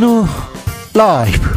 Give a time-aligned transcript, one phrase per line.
[0.00, 0.26] 주진우
[0.94, 1.50] 라이브.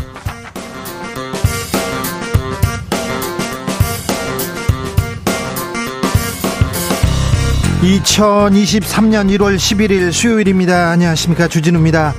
[7.82, 10.90] (2023년 1월 11일) 수요일입니다.
[10.90, 11.48] 안녕하십니까.
[11.48, 12.14] 주진우입니다.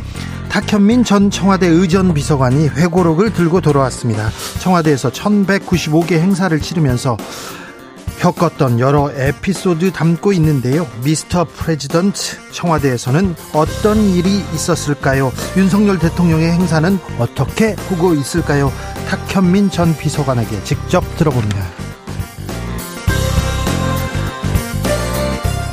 [0.48, 4.30] 탁현민 전 청와대 의전 비서관이 회고록을 들고 돌아왔습니다.
[4.60, 7.18] 청와대에서 1195개 행사를 치르면서
[8.24, 10.86] 겪었던 여러 에피소드 담고 있는데요.
[11.04, 15.30] 미스터 프레지던트 청와대에서는 어떤 일이 있었을까요?
[15.58, 18.72] 윤석열 대통령의 행사는 어떻게 보고 있을까요?
[19.08, 21.58] 탁현민 전 비서관에게 직접 들어봅니다.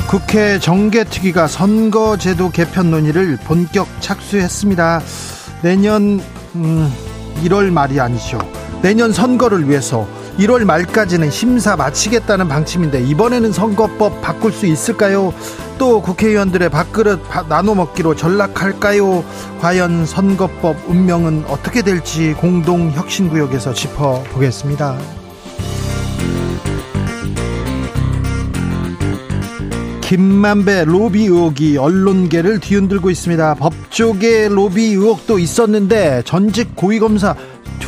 [0.09, 5.01] 국회 정개특위가 선거제도 개편 논의를 본격 착수했습니다.
[5.61, 6.19] 내년
[6.55, 6.93] 음,
[7.45, 8.39] 1월 말이 아니죠.
[8.81, 10.05] 내년 선거를 위해서
[10.39, 15.33] 1월 말까지는 심사 마치겠다는 방침인데 이번에는 선거법 바꿀 수 있을까요?
[15.77, 19.23] 또 국회의원들의 밥그릇 나눠 먹기로 전락할까요?
[19.59, 24.97] 과연 선거법 운명은 어떻게 될지 공동 혁신구역에서 짚어 보겠습니다.
[30.11, 33.55] 김만배 로비 의혹이 언론계를 뒤흔들고 있습니다.
[33.55, 37.33] 법조계 로비 의혹도 있었는데 전직 고위검사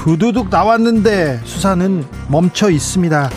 [0.04, 3.30] 두두둑 나왔는데 수사는 멈춰 있습니다.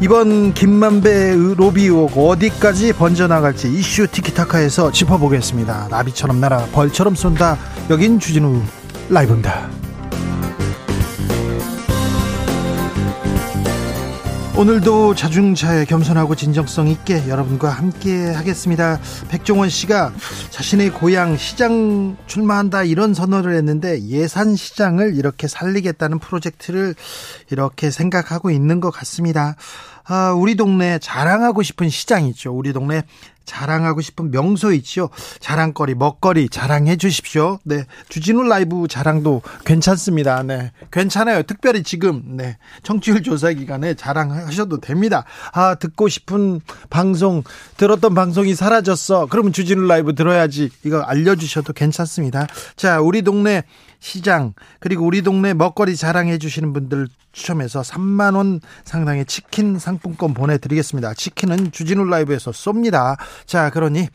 [0.00, 5.88] 이번 김만배 로비 의혹 어디까지 번져나갈지 이슈 티키타카에서 짚어보겠습니다.
[5.90, 7.58] 나비처럼 날아 벌처럼 쏜다.
[7.90, 8.62] 여긴 주진우
[9.08, 9.77] 라이브입니다.
[14.58, 18.98] 오늘도 자중차에 겸손하고 진정성 있게 여러분과 함께 하겠습니다.
[19.28, 20.12] 백종원 씨가
[20.50, 26.96] 자신의 고향 시장 출마한다 이런 선언을 했는데 예산 시장을 이렇게 살리겠다는 프로젝트를
[27.52, 29.54] 이렇게 생각하고 있는 것 같습니다.
[30.08, 32.52] 아, 우리 동네 자랑하고 싶은 시장 있죠.
[32.52, 33.02] 우리 동네
[33.44, 35.08] 자랑하고 싶은 명소 있죠.
[35.40, 37.58] 자랑거리, 먹거리 자랑해 주십시오.
[37.64, 37.84] 네.
[38.08, 40.42] 주진우 라이브 자랑도 괜찮습니다.
[40.42, 40.72] 네.
[40.90, 41.42] 괜찮아요.
[41.42, 42.58] 특별히 지금, 네.
[42.82, 45.24] 청취율 조사 기간에 자랑하셔도 됩니다.
[45.52, 47.42] 아, 듣고 싶은 방송,
[47.78, 49.26] 들었던 방송이 사라졌어.
[49.30, 50.70] 그러면 주진우 라이브 들어야지.
[50.84, 52.46] 이거 알려주셔도 괜찮습니다.
[52.76, 53.62] 자, 우리 동네
[54.00, 61.14] 시장 그리고 우리 동네 먹거리 자랑해 주시는 분들 추첨해서 3만 원 상당의 치킨 상품권 보내드리겠습니다.
[61.14, 63.16] 치킨은 주진우 라이브에서 쏩니다.
[63.46, 64.08] 자 그러니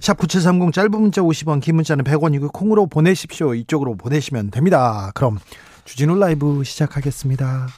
[0.00, 3.54] 샵 9730 짧은 문자 50원 긴 문자는 100원이고 콩으로 보내십시오.
[3.54, 5.10] 이쪽으로 보내시면 됩니다.
[5.14, 5.38] 그럼
[5.84, 7.68] 주진우 라이브 시작하겠습니다.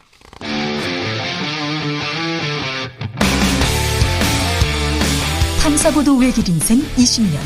[5.63, 7.39] 탐사보도 외길 인생 20년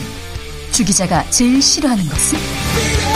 [0.72, 3.15] 주 기자가 제일 싫어하는 것은?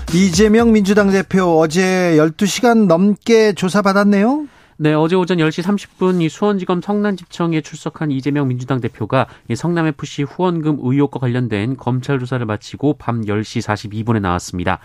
[0.13, 4.45] 이재명 민주당 대표 어제 12시간 넘게 조사받았네요.
[4.75, 10.79] 네, 어제 오전 10시 30분 이 수원지검 성남지청에 출석한 이재명 민주당 대표가 이 성남FC 후원금
[10.81, 14.79] 의혹과 관련된 검찰 조사를 마치고 밤 10시 42분에 나왔습니다.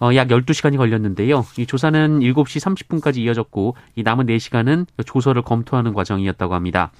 [0.00, 1.44] 어, 약 12시간이 걸렸는데요.
[1.56, 6.90] 이 조사는 7시 30분까지 이어졌고 이 남은 4시간은 조서를 검토하는 과정이었다고 합니다.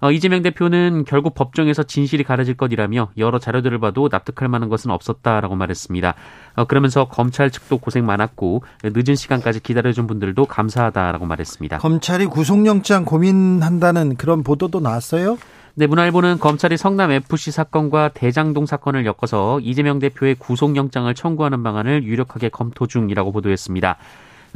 [0.00, 5.56] 어, 이재명 대표는 결국 법정에서 진실이 가려질 것이라며 여러 자료들을 봐도 납득할 만한 것은 없었다라고
[5.56, 6.14] 말했습니다.
[6.56, 11.78] 어, 그러면서 검찰 측도 고생 많았고 늦은 시간까지 기다려준 분들도 감사하다라고 말했습니다.
[11.78, 15.38] 검찰이 구속영장 고민한다는 그런 보도도 나왔어요?
[15.74, 22.48] 네, 문화일보는 검찰이 성남 FC 사건과 대장동 사건을 엮어서 이재명 대표의 구속영장을 청구하는 방안을 유력하게
[22.48, 23.96] 검토 중이라고 보도했습니다.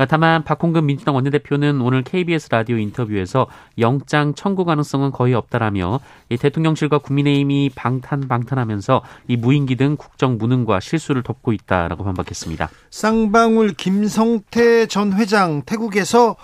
[0.09, 3.47] 다만 박홍근 민주당 원내대표는 오늘 KBS 라디오 인터뷰에서
[3.79, 11.23] 영장 청구 가능성은 거의 없다라며 대통령실과 국민의힘이 방탄 방탄하면서 이 무인기 등 국정 무능과 실수를
[11.23, 12.71] 덮고 있다라고 반박했습니다.
[12.91, 16.37] 쌍방울 김성태 전 회장 태국에서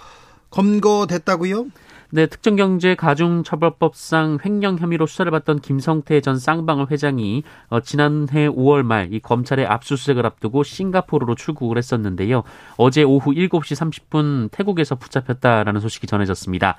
[0.51, 1.67] 검거됐다고요?
[2.11, 9.09] 네, 특정경제 가중처벌법상 횡령 혐의로 수사를 받던 김성태 전 쌍방울 회장이 어, 지난해 5월 말
[9.13, 12.45] 이 검찰의 압수수색을 앞두고 싱가포르로 출국을 했었는데요.
[12.79, 16.77] 어제 오후 7시 30분 태국에서 붙잡혔다라는 소식이 전해졌습니다.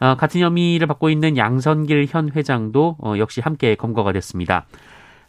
[0.00, 4.66] 어, 같은 혐의를 받고 있는 양선길 현 회장도 어, 역시 함께 검거가 됐습니다.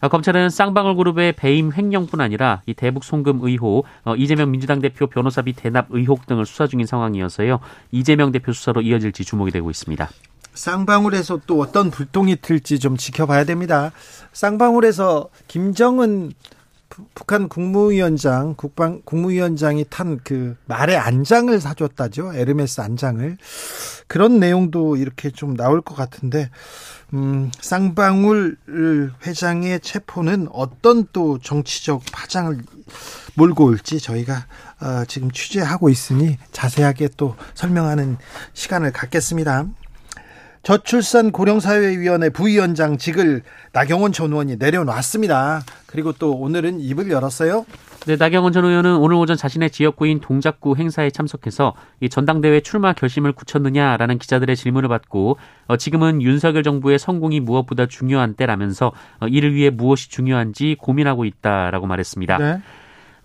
[0.02, 5.08] 어, 검찰은 쌍방울 그룹의 배임 횡령뿐 아니라 이 대북 송금 의혹, 어, 이재명 민주당 대표
[5.08, 7.60] 변호사비 대납 의혹 등을 수사 중인 상황이어서요.
[7.92, 10.10] 이재명 대표 수사로 이어질지 주목이 되고 있습니다.
[10.54, 13.92] 쌍방울에서 또 어떤 불똥이 틀지 좀 지켜봐야 됩니다.
[14.32, 16.32] 쌍방울에서 김정은
[17.14, 23.38] 북한 국무위원장 국방 국무위원장이 탄 그 말의 안장을 사줬다죠 에르메스 안장을
[24.08, 26.50] 그런 내용도 이렇게 좀 나올 것 같은데
[27.14, 28.58] 음, 쌍방울
[29.26, 32.58] 회장의 체포는 어떤 또 정치적 파장을
[33.36, 34.46] 몰고 올지 저희가
[34.82, 38.18] 어, 지금 취재하고 있으니 자세하게 또 설명하는
[38.54, 39.66] 시간을 갖겠습니다.
[40.66, 45.62] 저출산 고령사회위원회 부위원장직을 나경원 전 의원이 내려놨습니다.
[45.86, 47.68] 그리고 또 오늘은 입을 열었어요.
[48.08, 53.34] 네, 나경원 전 의원은 오늘 오전 자신의 지역구인 동작구 행사에 참석해서 이 전당대회 출마 결심을
[53.34, 59.70] 굳혔느냐라는 기자들의 질문을 받고 어, 지금은 윤석열 정부의 성공이 무엇보다 중요한 때라면서 어, 이를 위해
[59.70, 62.38] 무엇이 중요한지 고민하고 있다라고 말했습니다.
[62.40, 62.62] 네.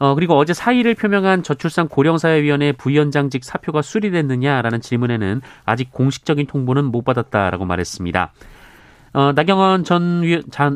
[0.01, 7.05] 어, 그리고 어제 사의를 표명한 저출산 고령사회위원회 부위원장직 사표가 수리됐느냐라는 질문에는 아직 공식적인 통보는 못
[7.05, 8.33] 받았다라고 말했습니다.
[9.13, 10.23] 어, 나경원 전,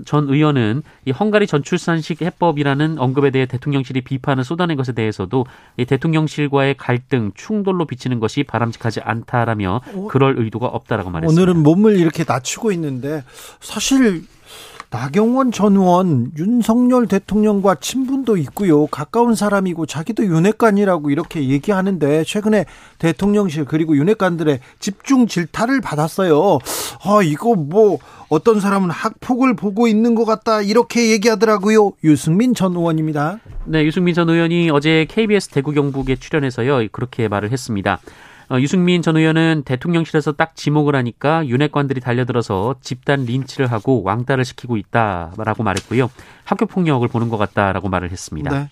[0.05, 5.47] 전 의원은 이 헝가리 전출산식 해법이라는 언급에 대해 대통령실이 비판을 쏟아낸 것에 대해서도
[5.79, 10.09] 이 대통령실과의 갈등, 충돌로 비치는 것이 바람직하지 않다라며 어?
[10.11, 11.41] 그럴 의도가 없다라고 말했습니다.
[11.41, 13.25] 오늘은 몸을 이렇게 낮추고 있는데
[13.61, 14.25] 사실
[14.95, 18.87] 나경원 전 의원 윤석열 대통령과 친분도 있고요.
[18.87, 22.65] 가까운 사람이고 자기도 윤핵관이라고 이렇게 얘기하는데 최근에
[23.01, 26.61] 대통령실 그리고 윤핵관들의 집중 질타를 받았어요.
[27.03, 27.99] 아, 이거 뭐
[28.29, 31.95] 어떤 사람은 학폭을 보고 있는 것 같다 이렇게 얘기하더라고요.
[32.05, 33.41] 유승민 전 의원입니다.
[33.65, 36.87] 네, 유승민 전 의원이 어제 KBS 대구 경북에 출연해서요.
[36.93, 37.99] 그렇게 말을 했습니다.
[38.55, 44.77] 어, 유승민 전 의원은 대통령실에서 딱 지목을 하니까 윤핵관들이 달려들어서 집단 린치를 하고 왕따를 시키고
[44.77, 46.09] 있다라고 말했고요.
[46.45, 48.51] 학교 폭력을 보는 것 같다라고 말을 했습니다.
[48.51, 48.69] 네.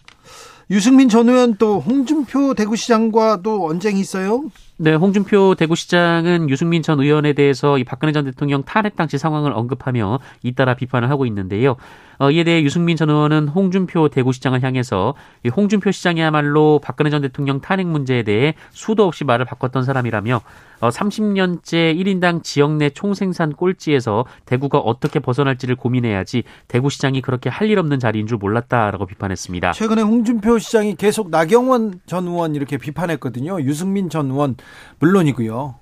[0.70, 4.44] 유승민 전 의원 또 홍준표 대구시장과도 언쟁이 있어요?
[4.76, 10.20] 네, 홍준표 대구시장은 유승민 전 의원에 대해서 이 박근혜 전 대통령 탄핵 당시 상황을 언급하며
[10.44, 11.76] 잇따라 비판을 하고 있는데요.
[12.23, 15.15] 어, 이에 대해 유승민 전 의원은 홍준표 대구시장을 향해서
[15.45, 20.41] 이 홍준표 시장이야말로 박근혜 전 대통령 탄핵 문제에 대해 수도 없이 말을 바꿨던 사람이라며
[20.83, 27.79] 어, 30년째 1인당 지역 내 총생산 꼴찌에서 대구가 어떻게 벗어날지를 고민해야지 대구시장이 그렇게 할 일
[27.79, 29.73] 없는 자리인 줄 몰랐다라고 비판했습니다.
[29.73, 33.63] 최근에 홍준표 시장이 계속 나경원 전 의원 이렇게 비판했거든요.
[33.63, 34.57] 유승민 전 의원
[34.99, 35.77] 물론이고요.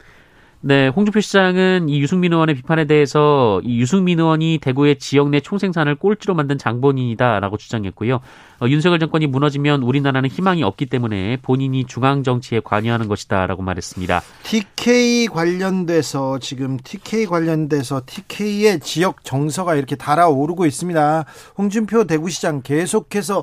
[0.62, 5.95] 네, 홍준표 시장은 이 유승민 의원의 비판에 대해서 이 유승민 의원이 대구의 지역 내 총생산을
[5.95, 8.17] 꼴찌로 만든 장본인이다라고 주장했고요.
[8.61, 14.21] 어, 윤석열 정권이 무너지면 우리나라는 희망이 없기 때문에 본인이 중앙 정치에 관여하는 것이다라고 말했습니다.
[14.43, 21.25] TK 관련돼서 지금 TK 관련돼서 TK의 지역 정서가 이렇게 달아오르고 있습니다.
[21.57, 23.43] 홍준표 대구시장 계속해서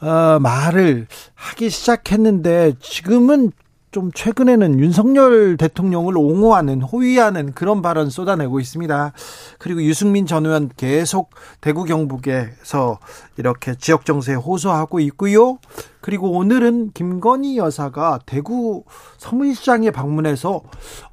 [0.00, 3.52] 어, 말을 하기 시작했는데 지금은
[3.96, 9.14] 좀 최근에는 윤석열 대통령을 옹호하는 호위하는 그런 발언 쏟아내고 있습니다.
[9.58, 11.30] 그리고 유승민 전 의원 계속
[11.62, 12.98] 대구 경북에서
[13.38, 15.56] 이렇게 지역 정세에 호소하고 있고요.
[16.02, 18.84] 그리고 오늘은 김건희 여사가 대구
[19.16, 20.62] 서문시장에 방문해서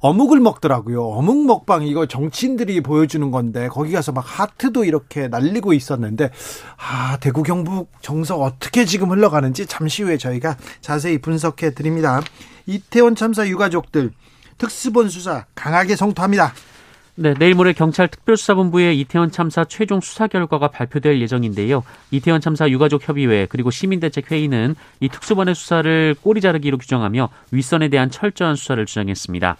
[0.00, 1.04] 어묵을 먹더라고요.
[1.04, 6.30] 어묵 먹방 이거 정치인들이 보여주는 건데 거기 가서 막 하트도 이렇게 날리고 있었는데
[6.76, 12.20] 아 대구 경북 정서 어떻게 지금 흘러가는지 잠시 후에 저희가 자세히 분석해 드립니다.
[12.66, 14.10] 이태원 참사 유가족들
[14.58, 16.52] 특수본 수사 강하게 성토합니다.
[17.16, 21.84] 네, 내일 모레 경찰 특별수사본부의 이태원 참사 최종 수사 결과가 발표될 예정인데요.
[22.10, 28.56] 이태원 참사 유가족 협의회 그리고 시민대책회의는 이 특수본의 수사를 꼬리 자르기로 규정하며 윗선에 대한 철저한
[28.56, 29.56] 수사를 주장했습니다.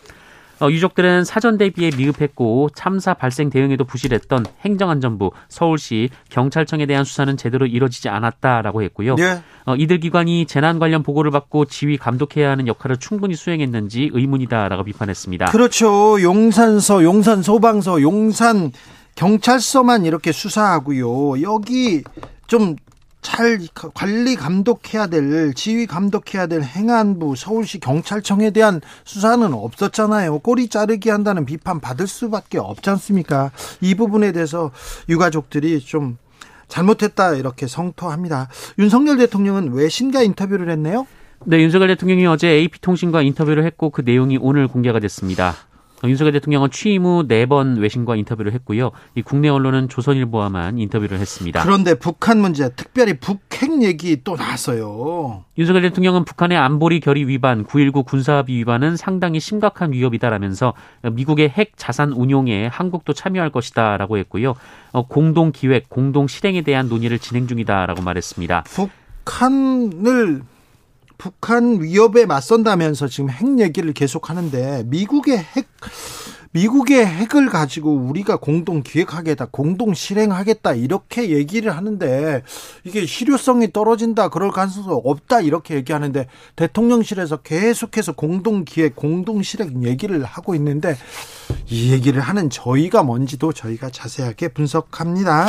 [0.61, 7.67] 어, 유족들은 사전 대비에 미흡했고 참사 발생 대응에도 부실했던 행정안전부, 서울시, 경찰청에 대한 수사는 제대로
[7.67, 9.17] 이뤄지지 않았다라고 했고요.
[9.17, 9.43] 네.
[9.67, 15.47] 어, 이들 기관이 재난 관련 보고를 받고 지휘 감독해야 하는 역할을 충분히 수행했는지 의문이다라고 비판했습니다.
[15.47, 16.21] 그렇죠.
[16.23, 18.73] 용산서, 용산 소방서, 용산
[19.15, 21.43] 경찰서만 이렇게 수사하고요.
[21.43, 22.03] 여기
[22.47, 22.77] 좀
[23.25, 23.59] 잘
[23.95, 30.40] 관리 감독해야 될 지휘 감독해야 될 행안부 서울시 경찰청에 대한 수사는 없었잖아요.
[30.40, 33.50] 꼬리 자르기 한다는 비판 받을 수밖에 없지 않습니까?
[33.81, 34.71] 이 부분에 대해서
[35.09, 36.19] 유가족들이 좀
[36.69, 38.49] 잘못했다 이렇게 성토합니다.
[38.78, 41.07] 윤석열 대통령은 외신과 인터뷰를 했네요.
[41.47, 45.54] 네, 윤석열 대통령이 어제 AP통신과 인터뷰를 했고 그 내용이 오늘 공개가 됐습니다.
[46.09, 48.91] 윤석열 대통령은 취임 후 네 번 외신과 인터뷰를 했고요.
[49.15, 51.63] 이 국내 언론은 조선일보와만 인터뷰를 했습니다.
[51.63, 55.45] 그런데 북한 문제, 특별히 북핵 얘기 또 나왔어요.
[55.59, 60.75] 윤석열 대통령은 북한의 안보리 결의 위반, 9.19 군사합의 위반은 상당히 심각한 위협이다라면서
[61.13, 64.55] 미국의 핵 자산 운용에 한국도 참여할 것이다라고 했고요.
[64.93, 68.65] 어, 공동 기획, 공동 실행에 대한 논의를 진행 중이다라고 말했습니다.
[69.25, 70.43] 북한을
[71.25, 75.69] 북한 위협에 맞선다면서 지금 핵 얘기를 계속 하는데 미국의 핵
[76.52, 82.43] 미국의 핵을 가지고 우리가 공동 기획하겠다, 공동 실행하겠다 이렇게 얘기를 하는데
[82.85, 86.26] 이게 실효성이 떨어진다, 그럴 가능성이 없다 이렇게 얘기하는데
[86.57, 90.95] 대통령실에서 계속해서 공동 기획, 공동 실행 얘기를 하고 있는데
[91.71, 95.47] 이 얘기를 하는 저희가 뭔지도 저희가 자세하게 분석합니다.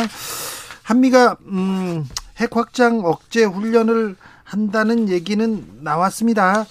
[0.84, 4.16] 한미가 음, 핵 확장 억제 훈련을
[4.46, 6.66] 한다는 얘기는 나왔습니다.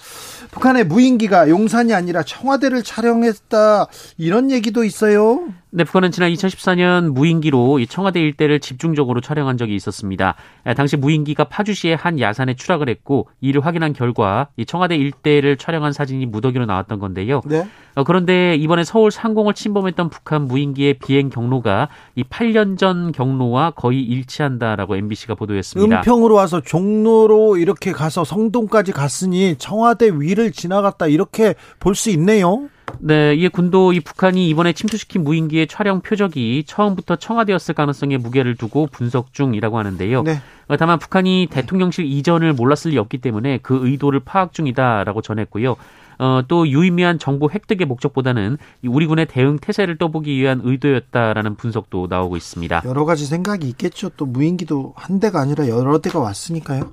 [0.55, 5.49] 북한의 무인기가 용산이 아니라 청와대를 촬영했다 이런 얘기도 있어요.
[5.71, 10.35] 네, 북한은 지난 2014년 무인기로 이 청와대 일대를 집중적으로 촬영한 적이 있었습니다.
[10.77, 16.27] 당시 무인기가 파주시의 한 야산에 추락을 했고 이를 확인한 결과 이 청와대 일대를 촬영한 사진이
[16.27, 17.41] 무더기로 나왔던 건데요.
[17.45, 17.67] 네.
[17.95, 24.01] 어, 그런데 이번에 서울 상공을 침범했던 북한 무인기의 비행 경로가 이 8년 전 경로와 거의
[24.01, 25.97] 일치한다라고 MBC가 보도했습니다.
[25.97, 32.69] 은평으로 와서 종로로 이렇게 가서 성동까지 갔으니 청와대 위를 지나갔다 이렇게 볼 수 있네요.
[32.99, 38.87] 네, 이에 군도 이 북한이 이번에 침투시킨 무인기의 촬영 표적이 처음부터 청와대였을 가능성에 무게를 두고
[38.91, 40.23] 분석 중이라고 하는데요.
[40.23, 40.39] 네.
[40.67, 45.75] 어, 다만 북한이 대통령실 이전을 몰랐을 리 없기 때문에 그 의도를 파악 중이다라고 전했고요.
[46.17, 52.37] 어, 또 유의미한 정보 획득의 목적보다는 우리 군의 대응 태세를 떠보기 위한 의도였다라는 분석도 나오고
[52.37, 52.83] 있습니다.
[52.85, 54.09] 여러 가지 생각이 있겠죠.
[54.15, 56.91] 또 무인기도 한 대가 아니라 여러 대가 왔으니까요.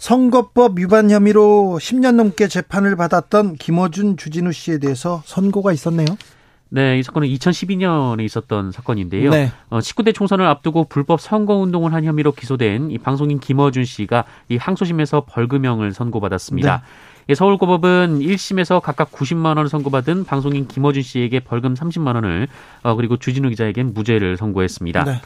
[0.00, 6.06] 선거법 위반 혐의로 10년 넘게 재판을 받았던 김어준 주진우 씨에 대해서 선고가 있었네요.
[6.70, 9.30] 네, 이 사건은 2012년에 있었던 사건인데요.
[9.30, 9.52] 네.
[9.68, 14.56] 어, 19대 총선을 앞두고 불법 선거 운동을 한 혐의로 기소된 이 방송인 김어준 씨가 이
[14.56, 16.82] 항소심에서 벌금형을 선고받았습니다.
[17.26, 17.34] 네.
[17.34, 22.48] 서울고법은 1심에서 각각 90만 원을 선고받은 방송인 김어준 씨에게 벌금 30만 원을
[22.82, 25.04] 어, 그리고 주진우 기자에겐 무죄를 선고했습니다.
[25.04, 25.20] 네.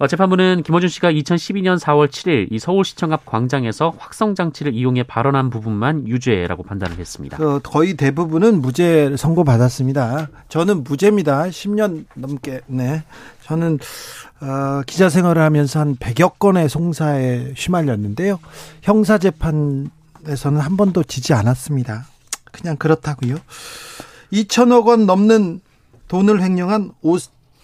[0.00, 5.50] 어, 재판부는 김어준 씨가 2012년 4월 7일 이 서울시청 앞 광장에서 확성 장치를 이용해 발언한
[5.50, 7.36] 부분만 유죄라고 판단을 했습니다.
[7.36, 10.28] 그 거의 대부분은 무죄 선고 받았습니다.
[10.48, 11.42] 저는 무죄입니다.
[11.48, 12.62] 10년 넘게.
[12.66, 13.04] 네.
[13.42, 13.78] 저는
[14.40, 18.40] 어, 기자 생활을 하면서 한 100여 건의 송사에 휘말렸는데요.
[18.80, 19.90] 형사 재판에서는
[20.60, 22.06] 한 번도 지지 않았습니다.
[22.50, 23.36] 그냥 그렇다고요.
[24.32, 25.60] 2천억 원 넘는
[26.08, 27.18] 돈을 횡령한 오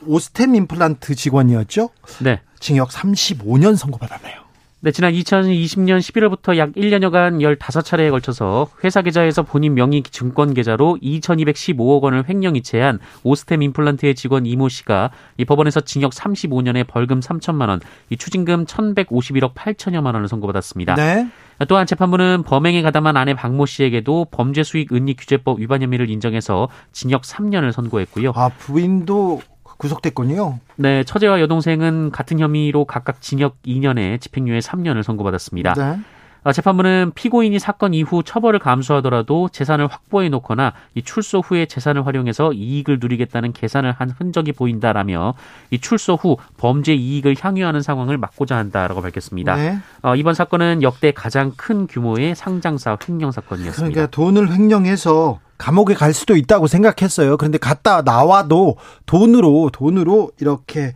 [0.04, 1.90] 오스템 임플란트 직원이었죠?
[2.22, 2.40] 네.
[2.58, 4.46] 징역 35년 선고받았네요.
[4.80, 12.02] 네, 지난 2020년 11월부터 약 1년여간 15차례에 걸쳐서 회사 계좌에서 본인 명의 증권 계좌로 2,215억
[12.02, 18.16] 원을 횡령이체한 오스템 임플란트의 직원 이모 씨가 이 법원에서 징역 35년에 벌금 3천만 원, 이
[18.16, 20.94] 추징금 1,151억 8천여만 원을 선고받았습니다.
[20.94, 21.26] 네.
[21.68, 27.22] 또한 재판부는 범행에 가담한 아내 박모 씨에게도 범죄 수익 은닉 규제법 위반 혐의를 인정해서 징역
[27.22, 28.32] 3년을 선고했고요.
[28.34, 29.40] 아, 부인도
[29.76, 30.58] 구속됐군요.
[30.76, 35.74] 네, 처제와 여동생은 같은 혐의로 각각 징역 2년에 집행유예 3년을 선고받았습니다.
[35.74, 35.98] 네.
[36.46, 42.52] 아, 재판부는 피고인이 사건 이후 처벌을 감수하더라도 재산을 확보해 놓거나 이 출소 후에 재산을 활용해서
[42.52, 45.34] 이익을 누리겠다는 계산을 한 흔적이 보인다라며
[45.72, 49.56] 이 출소 후 범죄 이익을 향유하는 상황을 막고자 한다라고 밝혔습니다.
[49.56, 49.78] 네.
[50.02, 53.92] 어, 이번 사건은 역대 가장 큰 규모의 상장사 횡령 사건이었습니다.
[53.92, 57.36] 그러니까 돈을 횡령해서 감옥에 갈 수도 있다고 생각했어요.
[57.36, 60.94] 그런데 갔다 나와도 돈으로 돈으로 이렇게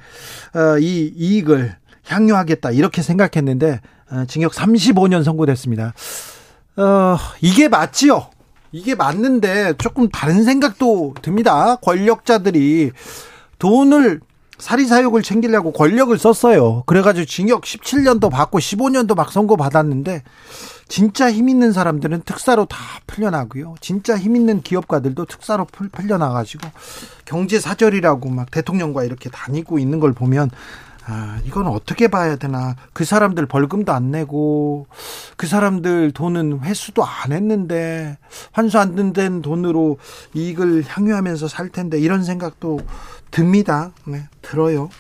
[0.55, 1.77] 어, 이 이익을
[2.07, 5.95] 향유하겠다 이렇게 생각했는데 어, 징역 35년 선고됐습니다.
[6.77, 8.29] 어, 이게 맞지요?
[8.73, 11.77] 이게 맞는데 조금 다른 생각도 듭니다.
[11.77, 12.93] 권력자들이
[13.59, 14.21] 돈을
[14.59, 16.85] 사리사욕을 챙기려고 권력을 썼어요.
[16.87, 20.23] 그래가지고 징역 17년도 받고 15년도 막 선고 받았는데
[20.91, 23.77] 진짜 힘 있는 사람들은 특사로 다 풀려나고요.
[23.81, 26.69] 진짜 힘 있는 기업가들도 특사로 풀려나가지고
[27.25, 30.51] 경제 사절이라고 막 대통령과 이렇게 다니고 있는 걸 보면
[31.07, 32.77] 아, 이건 어떻게 봐야 되나.
[32.93, 34.87] 그 사람들 벌금도 안 내고,
[35.37, 38.19] 그 사람들 돈은 회수도 안 했는데,
[38.53, 39.99] 환수 안 된 돈으로
[40.35, 42.81] 이익을 향유하면서 살 텐데, 이런 생각도
[43.31, 43.91] 듭니다.
[44.05, 44.91] 네, 들어요.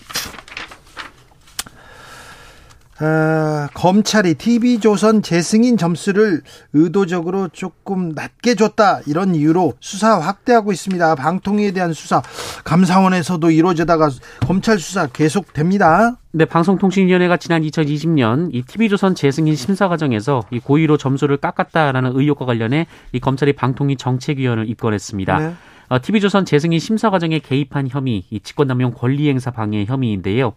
[3.02, 6.42] 아, 검찰이 TV조선 재승인 점수를
[6.74, 11.14] 의도적으로 조금 낮게 줬다 이런 이유로 수사 확대하고 있습니다.
[11.14, 12.22] 방통위에 대한 수사
[12.64, 16.18] 감사원에서도 이루어지다가 검찰 수사 계속됩니다.
[16.32, 22.86] 네, 방송통신위원회가 지난 2020년 이 TV조선 재승인 심사 과정에서 이 고의로 점수를 깎았다라는 의혹과 관련해
[23.12, 25.38] 이 검찰이 방통위 정책위원을 입건했습니다.
[25.38, 25.54] 네.
[25.88, 30.52] 어, TV조선 재승인 심사 과정에 개입한 혐의, 이 직권남용 권리행사 방해 혐의인데요.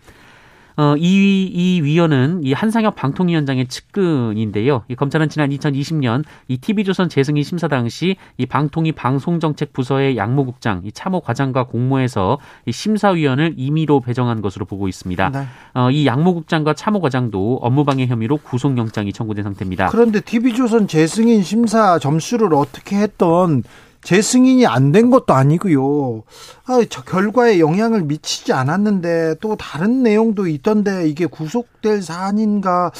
[0.75, 4.83] 어, 이, 이 위원은 이 한상혁 방통위원장의 측근인데요.
[4.87, 10.91] 이 검찰은 지난 2020년 이 TV조선 재승인 심사 당시 이 방통위 방송정책 부서의 양모국장, 이
[10.91, 15.29] 참모과장과 공모해서 이 심사위원을 임의로 배정한 것으로 보고 있습니다.
[15.29, 15.45] 네.
[15.73, 19.87] 어, 이 양모국장과 참모과장도 업무방해 혐의로 구속영장이 청구된 상태입니다.
[19.87, 23.63] 그런데 TV조선 재승인 심사 점수를 어떻게 했던
[24.03, 26.23] 재승인이 안 된 것도 아니고요.
[26.65, 32.91] 아, 저 결과에 영향을 미치지 않았는데 또 다른 내용도 있던데 이게 구속될 사안인가?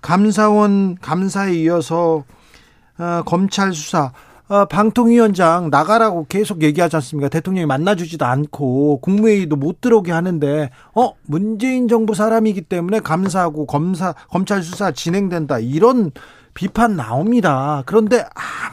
[0.00, 2.24] 감사원 감사에 이어서
[2.98, 4.12] 어, 검찰 수사
[4.48, 7.28] 어, 방통위원장 나가라고 계속 얘기하지 않습니까?
[7.28, 14.62] 대통령이 만나주지도 않고 국무회의도 못 들어오게 하는데 어 문재인 정부 사람이기 때문에 감사하고 검사 검찰
[14.64, 16.10] 수사 진행된다 이런
[16.54, 17.82] 비판 나옵니다.
[17.86, 18.24] 그런데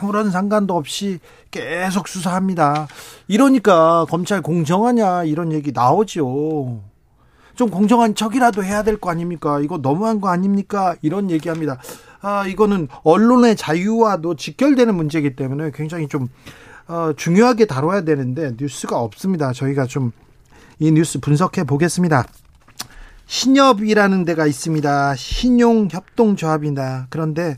[0.02, 1.20] 아무런 상관도 없이
[1.52, 2.88] 계속 수사합니다.
[3.28, 6.82] 이러니까 검찰 공정하냐 이런 얘기 나오죠.
[7.56, 9.60] 좀 공정한 척이라도 해야 될 거 아닙니까?
[9.62, 10.96] 이거 너무한 거 아닙니까?
[11.02, 11.80] 이런 얘기합니다.
[12.22, 16.30] 아, 이거는 언론의 자유와도 직결되는 문제이기 때문에 굉장히 좀
[16.88, 19.54] 어, 중요하게 다뤄야 되는데 뉴스가 없습니다.
[19.54, 20.12] 저희가 좀
[20.80, 22.24] 이 뉴스 분석해 보겠습니다.
[23.28, 25.16] 신협이라는 데가 있습니다.
[25.16, 27.08] 신용협동조합이다.
[27.10, 27.56] 그런데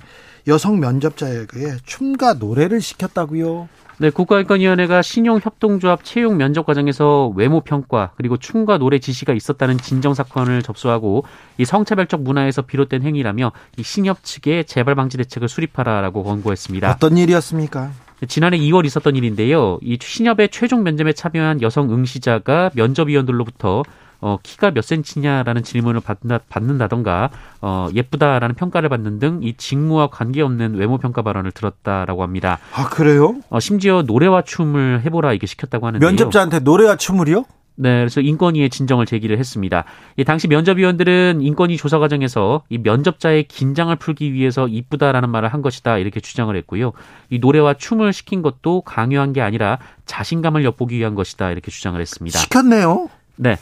[0.47, 3.69] 여성 면접자에게 춤과 노래를 시켰다고요.
[4.01, 10.61] 네, 국가인권위원회가 신용협동조합 채용 면접 과정에서 외모 평가 그리고 춤과 노래 지시가 있었다는 진정 사건을
[10.63, 11.25] 접수하고
[11.57, 16.89] 이 성차별적 문화에서 비롯된 행위라며 이 신협 측에 재발 방지 대책을 수립하라라고 권고했습니다.
[16.89, 17.91] 어떤 일이었습니까?
[18.27, 19.79] 지난해 2월 있었던 일인데요.
[19.81, 23.83] 이 신협의 최종 면접에 참여한 여성 응시자가 면접위원들로부터
[24.21, 27.29] 어, 키가 몇 센치냐라는 질문을 받는다, 받는다던가,
[27.61, 32.59] 어, 예쁘다라는 평가를 받는 등 이 직무와 관계없는 외모 평가 발언을 들었다라고 합니다.
[32.73, 33.35] 아, 그래요?
[33.49, 36.07] 어, 심지어 노래와 춤을 해보라 이게 시켰다고 하는데요.
[36.09, 37.45] 면접자한테 노래와 춤을요?
[37.81, 39.85] 네, 그래서 인권위에 진정을 제기를 했습니다.
[40.17, 45.97] 이 당시 면접위원들은 인권위 조사 과정에서 이 면접자의 긴장을 풀기 위해서 이쁘다라는 말을 한 것이다
[45.97, 46.91] 이렇게 주장을 했고요.
[47.29, 52.37] 이 노래와 춤을 시킨 것도 강요한 게 아니라 자신감을 엿보기 위한 것이다 이렇게 주장을 했습니다.
[52.39, 53.09] 시켰네요.
[53.37, 53.55] 네.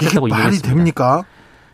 [0.00, 1.24] 이게 말이 됩니까?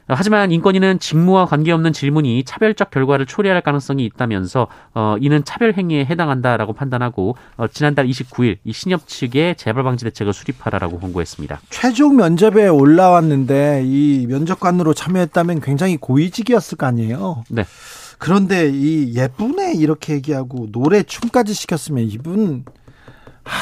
[0.06, 6.74] 하지만 인권위는 직무와 관계없는 질문이 차별적 결과를 초래할 가능성이 있다면서 어, 이는 차별 행위에 해당한다라고
[6.74, 11.60] 판단하고 어, 지난달 29일 이 신협 측에 재발 방지 대책을 수립하라라고 권고했습니다.
[11.70, 17.44] 최종 면접에 올라왔는데 이 면접관으로 참여했다면 굉장히 고위직이었을 거 아니에요.
[17.48, 17.64] 네.
[18.18, 22.64] 그런데 이 예쁘네 이렇게 얘기하고 노래 춤까지 시켰으면 이분
[23.42, 23.58] 하,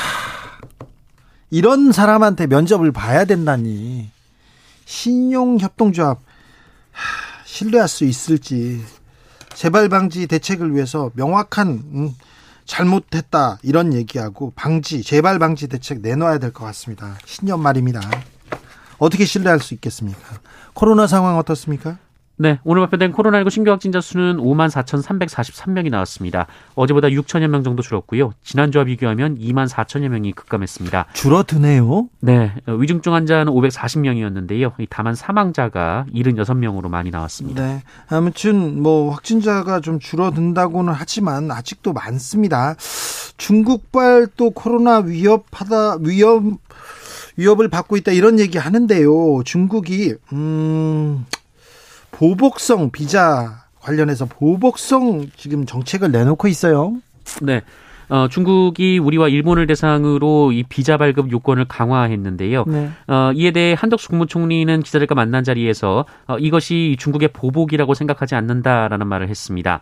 [1.51, 4.12] 이런 사람한테 면접을 봐야 된다니.
[4.85, 6.21] 신용협동조합
[7.45, 8.83] 신뢰할 수 있을지
[9.55, 12.15] 재발 방지 대책을 위해서 명확한 음,
[12.65, 17.19] 잘못했다 이런 얘기하고 방지 재발 방지 대책 내놔야 될 것 같습니다.
[17.27, 18.01] 신년 말입니다.
[18.99, 20.21] 어떻게 신뢰할 수 있겠습니까?
[20.75, 21.99] 코로나 상황 어떻습니까?
[22.43, 26.49] 네, 오늘 발표된 코로나19 신규 확진자 수는 5만 4,343명이 나왔습니다.
[26.75, 28.33] 어제보다 6천여 명 정도 줄었고요.
[28.43, 31.07] 지난주와 비교하면 2만 4천여 명이 급감했습니다.
[31.13, 32.09] 줄어드네요.
[32.19, 34.73] 네, 위중증 환자는 540명이었는데요.
[34.91, 37.63] 다만 사망자가 76명으로 많이 나왔습니다.
[37.63, 42.75] 네, 아무튼 뭐 확진자가 좀 줄어든다고는 하지만 아직도 많습니다.
[43.37, 46.43] 중국발 또 코로나 위협하다 위협
[47.37, 49.43] 위협을 받고 있다 이런 얘기 하는데요.
[49.45, 51.25] 중국이 음
[52.13, 56.95] 보복성 비자 관련해서 보복성 지금 정책을 내놓고 있어요.
[57.43, 57.63] 네.
[58.09, 62.65] 어, 중국이 우리와 일본을 대상으로 이 비자 발급 요건을 강화했는데요.
[62.67, 62.91] 네.
[63.09, 69.29] 어, 이에 대해 한덕수 국무총리는 기자들과 만난 자리에서 어, 이것이 중국의 보복이라고 생각하지 않는다라는 말을
[69.29, 69.81] 했습니다.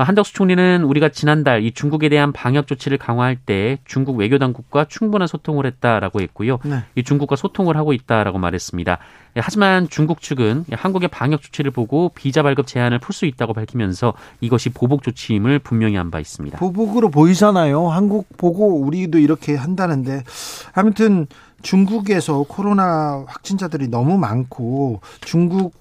[0.00, 4.86] 어, 한덕수 총리는 우리가 지난달 이 중국에 대한 방역 조치를 강화할 때 중국 외교 당국과
[4.86, 6.58] 충분한 소통을 했다라고 했고요.
[6.64, 6.84] 네.
[6.94, 8.98] 이 중국과 소통을 하고 있다라고 말했습니다.
[9.36, 14.14] 예, 하지만 중국 측은 한국의 방역 조치를 보고 비자 발급 제한을 풀 수 있다고 밝히면서
[14.40, 16.58] 이것이 보복 조치임을 분명히 한 바 있습니다.
[16.58, 17.88] 보복으로 보이잖아요.
[17.88, 20.24] 한국 보고 우리도 이렇게 한다는데
[20.72, 21.26] 아무튼
[21.62, 25.74] 중국에서 코로나 확진자들이 너무 많고 중국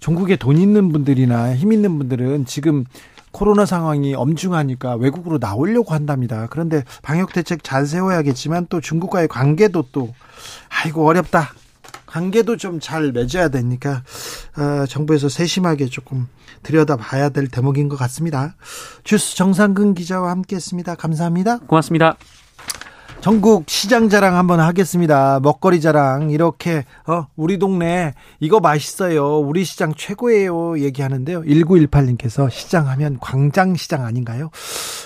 [0.00, 2.84] 중국에 돈 있는 분들이나 힘 있는 분들은 지금
[3.32, 6.46] 코로나 상황이 엄중하니까 외국으로 나오려고 한답니다.
[6.50, 10.14] 그런데 방역 대책 잘 세워야겠지만 또 중국과의 관계도 또
[10.68, 11.52] 아이고 어렵다.
[12.06, 14.02] 관계도 좀 잘 맺어야 되니까
[14.56, 16.26] 어, 정부에서 세심하게 조금
[16.62, 18.56] 들여다봐야 될 대목인 것 같습니다.
[19.04, 20.94] 주스 정상근 기자와 함께했습니다.
[20.94, 21.58] 감사합니다.
[21.58, 22.16] 고맙습니다.
[23.20, 25.40] 전국 시장 자랑 한번 하겠습니다.
[25.40, 29.40] 먹거리 자랑 이렇게 어 우리 동네 이거 맛있어요.
[29.40, 30.78] 우리 시장 최고예요.
[30.78, 31.42] 얘기하는데요.
[31.42, 34.50] 1918님께서 시장 하면 광장 시장 아닌가요?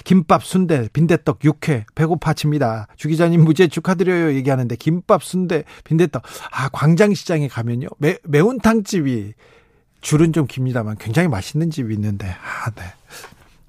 [0.05, 2.89] 김밥, 순대, 빈대떡, 육회 배고파집니다.
[2.97, 4.35] 주 기자님 무죄 축하드려요.
[4.35, 6.23] 얘기하는데 김밥, 순대, 빈대떡.
[6.51, 7.89] 아, 광장 시장에 가면요.
[7.97, 9.33] 매, 매운탕 집이
[10.03, 12.83] 줄은 좀 깁니다만 굉장히 맛있는 집이 있는데 아, 네.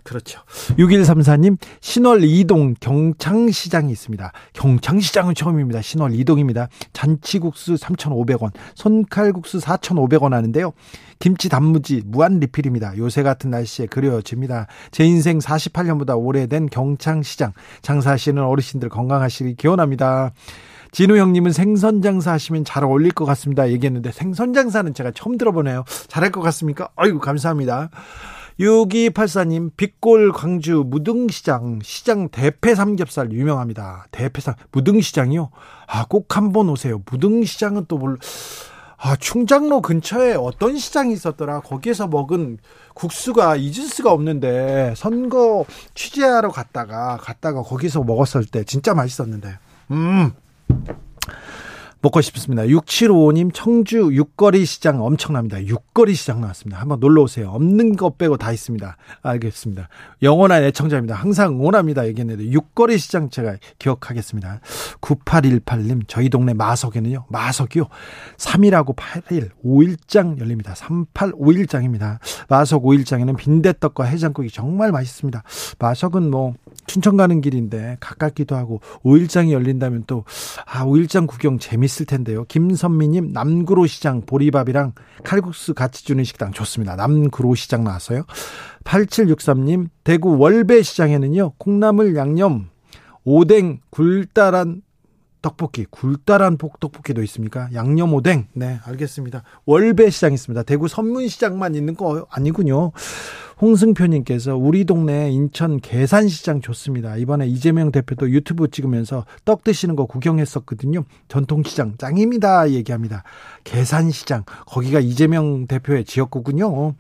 [0.04, 0.42] 그렇죠.
[0.78, 4.32] 6134님, 신월 이동 경창시장이 있습니다.
[4.54, 5.82] 경창시장은 처음입니다.
[5.82, 6.68] 신월 이동입니다.
[6.92, 10.74] 잔치국수 3,500원, 손칼국수 4,500원 하는데요.
[11.20, 12.98] 김치 단무지 무한 리필입니다.
[12.98, 14.68] 요새 같은 날씨에 그려집니다.
[14.92, 17.54] 제 인생 48년보다 오래된 경창시장.
[17.82, 20.34] 장사하시는 어르신들 건강하시길 기원합니다.
[20.92, 23.70] 진우 형님은 생선 장사 하시면 잘 어울릴 것 같습니다.
[23.70, 25.86] 얘기했는데 생선 장사는 제가 처음 들어보네요.
[26.08, 26.90] 잘할 것 같습니까?
[26.96, 27.90] 아이고, 감사합니다.
[28.64, 34.08] 6284님, 빛골 광주 무등시장, 시장 대패 삼겹살 유명합니다.
[34.12, 35.50] 대패 삼, 무등시장이요?
[35.88, 37.02] 아, 꼭 한번 오세요.
[37.12, 38.18] 무등시장은 또 뭘,
[38.98, 41.60] 아, 충장로 근처에 어떤 시장이 있었더라.
[41.60, 42.60] 거기에서 먹은
[42.94, 49.58] 국수가 잊을 수가 없는데, 선거 취재하러 갔다가, 갔다가 거기서 먹었을 때 진짜 맛있었는데,
[49.92, 50.32] 음.
[52.04, 52.64] 먹고 싶습니다.
[52.64, 55.66] 6755님 청주 육거리 시장 엄청납니다.
[55.66, 56.82] 육거리 시장 나왔습니다.
[56.82, 57.50] 한번 놀러 오세요.
[57.52, 58.98] 없는 것 빼고 다 있습니다.
[59.22, 59.88] 알겠습니다.
[60.22, 61.16] 영원한 애청자입니다.
[61.16, 62.06] 항상 응원합니다.
[62.08, 64.60] 얘기했는데 육거리 시장 제가 기억하겠습니다.
[65.00, 67.28] 9818님 저희 동네 마석에는요.
[67.30, 67.88] 마석이요.
[68.36, 70.76] 3일하고 8일 5일장 열립니다.
[70.76, 72.20] 38 5일장입니다.
[72.50, 75.42] 마석 5일장에는 빈대떡과 해장국이 정말 맛있습니다.
[75.80, 76.54] 마석은 뭐
[76.86, 80.26] 춘천 가는 길인데 가깝기도 하고 5일장이 열린다면 또
[80.66, 82.46] 아, 5일장 구경 재밌 을 텐데요.
[82.46, 86.96] 김선미님 남구로 시장 보리밥이랑 칼국수 같이 주는 식당 좋습니다.
[86.96, 88.24] 남구로 시장 나왔어요.
[88.84, 91.54] 8763님 대구 월배 시장에는요.
[91.58, 92.70] 콩나물 양념
[93.24, 94.82] 오뎅 굴다란
[95.44, 97.70] 떡볶이, 굴다란 복떡볶이도 있습니까?
[97.74, 98.48] 양념 오뎅.
[98.54, 99.44] 네, 알겠습니다.
[99.66, 100.64] 월배 시장 있습니다.
[100.64, 102.94] 대구 선문시장만 있는 거 아니군요.
[103.64, 107.16] 홍승표님께서 우리 동네 인천 계산시장 좋습니다.
[107.16, 111.06] 이번에 이재명 대표도 유튜브 찍으면서 떡 드시는 거 구경했었거든요.
[111.30, 112.72] 전통시장 짱입니다.
[112.72, 113.24] 얘기합니다.
[113.64, 116.96] 계산시장 거기가 이재명 대표의 지역구군요.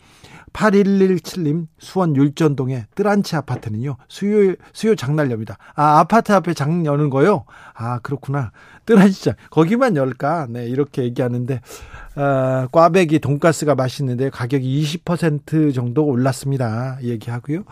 [0.53, 5.57] 8117님 수원 율전동의 뜨란치 아파트는요 수요 수요 장날렵니다.
[5.75, 7.43] 아 아파트 앞에 장 여는 거요?
[7.73, 8.51] 아 그렇구나.
[8.85, 10.47] 뜨란치장 거기만 열까?
[10.49, 11.59] 네 이렇게 얘기하는데
[12.15, 16.97] 어, 꽈배기 돈가스가 맛있는데 가격이 20% 정도 올랐습니다.
[17.01, 17.63] 얘기하고요.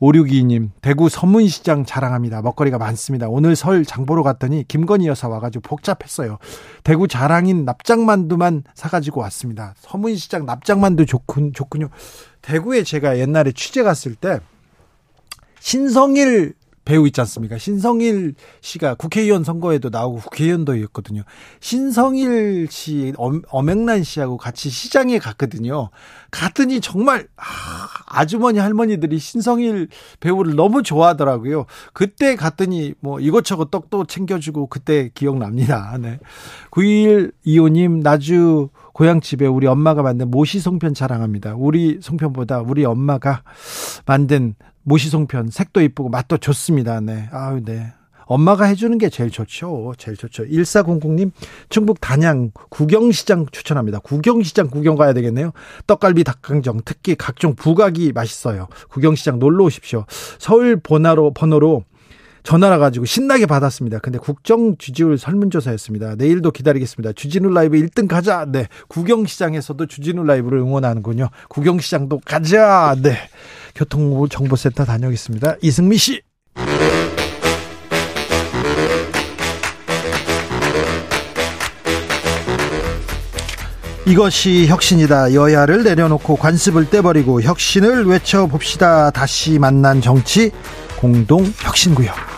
[0.00, 2.42] 5622님, 대구 서문시장 자랑합니다.
[2.42, 3.28] 먹거리가 많습니다.
[3.28, 6.36] 오늘 설 장보러 갔더니 김건희 여사 와가지고 복잡했어요.
[6.84, 9.74] 대구 자랑인 납작만두만 사가지고 왔습니다.
[9.78, 11.88] 서문시장 납작만두 좋군, 좋군요.
[12.42, 14.40] 대구에 제가 옛날에 취재 갔을 때
[15.60, 16.52] 신성일
[16.86, 17.58] 배우 있지 않습니까?
[17.58, 21.22] 신성일 씨가 국회의원 선거에도 나오고 국회의원도였거든요.
[21.60, 23.12] 신성일 씨,
[23.48, 25.90] 엄행란 씨하고 같이 시장에 갔거든요.
[26.30, 27.26] 갔더니 정말
[28.06, 29.88] 아, 주머니 할머니들이 신성일
[30.20, 31.66] 배우를 너무 좋아하더라고요.
[31.92, 35.98] 그때 갔더니 뭐 이것저것 떡도 챙겨주고 그때 기억납니다.
[36.00, 36.20] 네.
[36.70, 41.54] 9125님 나주 고향집에 우리 엄마가 만든 모시 송편 자랑합니다.
[41.56, 43.42] 우리 송편보다 우리 엄마가
[44.06, 44.54] 만든
[44.86, 47.00] 모시 송편 색도 이쁘고 맛도 좋습니다.
[47.00, 47.28] 네.
[47.32, 47.92] 아유, 네.
[48.26, 49.94] 엄마가 해주는 게 제일 좋죠.
[49.98, 50.44] 제일 좋죠.
[50.44, 51.32] 1400님,
[51.68, 53.98] 충북 단양 구경시장 추천합니다.
[53.98, 55.50] 구경시장 구경 가야 되겠네요.
[55.88, 58.68] 떡갈비 닭강정, 특히 각종 부각이 맛있어요.
[58.88, 60.06] 구경시장 놀러 오십시오.
[60.38, 61.84] 서울 번호로, 번호로
[62.46, 63.98] 전화라 가지고 신나게 받았습니다.
[63.98, 66.14] 근데 국정 지지율 설문조사였습니다.
[66.14, 67.12] 내일도 기다리겠습니다.
[67.12, 68.46] 주진우 라이브 1등 가자.
[68.48, 68.68] 네.
[68.86, 71.28] 구경시장에서도 주진우 라이브를 응원하는군요.
[71.48, 72.94] 구경시장도 가자.
[73.02, 73.16] 네.
[73.74, 75.56] 교통정보센터 다녀오겠습니다.
[75.60, 76.22] 이승미 씨.
[84.06, 85.34] 이것이 혁신이다.
[85.34, 89.10] 여야를 내려놓고 관습을 떼버리고 혁신을 외쳐봅시다.
[89.10, 90.52] 다시 만난 정치
[90.96, 92.35] 공동 혁신구역.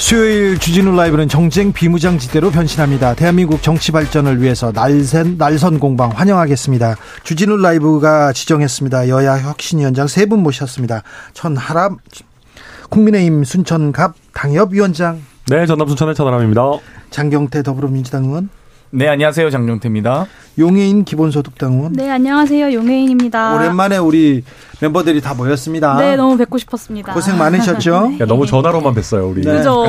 [0.00, 3.14] 수요일 주진우 라이브는 정쟁 비무장지대로 변신합니다.
[3.14, 6.96] 대한민국 정치 발전을 위해서 날선, 날선 공방 환영하겠습니다.
[7.22, 9.08] 주진우 라이브가 지정했습니다.
[9.10, 11.02] 여야 혁신위원장 세 분 모셨습니다.
[11.34, 11.98] 천하람
[12.88, 15.20] 국민의힘 순천갑 당협위원장.
[15.48, 16.62] 네, 전남 순천의 천하람입니다.
[17.10, 18.48] 장경태 더불어민주당 의원.
[18.92, 19.50] 네, 안녕하세요.
[19.50, 20.26] 장경태입니다.
[20.60, 21.92] 용해인 기본소득당 의원.
[21.94, 22.72] 네, 안녕하세요.
[22.72, 23.54] 용해인입니다.
[23.56, 24.44] 오랜만에 우리
[24.80, 25.96] 멤버들이 다 모였습니다.
[25.98, 27.12] 네, 너무 뵙고 싶었습니다.
[27.12, 28.08] 고생 많으셨죠?
[28.16, 28.18] 네.
[28.20, 29.42] 야, 너무 전화로만 뵀어요, 우리.
[29.42, 29.56] 네.
[29.58, 29.84] 그죠.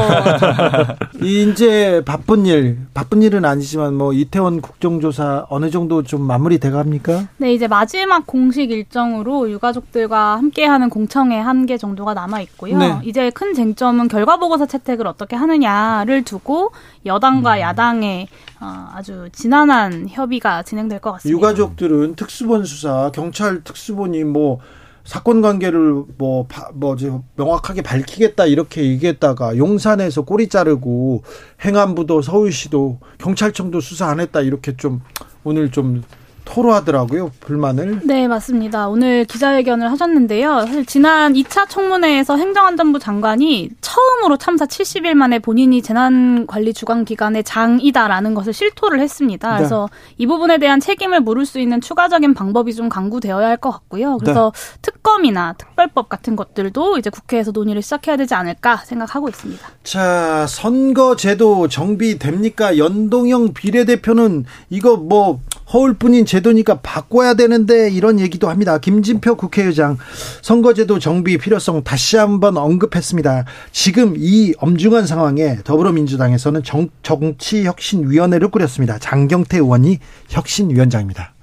[1.22, 7.28] 이제 바쁜 일, 바쁜 일은 아니지만 뭐 이태원 국정조사 어느 정도 좀 마무리 돼 갑니까?
[7.38, 12.76] 네, 이제 마지막 공식 일정으로 유가족들과 함께하는 공청회 한 개 정도가 남아 있고요.
[12.80, 12.98] 네.
[13.04, 16.72] 이제 큰 쟁점은 결과 보고서 채택을 어떻게 하느냐를 두고
[17.06, 17.60] 여당과 음.
[17.60, 18.28] 야당의
[18.60, 21.38] 어, 아주 지난한 협의가 진행될 것 같습니다.
[21.38, 24.60] 유가족들은 특수본 수사, 경찰 특수본이 뭐
[25.04, 26.96] 사건 관계를 뭐, 뭐,
[27.36, 31.24] 명확하게 밝히겠다 이렇게 얘기했다가 용산에서 꼬리 자르고
[31.66, 35.02] 행안부도 서울시도 경찰청도 수사 안 했다 이렇게 좀
[35.44, 36.04] 오늘 좀
[36.52, 38.02] 토로하더라고요, 불만을.
[38.04, 38.90] 네, 맞습니다.
[38.90, 40.66] 오늘 기자회견을 하셨는데요.
[40.68, 48.54] 사실 지난 2차 청문회에서 행정안전부 장관이 처음으로 참사 70일 만에 본인이 재난관리 주관기관의 장이다라는 것을
[48.54, 49.52] 실토를 했습니다.
[49.52, 49.58] 네.
[49.58, 50.16] 그래서 네.
[50.18, 54.18] 이 부분에 대한 책임을 물을 수 있는 추가적인 방법이 좀 강구되어야 할 것 같고요.
[54.18, 54.80] 그래서 네.
[54.82, 59.68] 특검이나 특별법 같은 것들도 이제 국회에서 논의를 시작해야 되지 않을까 생각하고 있습니다.
[59.84, 62.80] 자, 선거제도 정비됩니까?
[62.80, 65.40] 연동형 비례대표는 이거 뭐
[65.72, 68.78] 허울뿐인 제 도니까 바꿔야 되는데 이런 얘기도 합니다.
[68.78, 69.98] 김진표 국회의장
[70.42, 73.46] 선거제도 정비 필요성 다시 한번 언급했습니다.
[73.72, 79.00] 지금 이 엄중한 상황에 더불어민주당에서는 정, 정치혁신위원회를 꾸렸습니다.
[79.00, 80.00] 장경태 의원이
[80.30, 81.34] 혁신위원장입니다.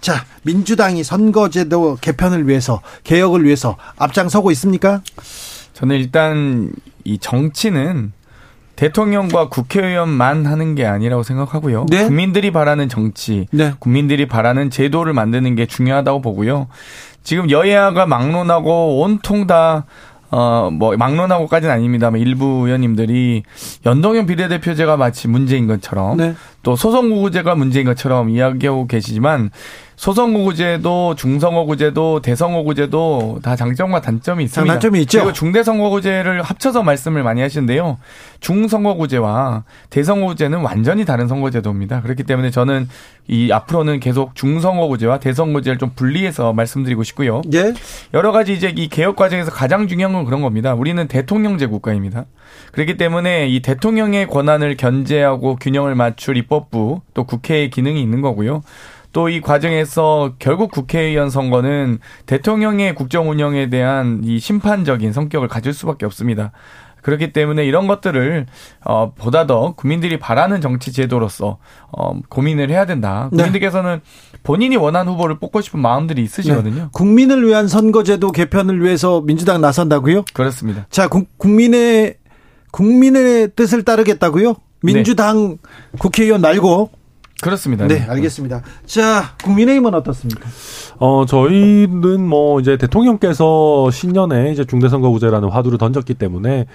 [0.00, 5.02] 자, 민주당이 선거제도 개편을 위해서 개혁을 위해서 앞장서고 있습니까?
[5.72, 6.70] 저는 일단
[7.04, 8.12] 이 정치는
[8.76, 11.86] 대통령과 국회의원만 하는 게 아니라고 생각하고요.
[11.90, 12.04] 네?
[12.04, 13.72] 국민들이 바라는 정치, 네.
[13.78, 16.68] 국민들이 바라는 제도를 만드는 게 중요하다고 보고요.
[17.22, 19.86] 지금 여야가 막론하고 온통 다
[20.30, 23.44] 어, 뭐, 막론하고까지는 아닙니다만 일부 의원님들이
[23.86, 26.34] 연동형 비례대표제가 마치 문제인 것처럼 네.
[26.64, 29.50] 또 소선구구제가 문제인 것처럼 이야기하고 계시지만
[29.96, 34.72] 소선거구제도 중선거구제도 대선거구제도 다 장점과 단점이 있습니다.
[34.72, 35.18] 장단점이 있죠.
[35.18, 37.98] 그리고 중대선거구제를 합쳐서 말씀을 많이 하시는데요.
[38.40, 42.02] 중선거구제와 대선거구제는 완전히 다른 선거제도입니다.
[42.02, 42.88] 그렇기 때문에 저는
[43.28, 47.42] 이 앞으로는 계속 중선거구제와 대선거구제를 좀 분리해서 말씀드리고 싶고요.
[47.54, 47.72] 예.
[48.12, 50.74] 여러 가지 이제 이 개혁 과정에서 가장 중요한 건 그런 겁니다.
[50.74, 52.24] 우리는 대통령제 국가입니다.
[52.72, 58.62] 그렇기 때문에 이 대통령의 권한을 견제하고 균형을 맞출 입법부 또 국회의 기능이 있는 거고요.
[59.14, 66.04] 또 이 과정에서 결국 국회의원 선거는 대통령의 국정 운영에 대한 이 심판적인 성격을 가질 수밖에
[66.04, 66.52] 없습니다.
[67.00, 68.46] 그렇기 때문에 이런 것들을
[68.84, 71.58] 어 보다 더 국민들이 바라는 정치 제도로서
[71.92, 73.28] 어 고민을 해야 된다.
[73.30, 73.36] 네.
[73.36, 74.00] 국민들께서는
[74.42, 76.74] 본인이 원하는 후보를 뽑고 싶은 마음들이 있으시거든요.
[76.74, 76.88] 네.
[76.92, 80.24] 국민을 위한 선거제도 개편을 위해서 민주당 나선다고요?
[80.32, 80.86] 그렇습니다.
[80.90, 82.16] 자, 국, 민의
[82.72, 84.56] 국민의 뜻을 따르겠다고요?
[84.82, 85.58] 민주당
[85.92, 85.98] 네.
[85.98, 86.90] 국회의원 말고
[87.42, 87.86] 그렇습니다.
[87.86, 88.62] 네, 알겠습니다.
[88.86, 90.48] 자, 국민의힘은 어떻습니까?
[90.98, 96.66] 어, 저희는 뭐 이제 대통령께서 신년에 이제 중대선거구제라는 화두를 던졌기 때문에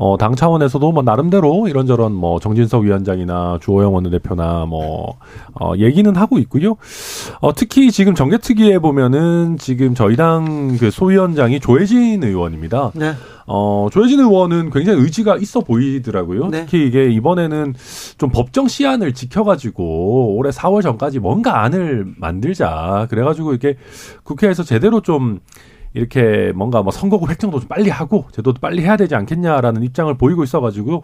[0.00, 5.16] 어, 당 차원에서도 뭐 나름대로 이런저런 뭐 정진석 위원장이나 주호영 원내대표나 뭐
[5.60, 6.76] 어, 얘기는 하고 있고요.
[7.40, 12.92] 어, 특히 지금 정계특위에 보면은 지금 저희 당 그 소위원장이 조혜진 의원입니다.
[12.94, 13.12] 네.
[13.46, 16.48] 어, 조혜진 의원은 굉장히 의지가 있어 보이더라고요.
[16.48, 16.64] 네.
[16.64, 17.74] 특히 이게 이번에는
[18.18, 23.06] 좀 법정 시한을 지켜가지고 올해 4월 전까지 뭔가 안을 만들자.
[23.10, 23.76] 그래가지고 이렇게
[24.22, 25.40] 국회에서 제대로 좀
[25.98, 30.44] 이렇게 뭔가 뭐 선거구 획정도 좀 빨리 하고 제도도 빨리 해야 되지 않겠냐라는 입장을 보이고
[30.44, 31.02] 있어가지고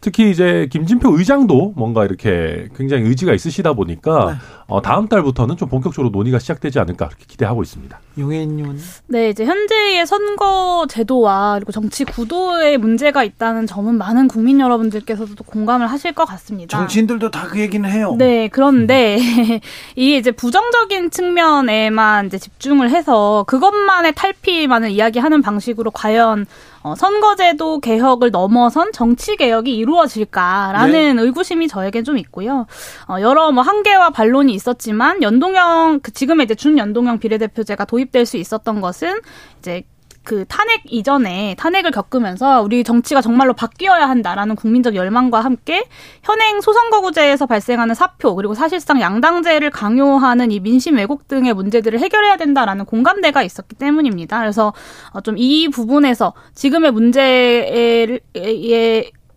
[0.00, 4.38] 특히 이제 김진표 의장도 뭔가 이렇게 굉장히 의지가 있으시다 보니까 네.
[4.68, 8.00] 어, 다음 달부터는 좀 본격적으로 논의가 시작되지 않을까 그렇게 기대하고 있습니다.
[8.18, 8.78] 용혜인 의원.
[9.06, 15.86] 네, 이제 현재의 선거 제도와 그리고 정치 구도에 문제가 있다는 점은 많은 국민 여러분들께서도 공감을
[15.86, 16.76] 하실 것 같습니다.
[16.78, 18.16] 정치인들도 다 그 얘기는 해요.
[18.18, 19.18] 네, 그런데
[19.94, 26.46] 이 이제 부정적인 측면에만 이제 집중을 해서 그것만의 탈피만을 이야기하는 방식으로 과연
[26.86, 31.22] 어, 선거제도 개혁을 넘어선 정치 개혁이 이루어질까라는 네.
[31.22, 32.66] 의구심이 저에겐 좀 있고요.
[33.08, 38.80] 어, 여러 뭐 한계와 반론이 있었지만 연동형 그 지금의 이제 준연동형 비례대표제가 도입될 수 있었던
[38.80, 39.18] 것은
[39.58, 39.82] 이제
[40.26, 45.84] 그 탄핵 이전에 탄핵을 겪으면서 우리 정치가 정말로 바뀌어야 한다라는 국민적 열망과 함께
[46.24, 52.86] 현행 소선거구제에서 발생하는 사표 그리고 사실상 양당제를 강요하는 이 민심 왜곡 등의 문제들을 해결해야 된다라는
[52.86, 54.40] 공감대가 있었기 때문입니다.
[54.40, 54.72] 그래서
[55.12, 58.20] 어, 좀이 부분에서 지금의 문제의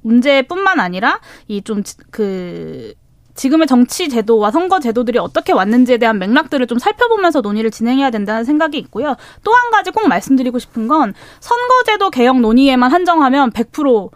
[0.02, 2.96] 문제뿐만 아니라 이 좀 그
[3.40, 8.78] 지금의 정치 제도와 선거 제도들이 어떻게 왔는지에 대한 맥락들을 좀 살펴보면서 논의를 진행해야 된다는 생각이
[8.80, 9.16] 있고요.
[9.46, 14.10] 또 한 가지 꼭 말씀드리고 싶은 건 선거제도 개혁 논의에만 한정하면 100%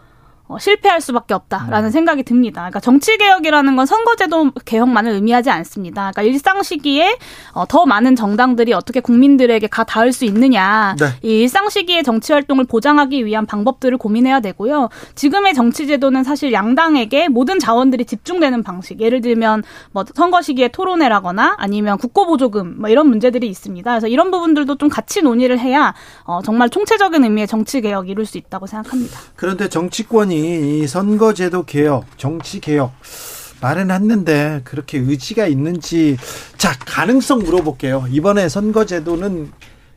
[0.46, 1.90] 어, 실패할 수밖에 없다라는 음.
[1.90, 2.60] 생각이 듭니다.
[2.62, 6.10] 그러니까 정치 개혁이라는 건 선거제도 개혁만을 의미하지 않습니다.
[6.12, 7.16] 그러니까 일상 시기에
[7.52, 11.06] 어, 더 많은 정당들이 어떻게 국민들에게 가 닿을 수 있느냐, 네.
[11.22, 14.90] 이 일상 시기의 정치 활동을 보장하기 위한 방법들을 고민해야 되고요.
[15.14, 19.00] 지금의 정치 제도는 사실 양당에게 모든 자원들이 집중되는 방식.
[19.00, 23.90] 예를 들면 뭐 선거 시기에 토론회라거나 아니면 국고보조금 뭐 이런 문제들이 있습니다.
[23.90, 28.36] 그래서 이런 부분들도 좀 같이 논의를 해야 어, 정말 총체적인 의미의 정치 개혁 이룰 수
[28.36, 29.18] 있다고 생각합니다.
[29.36, 32.92] 그런데 정치권이 이 선거제도 개혁, 정치 개혁
[33.60, 36.16] 마련했는데 그렇게 의지가 있는지
[36.58, 38.06] 자 가능성 물어볼게요.
[38.10, 39.52] 이번에 선거제도는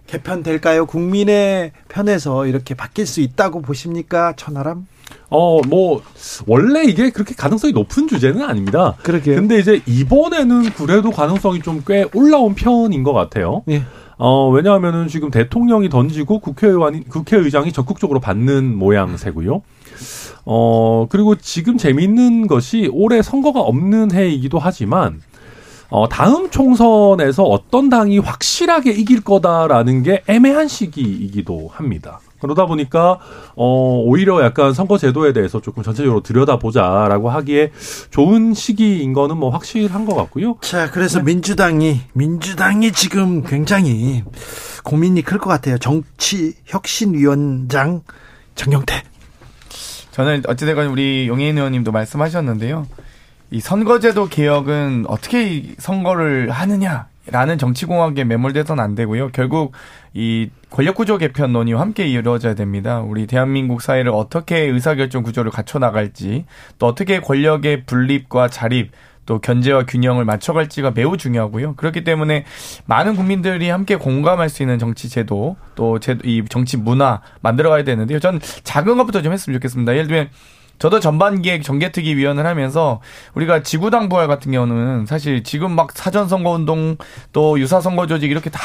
[0.05, 0.85] 개편될까요?
[0.85, 4.33] 국민의 편에서 이렇게 바뀔 수 있다고 보십니까?
[4.37, 4.85] 천하람?
[5.29, 6.01] 어, 뭐,
[6.45, 8.95] 원래 이게 그렇게 가능성이 높은 주제는 아닙니다.
[9.03, 9.35] 그러게요.
[9.35, 13.63] 근데 이제 이번에는 그래도 가능성이 좀 꽤 올라온 편인 것 같아요.
[13.69, 13.83] 예.
[14.17, 19.61] 어, 왜냐하면은 지금 대통령이 던지고 국회의원이, 국회의장이 적극적으로 받는 모양새고요.
[20.45, 25.21] 어, 그리고 지금 재미있는 것이 올해 선거가 없는 해이기도 하지만,
[25.89, 32.19] 어, 다음 총선에서 어떤 당이 확실하게 이길 거다라는 게 애매한 시기이기도 합니다.
[32.39, 33.19] 그러다 보니까
[33.55, 37.71] 어 오히려 약간 선거 제도에 대해서 조금 전체적으로 들여다보자라고 하기에
[38.11, 40.57] 좋은 시기인 거는 뭐 확실한 것 같고요.
[40.61, 41.25] 자, 그래서 네.
[41.25, 44.23] 민주당이 민주당이 지금 굉장히
[44.83, 45.77] 고민이 클 것 같아요.
[45.77, 48.01] 정치 혁신위원장
[48.55, 49.03] 정영태.
[50.11, 52.87] 저는 어찌되건 우리 용혜인 의원님도 말씀하셨는데요.
[53.51, 59.29] 이 선거제도 개혁은 어떻게 선거를 하느냐 라는 정치공학에 매몰돼서는 안 되고요.
[59.29, 59.73] 결국
[60.13, 63.01] 이 권력구조 개편 논의와 함께 이루어져야 됩니다.
[63.01, 66.45] 우리 대한민국 사회를 어떻게 의사결정 구조를 갖춰 나갈지,
[66.79, 68.91] 또 어떻게 권력의 분립과 자립,
[69.25, 71.75] 또 견제와 균형을 맞춰갈지가 매우 중요하고요.
[71.75, 72.45] 그렇기 때문에
[72.85, 78.19] 많은 국민들이 함께 공감할 수 있는 정치 제도, 또 이 정치 문화 만들어가야 되는데요.
[78.19, 79.93] 전 작은 것부터 좀 했으면 좋겠습니다.
[79.93, 80.29] 예를 들면
[80.79, 83.01] 저도 전반기획 정개특위 위원을 하면서
[83.33, 86.97] 우리가 지구당 부활 같은 경우는 사실 지금 막 사전 선거 운동
[87.33, 88.59] 또 유사 선거 조직 이렇게 다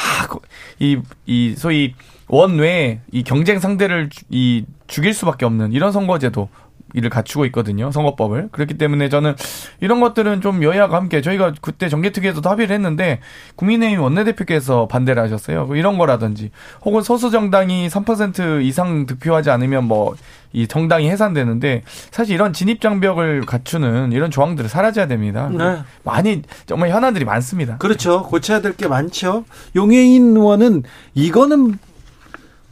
[0.79, 1.95] 이이 이 소위
[2.29, 6.49] 원외 이 경쟁 상대를 이 죽일 수밖에 없는 이런 선거제도
[6.95, 7.91] 이를 갖추고 있거든요.
[7.91, 8.49] 선거법을.
[8.53, 9.35] 그렇기 때문에 저는
[9.81, 13.21] 이런 것들은 좀 여야가 함께 저희가 그때 정개특위에서도 합의를 했는데
[13.57, 15.67] 국민의힘 원내대표께서 반대를 하셨어요.
[15.67, 16.51] 뭐 이런 거라든지
[16.85, 20.15] 혹은 소수 정당이 3% 이상 득표하지 않으면 뭐
[20.53, 25.49] 이 정당이 해산되는데 사실 이런 진입 장벽을 갖추는 이런 조항들을 사라져야 됩니다.
[25.51, 25.79] 네.
[26.05, 27.79] 많이 정말 현안들이 많습니다.
[27.79, 28.23] 그렇죠.
[28.25, 29.45] 고쳐야 될 게 많죠.
[29.77, 30.83] 용해인 의원은
[31.15, 31.79] 이거는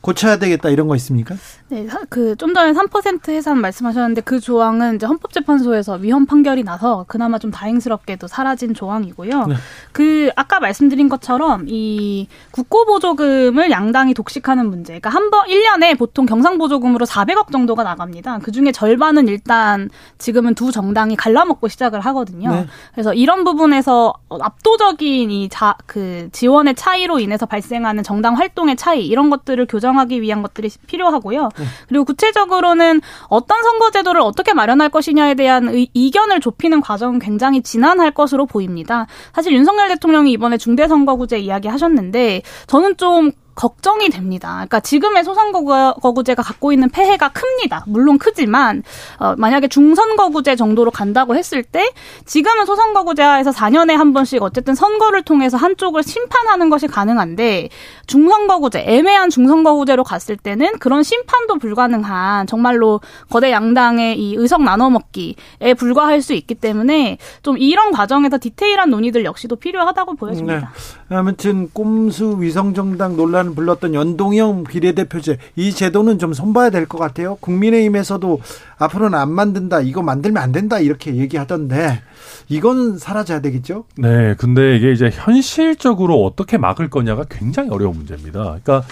[0.01, 1.37] 고쳐야 되겠다 이런 거 있습니까?
[1.71, 7.39] 네, 그 좀 전에 3% 해산 말씀하셨는데 그 조항은 이제 헌법재판소에서 위헌 판결이 나서 그나마
[7.39, 9.47] 좀 다행스럽게도 사라진 조항이고요.
[9.47, 9.55] 네.
[9.93, 14.99] 그 아까 말씀드린 것처럼 이 국고보조금을 양당이 독식하는 문제.
[14.99, 18.39] 그러니까 한 번 1년에 보통 경상보조금으로 400억 정도가 나갑니다.
[18.41, 22.51] 그중에 절반은 일단 지금은 두 정당이 갈라먹고 시작을 하거든요.
[22.51, 22.67] 네.
[22.95, 29.31] 그래서 이런 부분에서 압도적인 이 자 그 지원의 차이로 인해서 발생하는 정당 활동의 차이 이런
[29.31, 31.49] 것들을 교정하기 위한 것들이 필요하고요.
[31.61, 31.67] 네.
[31.89, 38.47] 그리고 구체적으로는 어떤 선거제도를 어떻게 마련할 것이냐에 대한 의, 이견을 좁히는 과정은 굉장히 지난할 것으로
[38.47, 39.07] 보입니다.
[39.33, 44.53] 사실 윤석열 대통령이 이번에 중대선거구제 이야기 하셨는데 저는 좀 걱정이 됩니다.
[44.55, 47.85] 그러니까 지금의 소선거구제가 갖고 있는 폐해가 큽니다.
[47.87, 48.83] 물론 크지만
[49.19, 51.93] 어, 만약에 중선거구제 정도로 간다고 했을 때
[52.25, 57.69] 지금은 소선거구제하에서 4년에 한 번씩 어쨌든 선거를 통해서 한쪽을 심판하는 것이 가능한데
[58.07, 66.23] 중선거구제 애매한 중선거구제로 갔을 때는 그런 심판도 불가능한 정말로 거대 양당의 이 의석 나눠먹기에 불과할
[66.23, 70.73] 수 있기 때문에 좀 이런 과정에서 디테일한 논의들 역시도 필요하다고 보여집니다.
[71.11, 71.17] 네.
[71.17, 77.37] 아무튼 꼼수 위성정당 논란 논란을 불렀던 연동형 비례대표제 이 제도는 좀 손봐야 될 것 같아요.
[77.41, 78.41] 국민의힘에서도
[78.79, 82.01] 앞으로는 안 만든다, 이거 만들면 안 된다 이렇게 얘기하던데
[82.49, 83.85] 이거는 사라져야 되겠죠?
[83.97, 88.41] 네, 근데 이게 이제 현실적으로 어떻게 막을 거냐가 굉장히 어려운 문제입니다.
[88.63, 88.83] 그러니까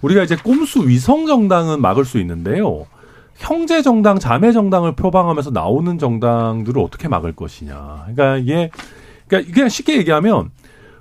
[0.00, 2.86] 우리가 이제 꼼수 위성 정당은 막을 수 있는데요.
[3.36, 8.06] 형제 정당, 자매 정당을 표방하면서 나오는 정당들을 어떻게 막을 것이냐.
[8.14, 8.70] 그러니까 이게
[9.26, 10.50] 그러니까 그냥 쉽게 얘기하면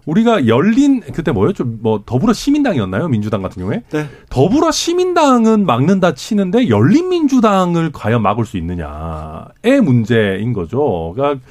[0.05, 1.63] 우리가 열린 그때 뭐였죠?
[1.63, 3.07] 뭐 더불어 시민당이었나요?
[3.07, 4.07] 민주당 같은 경우에 네.
[4.29, 11.13] 더불어 시민당은 막는다 치는데 열린 민주당을 과연 막을 수 있느냐의 문제인 거죠.
[11.15, 11.41] 그러니까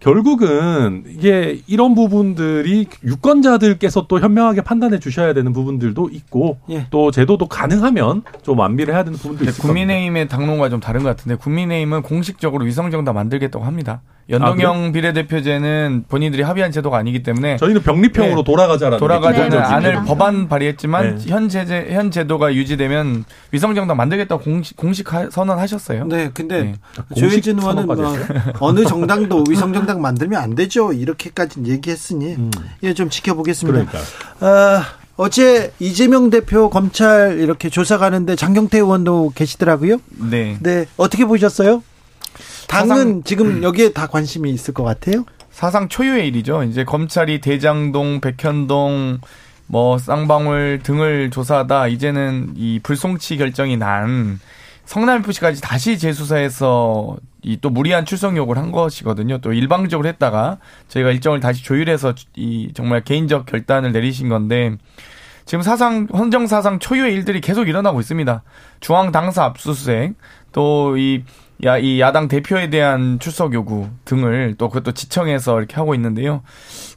[0.00, 6.86] 결국은 이게 이런 부분들이 유권자들께서 또 현명하게 판단해 주셔야 되는 부분들도 있고 예.
[6.90, 9.66] 또 제도도 가능하면 좀 완비를 해야 되는 부분도 있습니다.
[9.66, 14.02] 국민의힘의 당론과 좀 다른 것 같은데 국민의힘은 공식적으로 위성정당 만들겠다고 합니다.
[14.30, 18.44] 연동형 아, 비례대표제는 본인들이 합의한 제도가 아니기 때문에 저희는 병립형으로 네.
[18.44, 19.56] 돌아가자라는 돌아가자는 네.
[19.56, 21.30] 안을 법안 발의했지만 네.
[21.30, 26.04] 현 제재 현 제도가 유지되면 위성정당 만들겠다고 공식, 공식 선언하셨어요.
[26.06, 26.74] 네, 근데 네.
[27.16, 27.96] 조현진 의원은 뭐
[28.60, 32.50] 어느 정당도 위성정당 만들면 안 되죠 이렇게까지 얘기했으니 음.
[32.82, 33.86] 예, 좀 지켜보겠습니다.
[33.86, 33.98] 그러니까.
[34.40, 34.84] 아,
[35.16, 39.98] 어제 이재명 대표 검찰 이렇게 조사 가는데 장경태 의원도 계시더라고요.
[40.30, 40.58] 네.
[40.60, 41.82] 네, 어떻게 보셨어요?
[42.68, 45.24] 당은 사상, 지금 여기에 다 관심이 있을 것 같아요.
[45.50, 46.62] 사상 초유의 일이죠.
[46.62, 49.18] 이제 검찰이 대장동, 백현동,
[49.66, 54.38] 뭐 쌍방울 등을 조사하다 이제는 이 불송치 결정이 난
[54.86, 59.38] 성남 FC까지 다시 재수사해서 이 또 무리한 출석 요구를 한 것이거든요.
[59.38, 60.58] 또 일방적으로 했다가
[60.88, 64.76] 저희가 일정을 다시 조율해서 이 정말 개인적 결단을 내리신 건데
[65.46, 68.42] 지금 사상 헌정 사상 초유의 일들이 계속 일어나고 있습니다.
[68.80, 70.14] 중앙 당사 압수수색
[70.52, 71.22] 또 이
[71.64, 76.42] 야, 이 야당 대표에 대한 출석 요구 등을 또 그것도 지청해서 이렇게 하고 있는데요.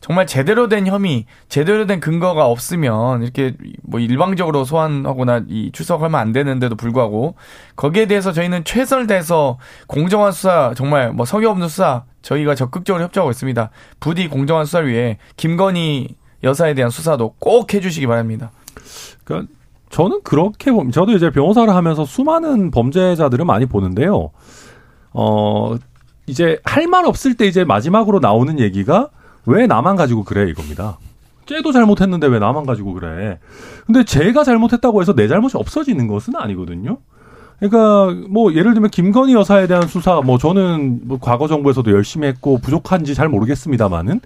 [0.02, 6.32] 정말 제대로 된 혐의, 제대로 된 근거가 없으면 이렇게 뭐 일방적으로 소환하거나 이 출석하면 안
[6.32, 7.36] 되는데도 불구하고
[7.76, 9.58] 거기에 대해서 저희는 최선을 다해서
[9.88, 13.72] 공정한 수사, 정말 뭐 석유 없는 수사 저희가 적극적으로 협조하고 있습니다.
[14.00, 18.52] 부디 공정한 수사를 위해 김건희 여사에 대한 수사도 꼭 해주시기 바랍니다.
[19.24, 19.52] 그러니까
[19.92, 20.72] 저는 그렇게.
[20.92, 24.32] 저도 이제 변호사를 하면서 수많은 범죄자들을 많이 보는데요.
[25.14, 25.76] 어,
[26.28, 29.10] 이제 할 말 없을 때 이제 마지막으로 나오는 얘기가
[29.46, 30.98] 왜 나만 가지고 그래 이겁니다.
[31.46, 33.40] 쟤도 잘못했는데 왜 나만 가지고 그래.
[33.86, 36.98] 근데 제가 잘못했다고 해서 내 잘못이 없어지는 것은 아니거든요.
[37.60, 42.58] 그러니까 뭐 예를 들면 김건희 여사에 대한 수사 뭐 저는 뭐 과거 정부에서도 열심히 했고
[42.60, 44.22] 부족한지 잘 모르겠습니다만은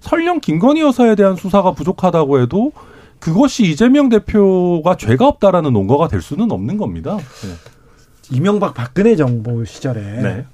[0.00, 2.72] 설령 김건희 여사에 대한 수사가 부족하다고 해도
[3.20, 7.16] 그것이 이재명 대표가 죄가 없다라는 논거가 될 수는 없는 겁니다.
[7.16, 8.34] 네.
[8.36, 10.46] 이명박 박근혜 정부 시절에 네.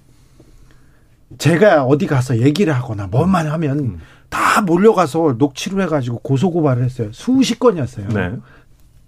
[1.39, 4.01] 제가 어디 가서 얘기를 하거나 뭐만 하면 음.
[4.29, 7.09] 다 몰려가서 녹취를 해가지고 고소고발을 했어요.
[7.13, 8.09] 수십 건이었어요.
[8.09, 8.33] 네.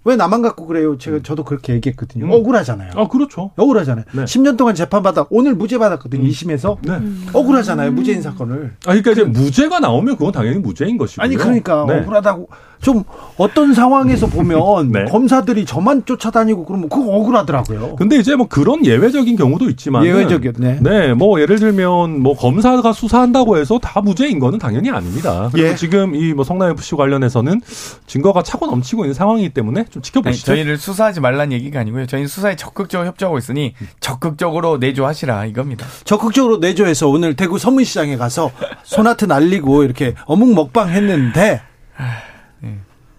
[0.05, 0.97] 왜 나만 갖고 그래요?
[0.97, 1.23] 제가 음.
[1.23, 2.25] 저도 그렇게 얘기했거든요.
[2.25, 2.31] 음.
[2.31, 2.91] 억울하잖아요.
[2.95, 3.51] 아, 그렇죠.
[3.57, 4.05] 억울하잖아요.
[4.13, 4.23] 네.
[4.23, 6.23] 10년 동안 재판받아 오늘 무죄 받았거든요.
[6.23, 6.29] 음.
[6.29, 6.77] 2심에서.
[6.81, 7.31] 네.
[7.33, 7.91] 억울하잖아요.
[7.91, 8.75] 무죄인 사건을.
[8.85, 11.21] 아, 그러니까 이제 무죄가 나오면 그건 당연히 무죄인 것이고.
[11.21, 11.99] 아니 그러니까 네.
[11.99, 12.47] 억울하다고
[12.81, 13.03] 좀
[13.37, 15.05] 어떤 상황에서 보면 네.
[15.05, 17.95] 검사들이 저만 쫓아다니고 그러면 그거 억울하더라고요.
[17.97, 20.79] 근데 이제 뭐 그런 예외적인 경우도 있지만 예외적이었네.
[20.81, 25.49] 네, 뭐 예를 들면 뭐 검사가 수사한다고 해서 다 무죄인 거는 당연히 아닙니다.
[25.51, 25.75] 그리고 예.
[25.75, 27.59] 지금 이 뭐 성남 FC 관련해서는
[28.07, 30.51] 증거가 차고 넘치고 있는 상황이기 때문에 좀 지켜보시죠.
[30.53, 32.05] 아니, 저희를 수사하지 말란 얘기가 아니고요.
[32.05, 35.85] 저희는 수사에 적극적으로 협조하고 있으니 적극적으로 내조하시라 이겁니다.
[36.05, 38.51] 적극적으로 내조해서 오늘 대구 서문시장에 가서
[38.83, 41.61] 소나트 날리고 이렇게 어묵 먹방 했는데
[41.99, 42.05] 네.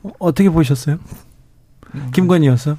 [0.02, 0.98] 어, 떻게 보셨어요?
[2.12, 2.76] 김건희 여사?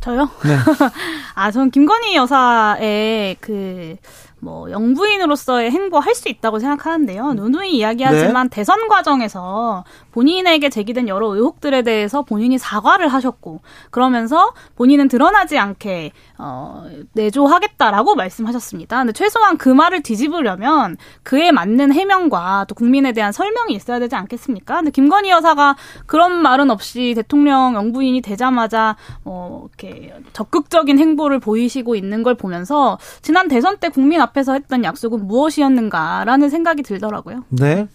[0.00, 0.30] 저요?
[0.44, 0.56] 네.
[1.34, 3.96] 아, 전 김건희 여사의 그,
[4.40, 7.34] 뭐 영부인으로서의 행보할 수 있다고 생각하는데요.
[7.34, 8.56] 누누이 이야기하지만 네.
[8.56, 13.60] 대선 과정에서 본인에게 제기된 여러 의혹들에 대해서 본인이 사과를 하셨고
[13.90, 18.98] 그러면서 본인은 드러나지 않게 어, 내조하겠다라고 말씀하셨습니다.
[18.98, 24.76] 근데 최소한 그 말을 뒤집으려면 그에 맞는 해명과 또 국민에 대한 설명이 있어야 되지 않겠습니까?
[24.76, 25.76] 근데 김건희 여사가
[26.06, 33.48] 그런 말은 없이 대통령 영부인이 되자마자 뭐 이렇게 적극적인 행보를 보이시고 있는 걸 보면서 지난
[33.48, 37.44] 대선 때 국민 앞 앞에서 했던 약속은 무엇이었는가라는 생각이 들더라고요.
[37.48, 37.88] 네.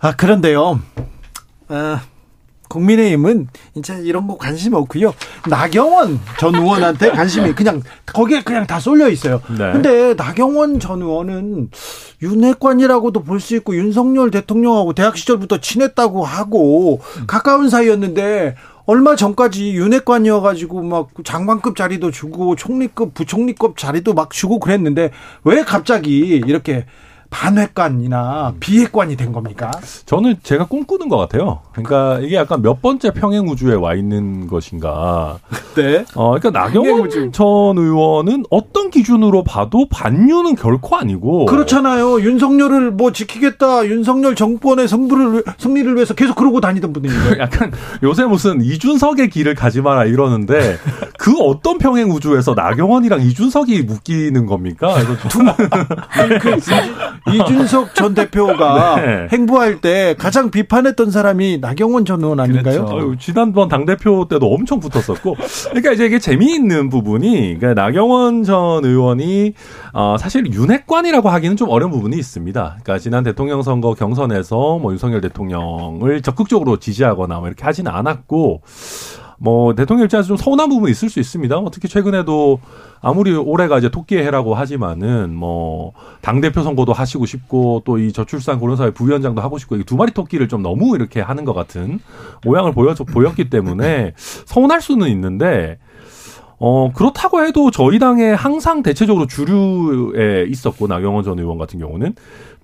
[0.00, 0.80] 아, 그런데요.
[1.68, 2.00] 아,
[2.68, 5.14] 국민의힘은 이제 이런 거 관심 없고요.
[5.48, 9.40] 나경원 전 의원한테 관심이 그냥 거기에 그냥 다 쏠려 있어요.
[9.50, 9.72] 네.
[9.72, 11.70] 근데 나경원 전 의원은
[12.22, 18.56] 윤핵관이라고도 볼 수 있고 윤석열 대통령하고 대학 시절부터 친했다고 하고 가까운 사이였는데
[18.86, 25.10] 얼마 전까지 윤핵관이어가지고 막 장관급 자리도 주고 총리급 부총리급 자리도 막 주고 그랬는데
[25.44, 26.86] 왜 갑자기 이렇게
[27.36, 29.70] 반회관이나 비회관이 된 겁니까?
[30.06, 31.60] 저는 제가 꿈꾸는 것 같아요.
[31.72, 35.38] 그러니까 이게 약간 몇 번째 평행 우주에 와 있는 것인가.
[35.74, 36.06] 네.
[36.14, 41.44] 어, 그러니까 나경원 전 의원은 어떤 기준으로 봐도 반윤은 결코 아니고.
[41.44, 42.22] 그렇잖아요.
[42.22, 43.84] 윤석열을 뭐 지키겠다.
[43.86, 47.36] 윤석열 정권의 승부를 승리를 위해서 계속 그러고 다니던 분인데.
[47.38, 47.70] 약간
[48.02, 50.78] 요새 무슨 이준석의 길을 가지 마라 이러는데
[51.18, 54.98] 그 어떤 평행 우주에서 나경원이랑 이준석이 묶이는 겁니까?
[55.02, 55.46] 이거 좀.
[56.40, 59.28] 그 이준석 전 대표가 네.
[59.32, 62.86] 행보할 때 가장 비판했던 사람이 나경원 전 의원 아닌가요?
[62.86, 63.16] 그렇죠.
[63.18, 65.36] 지난번 당 대표 때도 엄청 붙었었고,
[65.70, 69.54] 그러니까 이제 이게 재미있는 부분이 그러니까 나경원 전 의원이
[69.92, 72.76] 어, 사실 윤핵관이라고 하기는 좀 어려운 부분이 있습니다.
[72.82, 78.62] 그러니까 지난 대통령 선거 경선에서 뭐 윤석열 대통령을 적극적으로 지지하거나 뭐 이렇게 하지는 않았고.
[79.38, 81.60] 뭐 대통령 입장에서 좀 서운한 부분이 있을 수 있습니다.
[81.60, 82.60] 뭐 특히 최근에도
[83.00, 88.58] 아무리 올해가 이제 토끼의 해라고 하지만은 뭐 당 대표 선거도 하시고 싶고 또 이 저출산
[88.58, 92.00] 고령사회 부위원장도 하고 싶고 두 마리 토끼를 좀 너무 이렇게 하는 것 같은
[92.44, 95.78] 모양을 보여 보였기 때문에 서운할 수는 있는데
[96.58, 102.14] 어, 그렇다고 해도 저희 당에 항상 대체적으로 주류에 있었고, 나경원 전 의원 같은 경우는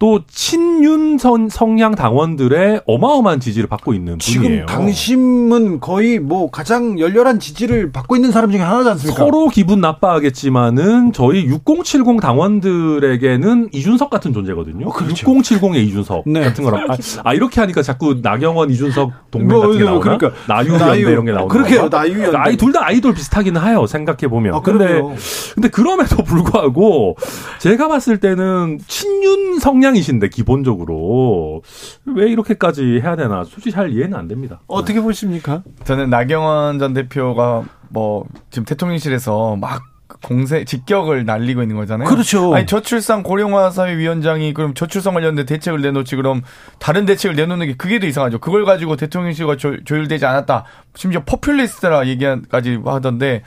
[0.03, 4.67] 또 친윤선 성향 당원들의 어마어마한 지지를 받고 있는 지금 분이에요.
[4.67, 9.17] 당심은 거의 뭐 가장 열렬한 지지를 받고 있는 사람 중에 하나지 않습니까?
[9.17, 14.89] 서로 기분 나빠하겠지만은 저희 6070 당원들에게는 이준석 같은 존재거든요.
[14.89, 15.25] 어, 그렇죠.
[15.25, 16.41] 6070의 이준석 네.
[16.41, 20.01] 같은 거랑 아, 아, 이렇게 하니까 자꾸 나경원 이준석 동맹 뭐, 같은 게 나오나?
[20.19, 21.89] 그러니까 나유 연대 이런 게 나오는 그렇게요.
[21.89, 23.71] 나유연 아이 둘 다 아이돌 비슷하기는 해요.
[23.73, 23.87] 해요.
[23.87, 24.55] 생각해 보면.
[24.55, 25.15] 아, 근데 그럼요.
[25.55, 27.17] 근데 그럼에도 불구하고
[27.61, 31.63] 제가 봤을 때는 친윤 성향 이신데 기본적으로
[32.05, 34.61] 왜 이렇게까지 해야 되나 솔직히 잘 이해는 안 됩니다.
[34.67, 35.63] 어떻게 보십니까?
[35.85, 39.83] 저는 나경원 전 대표가 뭐 지금 대통령실에서 막
[40.23, 42.09] 공세 직격을 날리고 있는 거잖아요.
[42.09, 42.55] 그렇죠.
[42.55, 46.43] 아니 저출산 고령화 사회 위원장이 그럼 저출산 관련된 대책을 내놓지 그럼
[46.79, 48.39] 다른 대책을 내놓는 게 그게 더 이상하죠.
[48.39, 50.65] 그걸 가지고 대통령실과 조, 조율되지 않았다.
[50.95, 53.43] 심지어 포퓰리스트라 얘기까지 하던데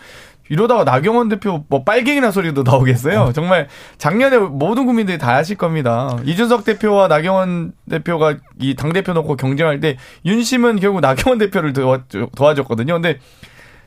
[0.49, 3.31] 이러다가 나경원 대표 뭐 빨갱이나 소리도 나오겠어요.
[3.33, 3.67] 정말
[3.97, 6.17] 작년에 모든 국민들이 다 아실 겁니다.
[6.23, 12.03] 이준석 대표와 나경원 대표가 이 당 대표 놓고 경쟁할 때 윤심은 결국 나경원 대표를 도와,
[12.35, 12.93] 도와줬거든요.
[12.93, 13.19] 근데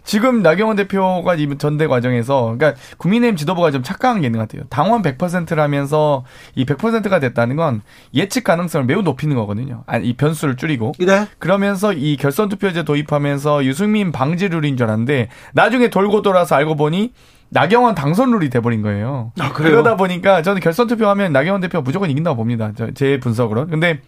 [0.09, 4.67] 지금 나경원 대표가 이 전대 과정에서 그러니까 국민의힘 지도부가 좀 착각한 게 있는 것 같아요.
[4.71, 7.83] 당원 100%라면서 이 100%가 됐다는 건
[8.15, 9.85] 예측 가능성을 매우 높이는 거거든요.
[9.87, 11.27] 아니 이 변수를 줄이고 네.
[11.39, 17.13] 그러면서 이 결선 투표제 도입하면서 유승민 방지 룰인 줄 알았는데 나중에 돌고 돌아서 알고 보니
[17.51, 19.33] 나경원 당선 룰이 돼버린 거예요.
[19.39, 19.53] 아?
[19.53, 22.73] 그러다 보니까 저는 결선 투표하면 나경원 대표가 무조건 이긴다고 봅니다.
[22.79, 23.67] 저- 제 분석으로.
[23.67, 24.01] 근데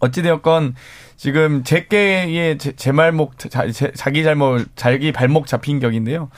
[0.00, 0.74] 어찌되었건
[1.16, 6.28] 지금 제게의 제, 제 말목 자, 제- 자기 잘못 자기 발목 잡힌 격인데요.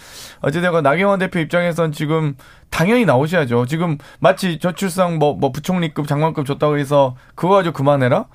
[0.41, 2.37] 어찌되건 나경원 대표 입장에선 지금
[2.71, 3.67] 당연히 나오셔야죠.
[3.67, 8.27] 지금 마치 저출산 뭐, 뭐 부총리급 장관급 줬다고 해서 그거 가지고 그만해라?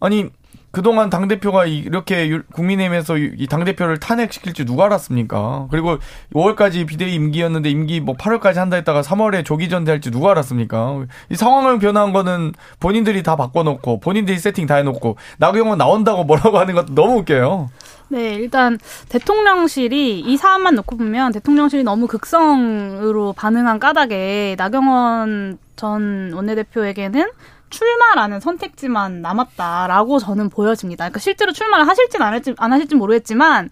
[0.00, 0.30] 아니
[0.78, 5.66] 그동안 당대표가 이렇게 유- 국민의힘에서 이 당대표를 탄핵시킬 줄 누가 알았습니까?
[5.72, 5.98] 그리고
[6.32, 11.04] 5월까지 비대위 임기였는데 임기 뭐 8월까지 한다 했다가 3월에 조기 전대할 줄 누가 알았습니까?
[11.30, 16.76] 이 상황을 변화한 거는 본인들이 다 바꿔놓고 본인들이 세팅 다 해놓고 나경원 나온다고 뭐라고 하는
[16.76, 17.70] 것도 너무 웃겨요.
[18.10, 27.26] 네, 일단 대통령실이 이 사안만 놓고 보면 대통령실이 너무 극성으로 반응한 까닭에 나경원 전 원내대표에게는
[27.70, 31.04] 출마라는 선택지만 남았다라고 저는 보여집니다.
[31.04, 33.70] 그러니까 실제로 출마를 하실진 안, 할지, 안 하실진 모르겠지만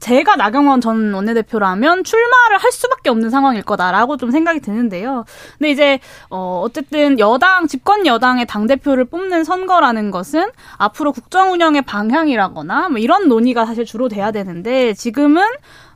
[0.00, 5.24] 제가 나경원 전 원내대표라면 출마를 할 수밖에 없는 상황일 거다라고 좀 생각이 드는데요.
[5.58, 6.00] 근데 이제
[6.30, 12.98] 어 어쨌든 여당 집권 여당의 당 대표를 뽑는 선거라는 것은 앞으로 국정 운영의 방향이라거나 뭐
[12.98, 15.44] 이런 논의가 사실 주로 돼야 되는데 지금은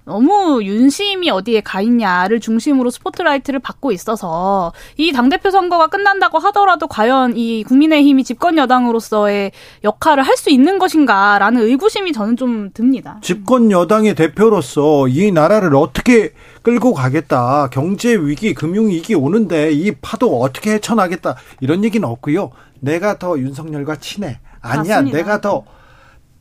[0.06, 7.36] 너무 윤심이 어디에 가 있냐를 중심으로 스포트라이트를 받고 있어서 이 당대표 선거가 끝난다고 하더라도 과연
[7.36, 9.52] 이 국민의힘이 집권 여당으로서의
[9.82, 13.18] 역할을 할 수 있는 것인가라는 의구심이 저는 좀 듭니다.
[13.22, 16.32] 집권 여당의 대표로서 이 나라를 어떻게
[16.62, 17.68] 끌고 가겠다.
[17.70, 21.36] 경제 위기, 금융 위기 오는데 이 파도 어떻게 헤쳐나겠다.
[21.60, 22.50] 이런 얘기는 없고요.
[22.80, 24.40] 내가 더 윤석열과 친해.
[24.60, 25.16] 아니야, 맞습니다.
[25.18, 25.62] 내가 더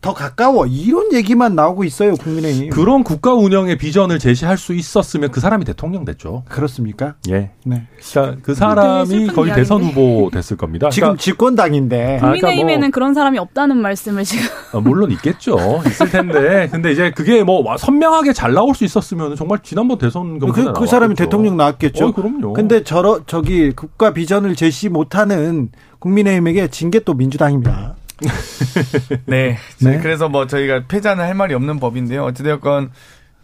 [0.04, 0.66] 더 가까워.
[0.68, 2.70] 이런 얘기만 나오고 있어요, 국민의힘.
[2.72, 6.43] 그런 국가 운영의 비전을 제시할 수 있었으면 그 사람이 대통령 됐죠.
[6.49, 7.16] 그렇습니까?
[7.30, 7.51] 예.
[7.66, 7.84] 네.
[8.12, 9.82] 그러니까 그 사람이 거의 대선.
[9.82, 10.89] 후보 됐을 겁니다.
[10.89, 12.18] 지금 그러니까 집권당인데.
[12.18, 15.58] 아, 그러니까 국민의힘에는 뭐- 그런 사람이 없다는 말씀을 지금 어, 물론 있겠죠.
[15.88, 16.68] 있을 텐데.
[16.70, 20.86] 근데 이제 그게 뭐 선명하게 잘 나올 수 있었으면 정말 지난번 대선 경선에 그, 그
[20.86, 21.16] 사람이.
[21.16, 22.08] 대통령 나왔겠죠.
[22.08, 22.51] 어, 그럼요.
[22.54, 27.95] 근데 저러, 저기 국가 비전을 제시 못하는 국민의힘에게 진게또 민주당입니다.
[29.26, 29.57] 네.
[29.82, 29.99] 네.
[29.99, 32.24] 그래서 뭐 저희가 패자는 할 말이 없는 법인데요.
[32.26, 32.91] 어찌되었건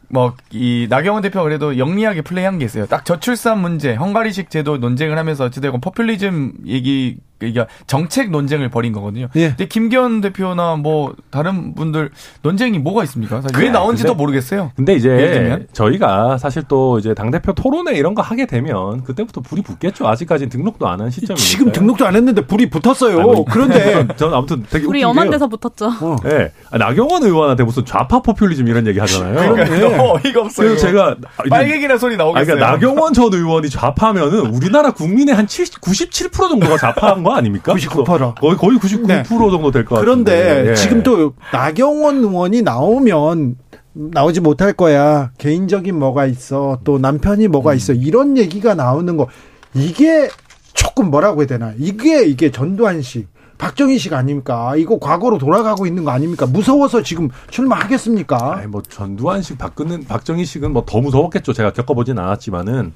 [0.10, 2.86] 뭐 이 나경원 대표가 그래도 영리하게 플레이한 게 있어요.
[2.88, 9.28] 딱 저출산 문제, 헝가리식 제도 논쟁을 하면서 어찌되건 포퓰리즘 얘기 그러니까 정책 논쟁을 벌인 거거든요.
[9.36, 9.50] 예.
[9.50, 12.10] 근데 김기현 대표나 뭐 다른 분들
[12.42, 13.40] 논쟁이 뭐가 있습니까?
[13.42, 14.72] 사실 왜 그래, 나온지도 근데- 모르겠어요.
[14.76, 15.66] 근데 이제?
[15.72, 20.06] 저희가 사실 또 이제 당 대표 토론회 이런 거 하게 되면 그때부터 불이 붙겠죠.
[20.08, 21.36] 아직까지는 등록도 안 한 시점이니까.
[21.42, 23.20] 지금 등록도 안 했는데 불이 붙었어요.
[23.22, 25.32] 아니, 뭐, 그런데 저는 아무튼 되게 우리 엄한 게요.
[25.32, 25.86] 데서 붙었죠.
[26.06, 26.52] 어, 예.
[26.72, 29.34] 아, 나경원 의원한테 무슨 좌파 포퓰리즘 이런 얘기 하잖아요.
[29.54, 29.80] 그러니까 네.
[30.00, 30.68] 너무 어이가 없어요.
[30.70, 32.46] 그래서 제가 아, 빨갱이나 소리 아, 나오겠어요.
[32.56, 37.74] 그러니까 나경원 전 의원이 좌파면은 우리나라 국민의 한 70, 97% 정도가 좌파한 거 아닙니까?
[37.74, 38.36] 99%.
[38.40, 39.24] 거의 거의 99% 네.
[39.24, 40.02] 정도 될 것 같은데.
[40.02, 40.76] 그런데 예.
[40.76, 43.56] 지금 또 나경원 의원이 나오면
[43.94, 45.32] 나오지 못할 거야.
[45.38, 46.80] 개인적인 뭐가 있어.
[46.84, 47.94] 또 남편이 뭐가 있어.
[47.94, 49.28] 이런 얘기가 나오는 거.
[49.74, 50.30] 이게
[50.74, 51.74] 조금 뭐라고 해야 되나.
[51.78, 53.28] 이게 이게 전두환 씨.
[53.60, 54.76] 박정희 씨가 아닙니까?
[54.78, 56.48] 이거 과거로 돌아가고 있는 거 아닙니까?
[56.48, 58.56] 무서워서 지금 출마하겠습니까?
[58.58, 61.54] 아니 뭐 전두환식 박근혜 박정희식은 뭐 더 무서웠겠죠.
[61.54, 62.94] 제가 겪어보진 않았지만은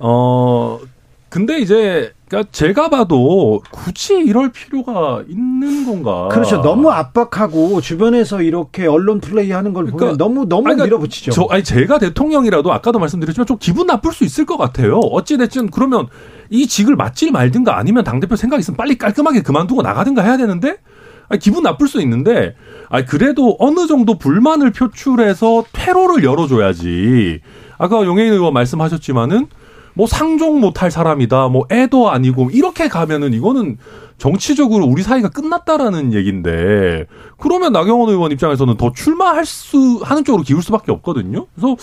[0.00, 0.80] 어
[1.28, 6.28] 근데 이제 그러니까 제가 봐도 굳이 이럴 필요가 있는 건가?
[6.30, 6.60] 그렇죠.
[6.60, 11.30] 너무 압박하고 주변에서 이렇게 언론 플레이하는 걸 보면 그러니까- 너무 너무 아니, 그러니까 밀어붙이죠.
[11.32, 14.98] 저, 아니 제가 대통령이라도 아까도 말씀드렸지만 좀 기분 나쁠 수 있을 것 같아요.
[14.98, 16.06] 어찌 됐든 그러면
[16.50, 20.76] 이 직을 맡질 말든가 아니면 당 대표 생각 있으면 빨리 깔끔하게 그만두고 나가든가 해야 되는데
[21.30, 22.54] 아니, 기분 나쁠 수 있는데
[22.90, 27.40] 아니 그래도 어느 정도 불만을 표출해서 퇴로를 열어줘야지.
[27.78, 29.46] 아까 용해인 의원 말씀하셨지만은
[29.98, 33.78] 뭐 상종 못할 사람이다, 뭐 애도 아니고 이렇게 가면은 이거는
[34.16, 40.62] 정치적으로 우리 사이가 끝났다라는 얘기인데 그러면 나경원 의원 입장에서는 더 출마할 수 하는 쪽으로 기울
[40.62, 41.46] 수밖에 없거든요.
[41.52, 41.74] 그래서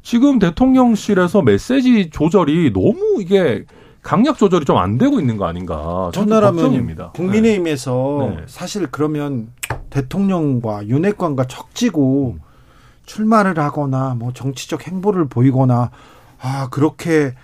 [0.00, 3.64] 지금 대통령실에서 메시지 조절이 너무 이게
[4.02, 6.12] 강약 조절이 좀 안 되고 있는 거 아닌가.
[6.14, 8.36] 전나라면 국민의힘에서 네.
[8.36, 8.42] 네.
[8.46, 9.48] 사실 그러면
[9.90, 12.36] 대통령과 윤핵관과 척지고
[13.06, 15.90] 출마를 하거나 뭐 정치적 행보를 보이거나
[16.40, 17.34] 아 그렇게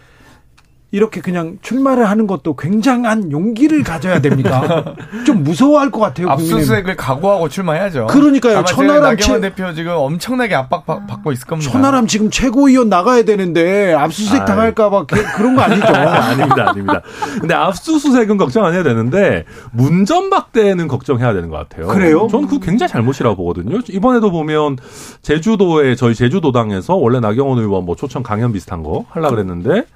[0.95, 4.95] 이렇게 그냥 출마를 하는 것도 굉장한 용기를 가져야 됩니다.
[5.24, 6.28] 좀 무서워할 것 같아요.
[6.28, 8.09] 압수수색을 각오하고 출마해야죠.
[8.09, 8.62] 그러니까요.
[8.64, 9.40] 천하람 나경원 최...
[9.40, 11.72] 대표 지금 엄청나게 압박 받고 있을 겁니다.
[11.72, 15.86] 천하람 지금 최고위원 나가야 되는데 압수수색 당할까봐 그런 거 아니죠?
[15.88, 17.03] 아닙니다, 아닙니다.
[17.40, 21.86] 근데 압수수색은 걱정 안 해야 되는데 문전박대는 걱정해야 되는 것 같아요.
[21.86, 22.28] 그래요?
[22.30, 23.78] 저는 그거 굉장히 잘못이라고 보거든요.
[23.88, 24.76] 이번에도 보면
[25.22, 29.86] 제주도에 저희 제주도당에서 원래 나경원 의원 뭐 초청 강연 비슷한 거 하려 그랬는데.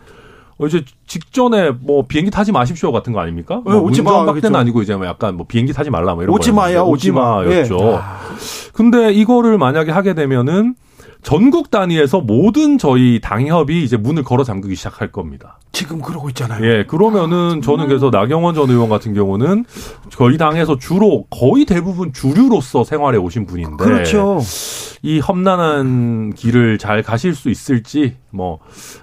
[0.58, 3.62] 어, 이제 직전에 뭐 비행기 타지 마십시오 같은 거 아닙니까?
[3.66, 4.24] 네, 뭐 오지 마.
[4.24, 7.76] 박대는 아니고 이제 뭐 약간 뭐 비행기 타지 말라 뭐 이런 오지 마야, 오지 마였죠.
[7.76, 7.98] 네.
[8.72, 10.74] 근데 이거를 만약에 하게 되면은
[11.22, 15.58] 전국 단위에서 모든 저희 당협이 이제 문을 걸어 잠그기 시작할 겁니다.
[15.72, 16.64] 지금 그러고 있잖아요.
[16.64, 19.64] 예, 그러면은 저는 그래서 나경원 전 의원 같은 경우는
[20.10, 24.40] 저희 당에서 주로 거의 대부분 주류로서 생활해 오신 분인데 그렇죠.
[25.02, 28.58] 이 험난한 길을 잘 가실 수 있을지 뭐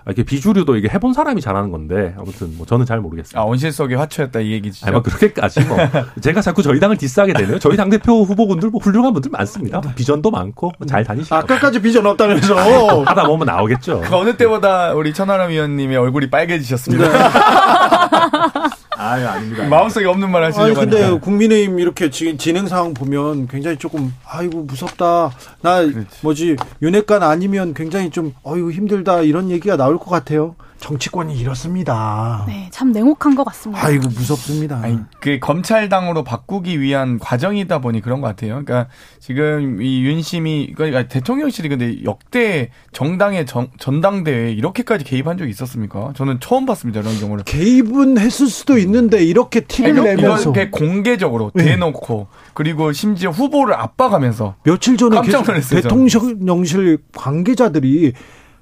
[0.06, 3.40] 이렇게 비주류도 이게 해본 사람이 잘하는 건데 아무튼 뭐 저는 잘 모르겠습니다.
[3.40, 4.86] 아 온실 속에 화초였다 이 얘기죠.
[4.86, 5.78] 아니 뭐 그렇게까지 뭐
[6.22, 7.60] 제가 자꾸 저희 당을 디스하게 되네요.
[7.60, 9.82] 저희 당 대표 후보분들 뭐 훌륭한 분들 많습니다.
[9.82, 14.02] 비전도 많고 잘 다니시고 아까까지 비전 없다면서 하다 보면 나오겠죠.
[14.02, 17.04] 그 어느 때보다 우리 천하람 위원님의 얼굴이 빨개지셨습니다.
[19.16, 19.26] 네.
[19.26, 19.68] 아유, 아닙니다.
[19.68, 21.20] 마음속에 없는 말 하시려고 아니, 근데 하니까.
[21.20, 25.32] 국민의힘 이렇게 지금 진행 상황 보면 굉장히 조금 아이고 무섭다.
[25.61, 26.07] 나 그렇지.
[26.22, 30.55] 뭐지 윤핵관 아니면 굉장히 좀 어이구 힘들다 이런 얘기가 나올 것 같아요.
[30.84, 32.44] 정치권이 이렇습니다.
[32.46, 33.86] 네, 참 냉혹한 것 같습니다.
[33.86, 34.82] 아이고 무섭습니다.
[34.84, 38.62] 아니, 그 검찰당으로 바꾸기 위한 과정이다 보니 그런 것 같아요.
[38.66, 38.90] 그러니까
[39.22, 46.12] 지금 이 윤심이 그러니까 대통령실이 근데 역대 정당의 정, 전당대회에 이렇게까지 개입한 적이 있었습니까?
[46.18, 47.46] 저는 처음 봤습니다 이런 경우를.
[47.46, 51.64] 개입은 했을 수도 있는데 이렇게 티를 아니, 내면서 이렇게 공개적으로 네.
[51.64, 58.12] 대놓고 그리고 심지어 후보를 압박하면서 며칠 전에 대통령실 관계자들이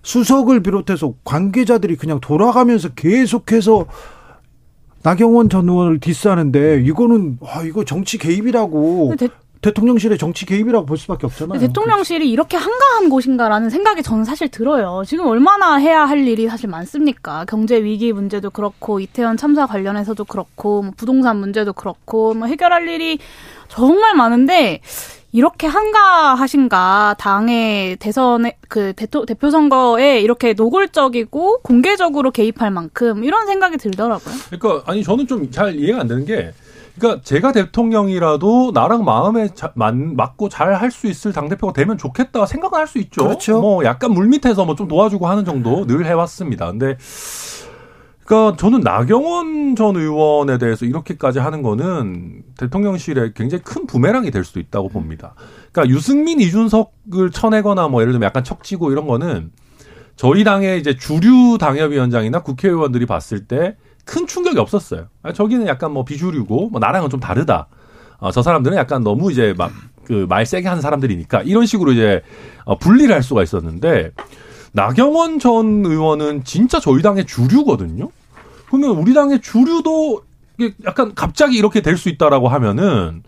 [0.04, 3.86] 수석을 비롯해서 관계자들이 그냥 돌아가면서 계속해서
[5.04, 9.30] 나경원 전 의원을 디스하는데 이거는 와 이거 정치 개입이라고 대,
[9.62, 11.60] 대통령실의 정치 개입이라고 볼 수밖에 없잖아요.
[11.60, 15.04] 대통령실이 이렇게 한가한 곳인가라는 생각이 저는 사실 들어요.
[15.06, 17.46] 지금 얼마나 해야 할 일이 사실 많습니까?
[17.46, 23.20] 경제 위기 문제도 그렇고 이태원 참사 관련해서도 그렇고 뭐 부동산 문제도 그렇고 뭐 해결할 일이
[23.68, 24.82] 정말 많은데
[25.34, 33.78] 이렇게 한가하신가 당의 대선의 그 대토, 대표 선거에 이렇게 노골적이고 공개적으로 개입할 만큼 이런 생각이
[33.78, 34.36] 들더라고요.
[34.50, 36.52] 그러니까 아니 저는 좀 잘 이해가 안 되는 게
[36.98, 41.98] 그러니까 제가 대통령이라도 나랑 마음에 자, 맞, 맞고 잘 할 수 있을 당 대표가 되면
[41.98, 43.24] 좋겠다 생각은 할 수 있죠.
[43.24, 43.62] 그렇죠.
[43.62, 46.70] 뭐 약간 물 밑에서 뭐 좀 도와주고 하는 정도 늘 해왔습니다.
[46.70, 46.98] 근데
[48.26, 54.60] 그러니까 저는 나경원 전 의원에 대해서 이렇게까지 하는 거는 대통령실에 굉장히 큰 부메랑이 될 수도
[54.60, 55.34] 있다고 봅니다.
[55.72, 59.52] 그러니까 유승민, 이준석을 쳐내거나 뭐 예를 들면 약간 척지고 이런 거는
[60.16, 65.08] 저희 당의 이제 주류 당협위원장이나 국회의원들이 봤을 때 큰 충격이 없었어요.
[65.22, 67.68] 아, 저기는 약간 뭐 비주류고 뭐 나랑은 좀 다르다.
[68.18, 69.72] 어, 저 사람들은 약간 너무 이제 막
[70.04, 72.24] 그 말 세게 하는 사람들이니까 이런 식으로 이제
[72.66, 74.12] 어, 분리를 할 수가 있었는데
[74.74, 78.10] 나경원 전 의원은 진짜 저희 당의 주류거든요.
[78.68, 80.22] 그러면 우리 당의 주류도
[80.86, 83.24] 약간 갑자기 이렇게 될 수 있다라고 하면은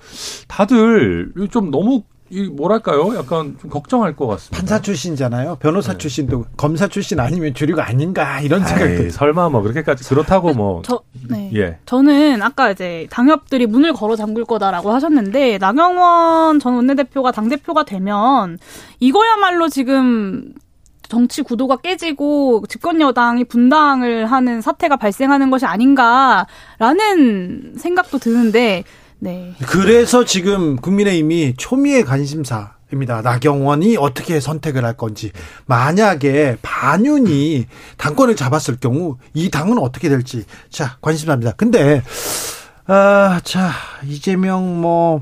[0.47, 3.15] 다들 좀 너무 이 뭐랄까요?
[3.15, 4.57] 약간 좀 걱정할 것 같습니다.
[4.57, 5.57] 판사 출신잖아요.
[5.57, 5.97] 변호사 네.
[5.99, 9.09] 출신도 검사 출신 아니면 주류가 아닌가 이런 생각도.
[9.11, 10.81] 설마 뭐 그렇게까지 그렇다고 뭐.
[10.85, 11.51] 저, 네.
[11.53, 11.77] 예.
[11.85, 18.57] 저는 아까 이제 당협들이 문을 걸어 잠글 거다라고 하셨는데 나경원 전 원내대표가 당 대표가 되면
[18.99, 20.53] 이거야말로 지금
[21.13, 26.47] 정치 구도가 깨지고 집권 여당이 분당을 하는 사태가 발생하는 것이 아닌가라는
[27.77, 28.83] 생각도 드는데
[29.19, 29.53] 네.
[29.67, 33.21] 그래서 지금 국민의힘이 초미의 관심사 입니다.
[33.21, 35.31] 나경원이 어떻게 선택을 할 건지
[35.67, 41.51] 만약에 반윤이 당권을 잡았을 경우 이 당은 어떻게 될지 자 관심사입니다.
[41.51, 42.01] 근데
[42.87, 43.69] 아자
[44.07, 45.21] 이재명 뭐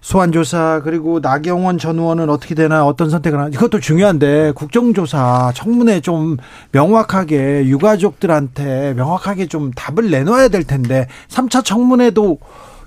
[0.00, 6.36] 소환조사 그리고 나경원 전 의원은 어떻게 되나 어떤 선택을 하나 이것도 중요한데 국정조사 청문회 좀
[6.72, 12.38] 명확하게 유가족들한테 명확하게 좀 답을 내놔야 될 텐데 3차 청문회도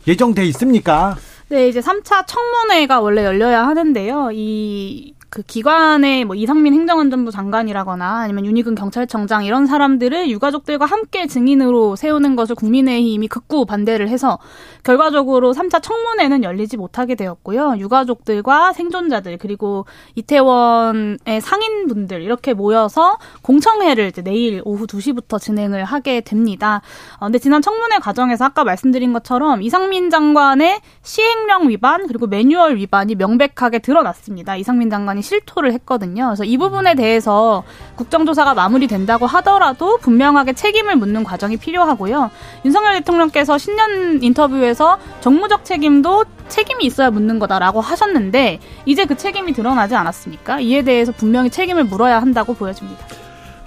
[0.07, 1.15] 예정돼 있습니까?
[1.49, 4.31] 네, 이제 3차 청문회가 원래 열려야 하는데요.
[4.33, 11.95] 이 그 기관의 뭐 이상민 행정안전부 장관이라거나 아니면 윤희근 경찰청장 이런 사람들을 유가족들과 함께 증인으로
[11.95, 14.37] 세우는 것을 국민의힘이 극구 반대를 해서
[14.83, 17.77] 결과적으로 3차 청문회는 열리지 못하게 되었고요.
[17.79, 26.83] 유가족들과 생존자들 그리고 이태원의 상인분들 이렇게 모여서 공청회를 내일 오후 2시부터 진행을 하게 됩니다.
[27.17, 33.15] 어, 근데 지난 청문회 과정에서 아까 말씀드린 것처럼 이상민 장관의 시행령 위반 그리고 매뉴얼 위반이
[33.15, 34.57] 명백하게 드러났습니다.
[34.57, 36.27] 이상민 장관이 실토를 했거든요.
[36.27, 37.63] 그래서 이 부분에 대해서
[37.95, 42.29] 국정조사가 마무리된다고 하더라도 분명하게 책임을 묻는 과정이 필요하고요.
[42.65, 49.95] 윤석열 대통령께서 신년 인터뷰에서 정무적 책임도 책임이 있어야 묻는 거다라고 하셨는데 이제 그 책임이 드러나지
[49.95, 50.59] 않았습니까?
[50.59, 53.03] 이에 대해서 분명히 책임을 물어야 한다고 보여집니다.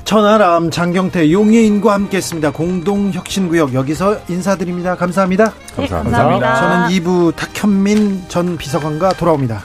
[0.06, 2.52] 천하람 장경태 용예인과 함께했습니다.
[2.52, 4.94] 공동혁신구역 여기서 인사드립니다.
[4.94, 5.52] 감사합니다.
[5.76, 6.54] 네, 감사합니다.
[6.60, 9.64] 저는 2부 탁현민 전 비서관과 돌아옵니다.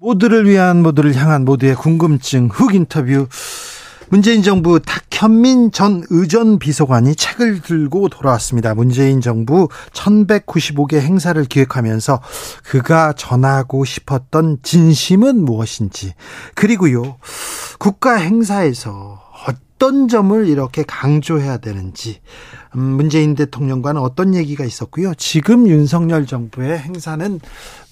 [0.00, 3.26] 모두를 위한 모두를 향한 모두의 궁금증 훅 인터뷰
[4.10, 8.74] 문재인 정부 탁현민 전 의전 비서관이 책을 들고 돌아왔습니다.
[8.74, 12.22] 문재인 정부 1195개 행사를 기획하면서
[12.64, 16.14] 그가 전하고 싶었던 진심은 무엇인지
[16.54, 17.16] 그리고요
[17.78, 19.17] 국가 행사에서
[19.78, 22.20] 어떤 점을 이렇게 강조해야 되는지
[22.74, 25.14] 음, 문재인 대통령과는 어떤 얘기가 있었고요.
[25.14, 27.38] 지금 윤석열 정부의 행사는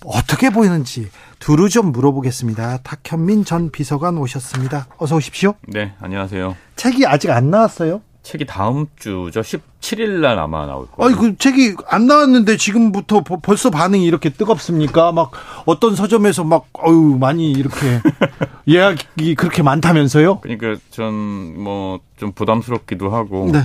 [0.04, 1.08] 어떻게 보이는지
[1.38, 2.78] 두루 좀 물어보겠습니다.
[2.78, 4.88] 탁현민 전 비서관 오셨습니다.
[4.98, 5.54] 어서 오십시오.
[5.68, 6.56] 네, 안녕하세요.
[6.74, 8.02] 책이 아직 안 나왔어요?
[8.26, 9.40] 책이 다음 주죠.
[9.40, 11.08] 17일 날 아마 나올 거예요.
[11.08, 15.12] 아니 그 책이 안 나왔는데 지금부터 버- 벌써 반응이 이렇게 뜨겁습니까?
[15.12, 15.30] 막
[15.64, 18.00] 어떤 서점에서 막 어유 많이 이렇게
[18.66, 20.40] 예약이 그렇게 많다면서요?
[20.40, 23.60] 그러니까 전 뭐 좀 부담스럽기도 하고 네.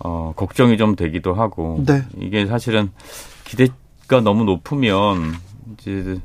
[0.00, 2.02] 어, 걱정이 좀 되기도 하고 네.
[2.18, 2.90] 이게 사실은
[3.44, 5.34] 기대가 너무 높으면
[5.78, 6.18] 이제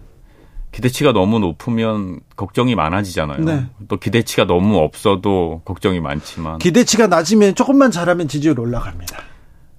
[0.72, 3.44] 기대치가 너무 높으면 걱정이 많아지잖아요.
[3.44, 3.66] 네.
[3.88, 9.18] 또 기대치가 너무 없어도 걱정이 많지만 기대치가 낮으면 조금만 잘하면 지지율 올라갑니다.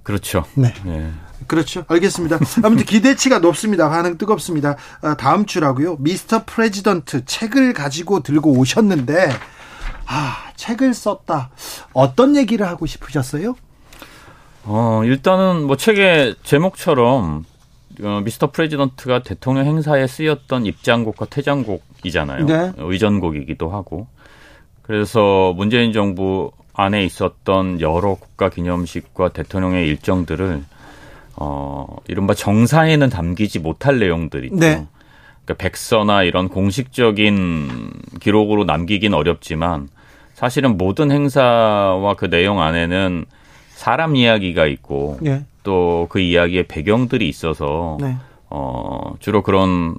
[0.03, 0.45] 그렇죠.
[0.55, 0.74] 네.
[0.84, 1.11] 네.
[1.47, 1.84] 그렇죠.
[1.88, 2.38] 알겠습니다.
[2.62, 3.88] 아무튼 기대치가 높습니다.
[3.88, 4.76] 반응 뜨겁습니다.
[5.01, 5.97] 아, 다음 주라고요.
[5.99, 9.30] 미스터 프레지던트 책을 가지고 들고 오셨는데
[10.07, 11.51] 아, 책을 썼다.
[11.95, 13.55] 어떤 얘기를 하고 싶으셨어요?
[14.64, 17.45] 어, 일단은 뭐 책의 제목처럼
[18.03, 22.47] 어, 미스터 프레지던트가 대통령 행사에 쓰였던 입장곡과 퇴장곡이잖아요.
[22.47, 22.72] 네.
[22.76, 24.07] 의전곡이기도 하고.
[24.82, 30.64] 그래서 문재인 정부 안에 있었던 여러 국가 기념식과 대통령의 일정들을
[31.36, 34.57] 어, 이른바 정사에는 담기지 못할 내용들이 있죠.
[34.57, 34.86] 네.
[35.45, 37.90] 그러니까 백서나 이런 공식적인
[38.20, 39.88] 기록으로 남기긴 어렵지만
[40.34, 43.24] 사실은 모든 행사와 그 내용 안에는
[43.70, 45.45] 사람 이야기가 있고 예.
[45.63, 48.17] 또 그 이야기의 배경들이 있어서 네.
[48.51, 49.97] 어 주로 그런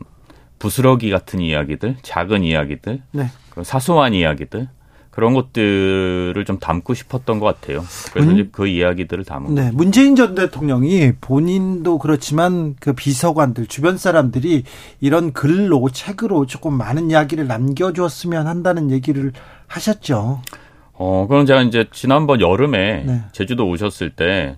[0.59, 3.27] 부스러기 같은 이야기들, 작은 이야기들, 네.
[3.49, 4.69] 그 사소한 이야기들
[5.11, 7.83] 그런 것들을 좀 담고 싶었던 것 같아요.
[8.11, 8.33] 그래서 음?
[8.33, 14.63] 이제 그 이야기들을 담은 네, 문재인 전 대통령이 본인도 그렇지만 그 비서관들 주변 사람들이
[15.01, 19.33] 이런 글로 책으로 조금 많은 이야기를 남겨주었으면 한다는 얘기를
[19.67, 20.41] 하셨죠.
[20.93, 23.21] 어, 그럼 제가 이제 지난번 여름에 네.
[23.33, 24.57] 제주도 오셨을 때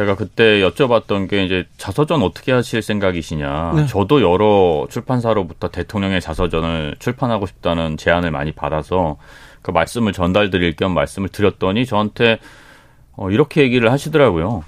[0.00, 3.72] 제가 그때 여쭤봤던 게 이제 자서전 어떻게 하실 생각이시냐.
[3.76, 3.86] 네.
[3.86, 9.18] 저도 여러 출판사로부터 대통령의 자서전을 출판하고 싶다는 제안을 많이 받아서
[9.60, 12.38] 그 말씀을 전달드릴 겸 말씀을 드렸더니 저한테
[13.14, 14.64] 어, 이렇게 얘기를 하시더라고요.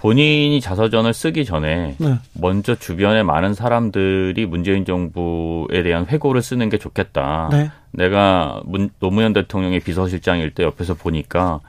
[0.00, 2.18] 본인이 자서전을 쓰기 전에 네.
[2.34, 7.48] 먼저 주변에 많은 사람들이 문재인 정부에 대한 회고를 쓰는 게 좋겠다.
[7.50, 7.70] 네.
[7.92, 11.60] 내가 문, 노무현 대통령의 비서실장일 때 옆에서 보니까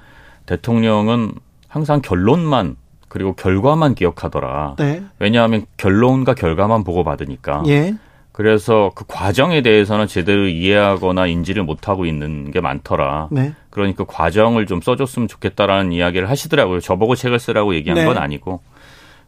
[0.45, 1.31] 대통령은
[1.69, 2.75] 항상 결론만
[3.11, 4.75] 그리고 결과만 기억하더라.
[4.79, 5.03] 네.
[5.19, 7.63] 왜냐하면 결론과 결과만 보고 받으니까.
[7.67, 7.95] 예.
[8.31, 13.27] 그래서 그 과정에 대해서는 제대로 이해하거나 인지를 못하고 있는 게 많더라.
[13.29, 13.53] 네.
[13.69, 16.79] 그러니까 그 과정을 좀 써줬으면 좋겠다라는 이야기를 하시더라고요.
[16.79, 18.05] 저보고 책을 쓰라고 얘기한 네.
[18.05, 18.61] 건 아니고.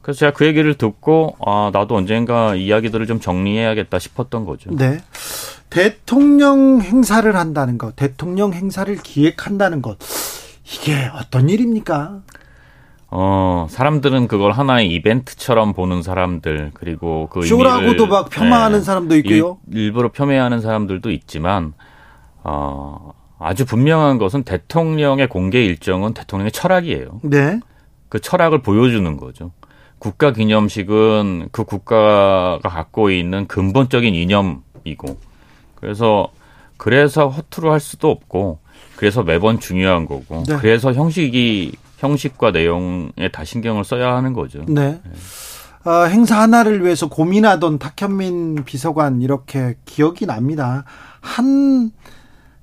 [0.02, 4.74] 그래서 제가 그 얘기를 듣고 아 나도 언젠가 이야기들을 좀 정리해야겠다 싶었던 거죠.
[4.74, 5.00] 네.
[5.70, 9.98] 대통령 행사를 한다는 것, 대통령 행사를 기획한다는 것,
[10.64, 12.22] 이게 어떤 일입니까?
[13.16, 19.60] 어, 사람들은 그걸 하나의 이벤트처럼 보는 사람들, 그리고 그 쇼라고도 막 폄하하는 네, 사람도 있고요.
[19.72, 21.74] 일, 부러 폄훼하는 사람들도 있지만,
[22.44, 27.20] 어, 아주 분명한 것은 대통령의 공개 일정은 대통령의 철학이에요.
[27.22, 27.60] 네.
[28.10, 29.52] 그 철학을 보여주는 거죠.
[30.00, 35.20] 국가 기념식은 그 국가가 갖고 있는 근본적인 이념이고,
[35.76, 36.30] 그래서,
[36.78, 38.58] 그래서 허투루 할 수도 없고,
[38.96, 40.56] 그래서 매번 중요한 거고, 네.
[40.56, 41.74] 그래서 형식이
[42.04, 44.66] 형식과 내용에 다 신경을 써야 하는 거죠.
[44.68, 45.00] 네.
[45.04, 45.90] 네.
[45.90, 50.84] 어, 행사 하나를 위해서 고민하던 탁현민 비서관 이렇게 기억이 납니다.
[51.22, 51.92] 한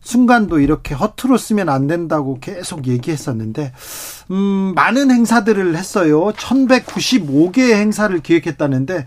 [0.01, 3.72] 순간도 이렇게 허투루 쓰면 안 된다고 계속 얘기했었는데,
[4.30, 6.32] 음, 많은 행사들을 했어요.
[6.32, 9.07] 1195개의 행사를 기획했다는데,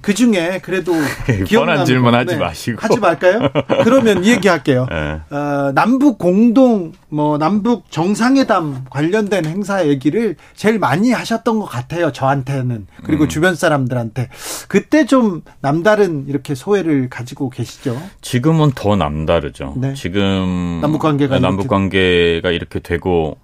[0.00, 0.92] 그 중에 그래도
[1.52, 2.40] 뻔한 질문 하지 네.
[2.40, 3.50] 마시고 하지 말까요?
[3.84, 4.86] 그러면 얘기할게요.
[4.88, 5.20] 네.
[5.34, 12.12] 어, 남북 공동 뭐 남북 정상회담 관련된 행사 얘기를 제일 많이 하셨던 것 같아요.
[12.12, 13.28] 저한테는 그리고 음.
[13.28, 14.28] 주변 사람들한테
[14.68, 18.00] 그때 좀 남다른 이렇게 소회를 가지고 계시죠.
[18.22, 19.74] 지금은 더 남다르죠.
[19.76, 19.94] 네.
[19.94, 23.36] 지금 남북 관계가 남북 관계가 이렇게 되고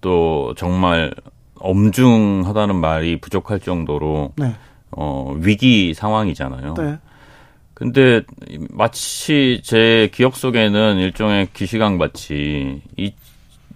[0.00, 1.12] 또 정말
[1.54, 4.32] 엄중하다는 말이 부족할 정도로.
[4.96, 5.02] 네.
[5.02, 6.74] 어, 위기 상황이잖아요.
[6.74, 6.98] 네.
[7.74, 8.22] 근데
[8.70, 12.82] 마치 제 기억 속에는 일종의 기시강 같이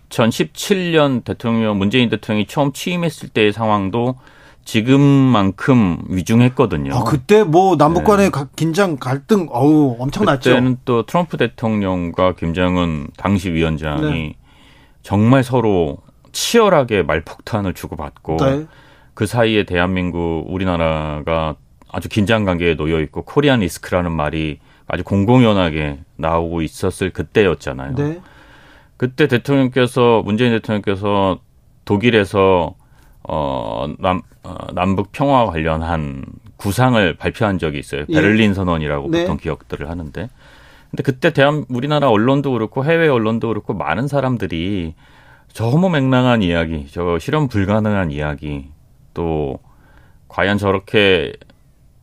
[0.08, 4.16] 2017년 대통령 문재인 대통령이 처음 취임했을 때의 상황도
[4.64, 6.94] 지금만큼 위중했거든요.
[6.94, 8.44] 아, 그때 뭐 남북 간의 네.
[8.54, 10.50] 긴장 갈등 어우 엄청났죠.
[10.50, 14.36] 그때는 또 트럼프 대통령과 김정은 당시 위원장이 네.
[15.02, 15.96] 정말 서로
[16.32, 18.66] 치열하게 말폭탄을 주고받고 네.
[19.18, 21.56] 그 사이에 대한민국 우리나라가
[21.90, 27.96] 아주 긴장 관계에 놓여 있고 코리안 리스크라는 말이 아주 공공연하게 나오고 있었을 그때였잖아요.
[27.96, 28.20] 네.
[28.96, 31.40] 그때 대통령께서 문재인 대통령께서
[31.84, 32.76] 독일에서
[33.24, 36.24] 어, 남, 어, 남북 평화 관련한
[36.56, 38.04] 구상을 발표한 적이 있어요.
[38.08, 38.14] 예.
[38.14, 39.22] 베를린 선언이라고 네.
[39.22, 40.28] 보통 기억들을 하는데.
[40.92, 44.94] 근데 그때 대한 우리나라 언론도 그렇고 해외 언론도 그렇고 많은 사람들이
[45.52, 48.68] 저 허무맹랑한 이야기, 저 실현 불가능한 이야기,
[49.18, 49.58] 또
[50.28, 51.32] 과연 저렇게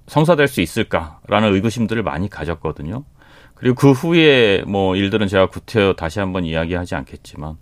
[0.08, 3.06] 성사될 수 있을까라는 의구심들을 많이 가졌거든요.
[3.54, 7.56] 그리고 그 후에 뭐 일들은 제가 구태여 다시 한번 이야기하지 않겠지만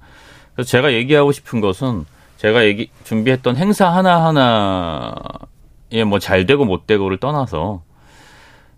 [0.55, 2.05] 그래서 제가 얘기하고 싶은 것은
[2.37, 7.83] 제가 얘기 준비했던 행사 하나 하나에 뭐 잘 되고 못 되고를 떠나서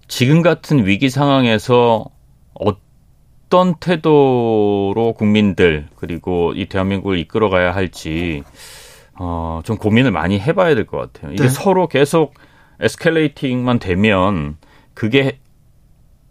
[0.09, 2.05] 지금 같은 위기 상황에서
[2.53, 8.43] 어떤 태도로 국민들 그리고 이 대한민국을 이끌어가야 할지
[9.17, 11.31] 어, 좀 고민을 많이 해봐야 될 것 같아요.
[11.33, 11.49] 이게 네.
[11.49, 12.33] 서로 계속
[12.79, 14.57] 에스컬레이팅만 되면
[14.93, 15.39] 그게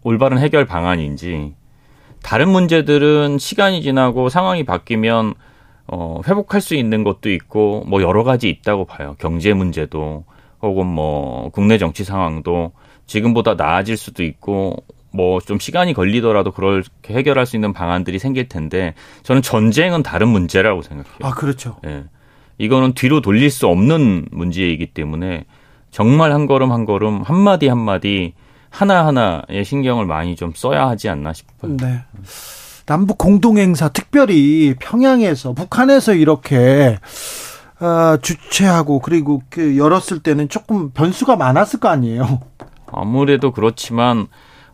[0.03, 1.55] 올바른 해결 방안인지
[2.21, 5.33] 다른 문제들은 시간이 지나고 상황이 바뀌면
[5.87, 9.15] 어, 회복할 수 있는 것도 있고 뭐 여러 가지 있다고 봐요.
[9.19, 10.25] 경제 문제도
[10.61, 12.71] 혹은 뭐 국내 정치 상황도
[13.05, 14.75] 지금보다 나아질 수도 있고
[15.11, 20.81] 뭐 좀 시간이 걸리더라도 그렇게 해결할 수 있는 방안들이 생길 텐데 저는 전쟁은 다른 문제라고
[20.81, 21.19] 생각해요.
[21.23, 21.77] 아 그렇죠.
[21.85, 22.05] 예.
[22.57, 25.45] 이거는 뒤로 돌릴 수 없는 문제이기 때문에
[25.91, 28.33] 정말 한 걸음 한 걸음 한 마디 한 마디
[28.69, 31.77] 하나 하나에 신경을 많이 좀 써야 하지 않나 싶어요.
[31.77, 32.01] 네.
[32.85, 36.99] 남북 공동행사 특별히 평양에서 북한에서 이렇게
[37.79, 42.41] 어, 주최하고 그리고 그 열었을 때는 조금 변수가 많았을 거 아니에요.
[42.91, 44.27] 아무래도 그렇지만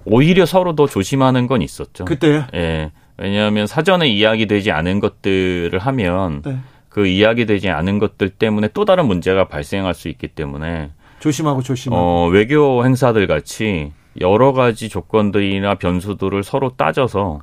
[0.06, 2.06] 오히려 서로 더 조심하는 건 있었죠.
[2.06, 2.46] 그때.
[2.54, 2.92] 예.
[3.18, 6.58] 왜냐하면 사전에 이야기되지 않은 것들을 하면 네.
[6.92, 12.28] 그 이야기되지 않은 것들 때문에 또 다른 문제가 발생할 수 있기 때문에 조심하고 조심하고 어,
[12.28, 17.40] 외교 행사들 같이 여러 가지 조건들이나 변수들을 서로 따져서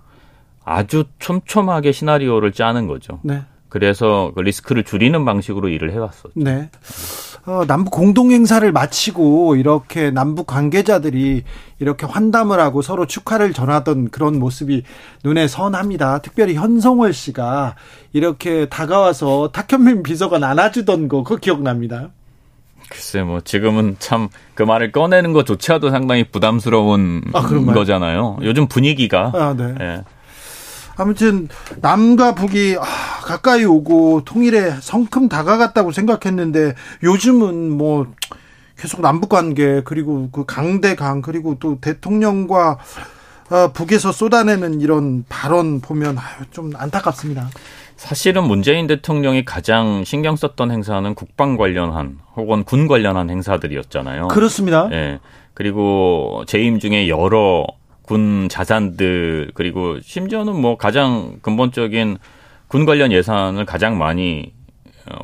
[0.64, 3.20] 아주 촘촘하게 시나리오를 짜는 거죠.
[3.22, 3.40] 네.
[3.68, 6.30] 그래서 그 리스크를 줄이는 방식으로 일을 해왔었죠.
[6.34, 6.70] 네.
[7.46, 11.44] 어, 남북 공동 행사를 마치고 이렇게 남북 관계자들이
[11.78, 14.82] 이렇게 환담을 하고 서로 축하를 전하던 그런 모습이
[15.24, 16.18] 눈에 선합니다.
[16.18, 17.76] 특별히 현성월 씨가
[18.12, 22.10] 이렇게 다가와서 탁현민 비서관 안아주던 거 그거 기억납니다.
[22.90, 28.38] 글쎄 뭐 지금은 참 그 말을 꺼내는 것조차도 상당히 부담스러운 아, 거잖아요.
[28.42, 29.72] 요즘 분위기가 아, 네.
[29.80, 30.02] 예.
[30.98, 31.48] 아무튼
[31.80, 32.84] 남과 북이 아,
[33.22, 36.74] 가까이 오고 통일에 성큼 다가갔다고 생각했는데
[37.04, 38.06] 요즘은 뭐
[38.76, 42.78] 계속 남북 관계 그리고 그 강대강 그리고 또 대통령과
[43.50, 46.18] 어, 북에서 쏟아내는 이런 발언 보면
[46.50, 47.48] 좀 안타깝습니다.
[47.96, 54.28] 사실은 문재인 대통령이 가장 신경 썼던 행사는 국방 관련한 혹은 군 관련한 행사들이었잖아요.
[54.28, 54.88] 그렇습니다.
[54.92, 55.18] 예.
[55.54, 57.66] 그리고 재임 중에 여러
[58.08, 62.16] 군 자산들 그리고 심지어는 뭐 가장 근본적인
[62.66, 64.54] 군 관련 예산을 가장 많이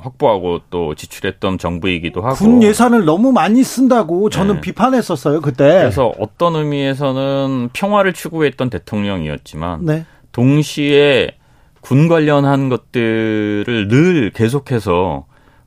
[0.02, 4.60] 확보하고 또 지출했던 정부이기도 하고 군 예산을 너무 많이 쓴다고 저는 네.
[4.60, 5.64] 비판했었어요 그때.
[5.64, 10.04] 그래서 어떤 의미에서는 평화를 추구했던 대통령이었지만 네.
[10.32, 11.30] 동시에
[11.80, 15.24] 군 관련한 것들을 늘 계속해서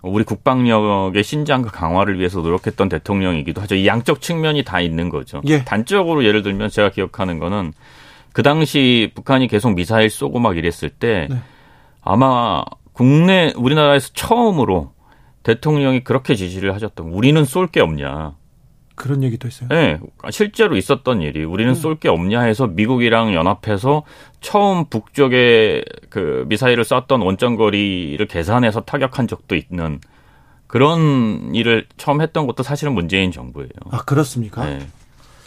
[0.10, 3.76] 우리 국방력의 신장과 강화를 위해서 노력했던 대통령이기도 하죠.
[3.76, 5.41] 이 양적 측면이 다 있는 거죠.
[5.47, 5.64] 예.
[5.64, 7.74] 단적으로 예를 들면 제가 기억하는 거는
[8.34, 11.38] 그 당시 북한이 계속 미사일 쏘고 막 이랬을 때 네.
[12.01, 14.91] 아마 국내 우리나라에서 처음으로
[15.43, 18.34] 대통령이 그렇게 지시를 하셨던 우리는 쏠 게 없냐.
[18.97, 19.69] 그런 얘기도 있어요.
[19.69, 19.99] 네,
[20.31, 21.75] 실제로 있었던 일이 우리는 음.
[21.75, 24.03] 쏠게 없냐 해서 미국이랑 연합해서
[24.41, 29.99] 처음 북쪽에 그 미사일을 쐈던 원점거리를 계산해서 타격한 적도 있는
[30.65, 33.69] 그런 일을 처음 했던 것도 사실은 문재인 정부예요.
[33.91, 34.65] 아 그렇습니까?
[34.65, 34.79] 네.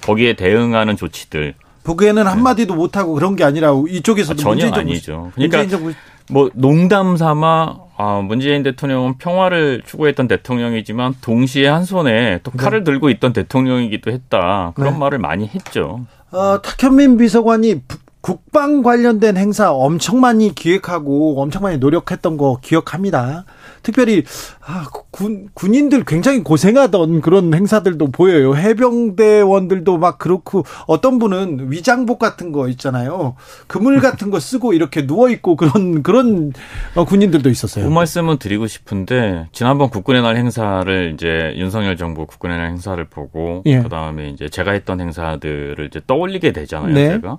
[0.03, 1.55] 거기에 대응하는 조치들.
[1.83, 5.33] 북에는 한마디도 못하고 그런 게 아니라 이쪽에서도 아, 전혀 아니죠.
[5.35, 5.93] 그러니까 정부
[6.31, 12.85] 뭐 농담 삼아 아, 문재인 대통령은 평화를 추구했던 대통령이지만 동시에 한 손에 또 칼을 네.
[12.85, 14.73] 들고 있던 대통령이기도 했다.
[14.75, 14.99] 그런 네.
[14.99, 16.07] 말을 많이 했죠.
[16.31, 17.83] 어, 탁현민 비서관이
[18.21, 23.45] 국방 관련된 행사 엄청 많이 기획하고 엄청 많이 노력했던 거 기억합니다.
[23.83, 24.25] 특별히
[24.65, 28.55] 아, 군 군인들 굉장히 고생하던 그런 행사들도 보여요.
[28.55, 33.37] 해병대원들도 막 그렇고 어떤 분은 위장복 같은 거 있잖아요.
[33.67, 36.53] 그물 같은 거 쓰고 이렇게 누워 있고 그런 그런
[36.95, 37.87] 어, 군인들도 있었어요.
[37.87, 43.63] 그 말씀은 드리고 싶은데 지난번 국군의 날 행사를 이제 윤석열 정부 국군의 날 행사를 보고
[43.65, 43.79] 예.
[43.83, 46.95] 그다음에 이제 제가 했던 행사들을 이제 떠올리게 되잖아요.
[46.95, 47.09] 네.
[47.09, 47.39] 제가.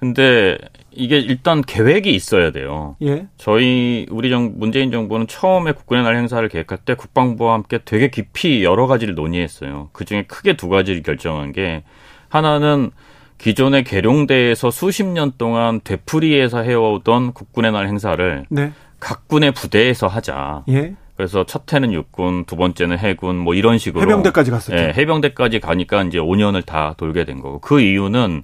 [0.00, 0.58] 근데
[0.90, 2.96] 이게 일단 계획이 있어야 돼요.
[3.02, 3.26] 예.
[3.36, 8.64] 저희 우리 정 문재인 정부는 처음에 국군의 날 행사를 계획할 때 국방부와 함께 되게 깊이
[8.64, 9.90] 여러 가지를 논의했어요.
[9.92, 11.84] 그 중에 크게 두 가지를 결정한 게
[12.28, 12.90] 하나는
[13.38, 18.72] 기존의 계룡대에서 수십 년 동안 되풀이해서 해오던 국군의 날 행사를 네.
[18.98, 20.64] 각 군의 부대에서 하자.
[20.68, 20.94] 예.
[21.16, 24.74] 그래서 첫 해는 육군, 두 번째는 해군, 뭐 이런 식으로 해병대까지 갔었죠.
[24.74, 28.42] 예, 해병대까지 가니까 이제 5년을 다 돌게 된 거고 그 이유는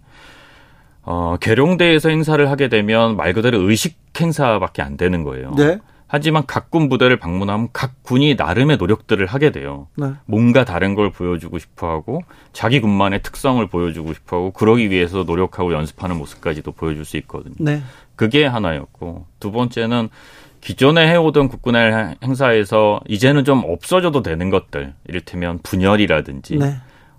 [1.07, 5.53] 어, 계룡대에서 행사를 하게 되면 말 그대로 의식 행사밖에 안 되는 거예요.
[5.57, 5.79] 네.
[6.09, 9.87] 하지만 각 군 부대를 방문하면 각 군이 나름의 노력들을 하게 돼요.
[9.97, 10.13] 네.
[10.27, 15.73] 뭔가 다른 걸 보여주고 싶어 하고 자기 군만의 특성을 보여주고 싶어 하고 그러기 위해서 노력하고
[15.73, 17.55] 연습하는 모습까지도 보여줄 수 있거든요.
[17.59, 17.83] 네.
[18.17, 20.09] 그게 하나였고 두 번째는
[20.61, 26.77] 기존에 해오던 국군의 행사에서 이제는 좀 없어져도 되는 것들 이를테면 분열이라든지 네.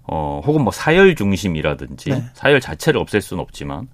[0.07, 2.23] 어, 혹은 뭐 사열 중심이라든지 네.
[2.33, 3.87] 사열 자체를 없앨 수는 없지만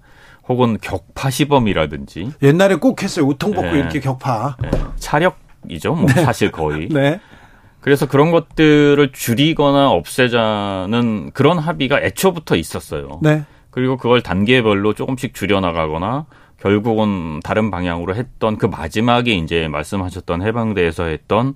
[0.48, 3.26] 혹은 격파 시범이라든지 옛날에 꼭 했어요.
[3.26, 3.78] 우통 벗고 네.
[3.78, 4.56] 이렇게 격파.
[4.60, 4.70] 네.
[4.96, 5.94] 차력이죠.
[5.94, 6.22] 뭐 네.
[6.22, 6.88] 사실 거의.
[6.92, 7.20] 네.
[7.80, 13.20] 그래서 그런 것들을 줄이거나 없애자는 그런 합의가 애초부터 있었어요.
[13.22, 13.44] 네.
[13.70, 16.26] 그리고 그걸 단계별로 조금씩 줄여나가거나
[16.58, 21.54] 결국은 다른 방향으로 했던 그 마지막에 이제 말씀하셨던 해방대에서 했던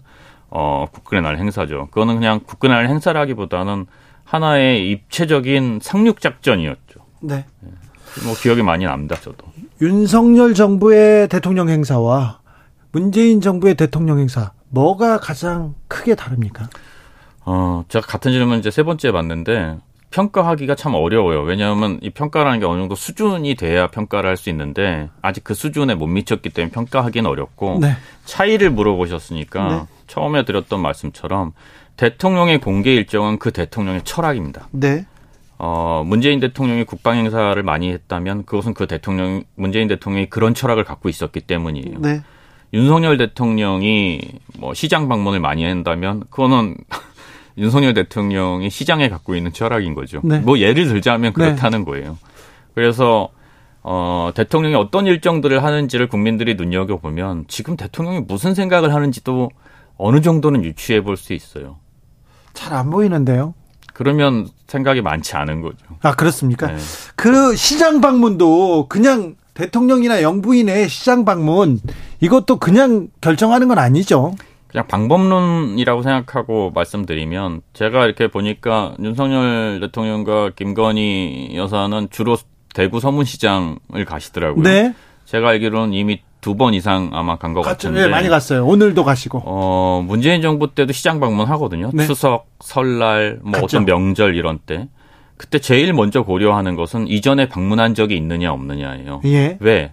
[0.50, 1.88] 어 국군의 날 행사죠.
[1.90, 3.86] 그거는 그냥 국군의 날 행사라기보다는
[4.28, 7.00] 하나의 입체적인 상륙 작전이었죠.
[7.20, 7.46] 네.
[7.60, 7.70] 네.
[8.24, 9.46] 뭐 기억이 많이 납니다, 저도.
[9.80, 12.40] 윤석열 정부의 대통령 행사와
[12.92, 16.68] 문재인 정부의 대통령 행사 뭐가 가장 크게 다릅니까?
[17.46, 19.78] 어, 제가 같은 질문 이제 세 번째 봤는데
[20.10, 21.42] 평가하기가 참 어려워요.
[21.42, 25.94] 왜냐하면 이 평가라는 게 어느 정도 수준이 돼야 평가를 할 수 있는데 아직 그 수준에
[25.94, 27.92] 못 미쳤기 때문에 평가하기는 어렵고 네.
[28.24, 29.86] 차이를 물어보셨으니까 네.
[30.06, 31.52] 처음에 드렸던 말씀처럼
[31.98, 34.68] 대통령의 공개 일정은 그 대통령의 철학입니다.
[34.70, 35.04] 네.
[35.58, 41.08] 어, 문재인 대통령이 국방 행사를 많이 했다면 그것은 그 대통령 문재인 대통령이 그런 철학을 갖고
[41.08, 41.98] 있었기 때문이에요.
[41.98, 42.22] 네.
[42.72, 44.20] 윤석열 대통령이
[44.58, 46.76] 뭐 시장 방문을 많이 한다면 그거는
[47.58, 50.20] 윤석열 대통령이 시장에 갖고 있는 철학인 거죠.
[50.22, 50.38] 네.
[50.38, 51.84] 뭐 예를 들자면 그렇다는 네.
[51.84, 52.16] 거예요.
[52.74, 53.30] 그래서
[53.82, 59.50] 어, 대통령이 어떤 일정들을 하는지를 국민들이 눈여겨보면 지금 대통령이 무슨 생각을 하는지도
[59.96, 61.78] 어느 정도는 유추해 볼 수 있어요.
[62.58, 63.54] 잘 안 보이는데요.
[63.94, 65.78] 그러면 생각이 많지 않은 거죠.
[66.02, 66.68] 아, 그렇습니까?
[66.68, 66.76] 네.
[67.16, 71.80] 그 시장 방문도 그냥 대통령이나 영부인의 시장 방문
[72.20, 74.34] 이것도 그냥 결정하는 건 아니죠.
[74.68, 82.36] 그냥 방법론이라고 생각하고 말씀드리면 제가 이렇게 보니까 윤석열 대통령과 김건희 여사는 주로
[82.74, 84.62] 대구 서문시장을 가시더라고요.
[84.62, 84.94] 네.
[85.24, 88.02] 제가 알기로는 이미 두 번 이상 아마 간 것 같은데.
[88.02, 88.64] 네, 많이 갔어요.
[88.66, 89.42] 오늘도 가시고.
[89.44, 91.90] 어, 문재인 정부 때도 시장 방문하거든요.
[91.92, 92.06] 네.
[92.06, 93.64] 추석, 설날, 뭐 갔죠.
[93.78, 94.88] 어떤 명절 이런 때.
[95.36, 99.20] 그때 제일 먼저 고려하는 것은 이전에 방문한 적이 있느냐 없느냐예요.
[99.24, 99.56] 예.
[99.60, 99.92] 왜?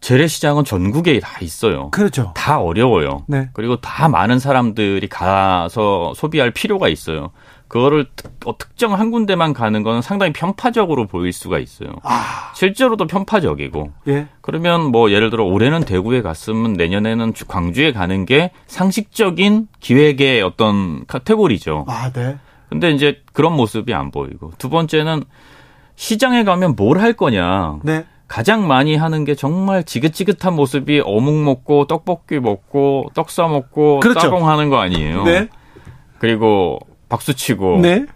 [0.00, 1.90] 재래시장은 전국에 다 있어요.
[1.90, 2.32] 그렇죠.
[2.36, 3.24] 다 어려워요.
[3.26, 3.48] 네.
[3.52, 7.30] 그리고 다 많은 사람들이 가서 소비할 필요가 있어요.
[7.68, 11.90] 그거를 특, 어, 특정 한 군데만 가는 거는 상당히 편파적으로 보일 수가 있어요.
[12.02, 12.52] 아.
[12.54, 13.92] 실제로도 편파적이고.
[14.08, 14.26] 예.
[14.40, 21.84] 그러면 뭐 예를 들어 올해는 대구에 갔으면 내년에는 광주에 가는 게 상식적인 기획의 어떤 카테고리죠.
[21.88, 22.38] 아, 네.
[22.70, 25.22] 근데 이제 그런 모습이 안 보이고 두 번째는
[25.94, 27.78] 시장에 가면 뭘 할 거냐.
[27.82, 28.04] 네.
[28.28, 34.20] 가장 많이 하는 게 정말 지긋지긋한 모습이 어묵 먹고 떡볶이 먹고 떡 싸 먹고 그렇죠.
[34.20, 35.24] 따봉 하는 거 아니에요.
[35.24, 35.48] 네.
[36.18, 36.78] 그리고
[37.08, 38.06] 박수 치고 네.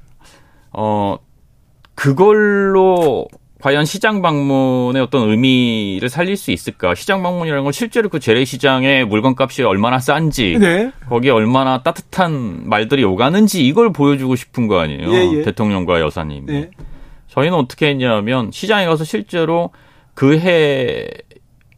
[0.73, 1.17] 어
[1.95, 3.27] 그걸로
[3.61, 6.97] 과연 시장 방문의 어떤 의미를 살릴 수 있을까?
[6.97, 10.91] 시장 방문이라는 건 실제로 그 재래시장의 물건값이 얼마나 싼지, 네.
[11.09, 15.13] 거기에 얼마나 따뜻한 말들이 오가는지 이걸 보여주고 싶은 거 아니에요.
[15.15, 15.43] 예, 예.
[15.43, 16.47] 대통령과 여사님이.
[16.53, 16.71] 네.
[17.29, 19.71] 저희는 어떻게 했냐면 시장에 가서 실제로
[20.15, 21.07] 그 해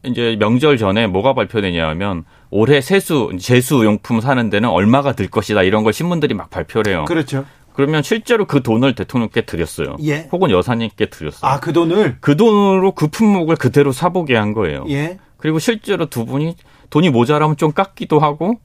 [0.05, 2.25] 이제 명절 전에 뭐가 발표되냐면
[2.57, 7.05] 올해 세수 제수 용품 사는 데는 얼마가 들 것이다 이런 걸 신문들이 막 발표를 해요.
[7.09, 7.45] 그렇죠.
[7.73, 9.97] 그러면 실제로 그 돈을 대통령께 드렸어요.
[10.05, 10.29] 예.
[10.31, 11.51] 혹은 여사님께 드렸어요.
[11.51, 14.85] 아, 그 돈을 그 돈으로 그 품목을 그대로 사보게 한 거예요.
[14.89, 15.19] 예.
[15.37, 16.55] 그리고 실제로 두 분이
[16.91, 18.61] 돈이 모자라면 좀 깎기도 하고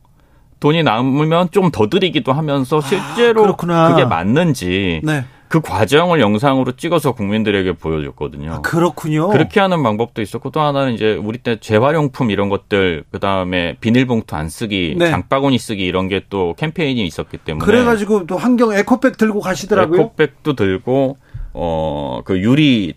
[0.59, 3.89] 돈이 남으면 좀 더 드리기도 하면서 실제로 아.
[3.89, 5.25] 그게 맞는지 네.
[5.49, 8.53] 그 과정을 영상으로 찍어서 국민들에게 보여줬거든요.
[8.53, 9.29] 아, 그렇군요.
[9.29, 14.47] 그렇게 하는 방법도 있었고 또 하나는 이제 우리 때 재활용품 이런 것들 그다음에 비닐봉투 안
[14.47, 15.09] 쓰기, 네.
[15.09, 19.99] 장바구니 쓰기 이런 게 또 캠페인이 있었기 때문에 그래 가지고 또 환경 에코백 들고 가시더라고요.
[20.01, 21.17] 에코백도 들고
[21.53, 22.93] 어 그 유리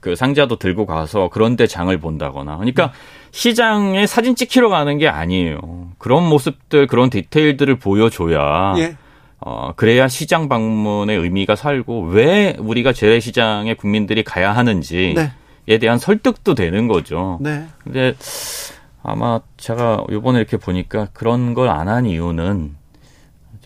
[0.00, 2.92] 그 상자도 들고 가서 그런데 장을 본다거나 그러니까
[3.30, 5.58] 시장에 사진 찍히러 가는 게 아니에요.
[5.98, 8.96] 그런 모습들 그런 디테일들을 보여줘야 예.
[9.46, 15.12] 어 그래야 시장 방문의 의미가 살고 왜 우리가 재래시장에 국민들이 가야 하는지에
[15.66, 15.78] 네.
[15.78, 17.38] 대한 설득도 되는 거죠.
[17.42, 17.66] 네.
[17.82, 18.14] 근데
[19.02, 22.74] 아마 제가 요번에 이렇게 보니까 그런 걸 안 한 이유는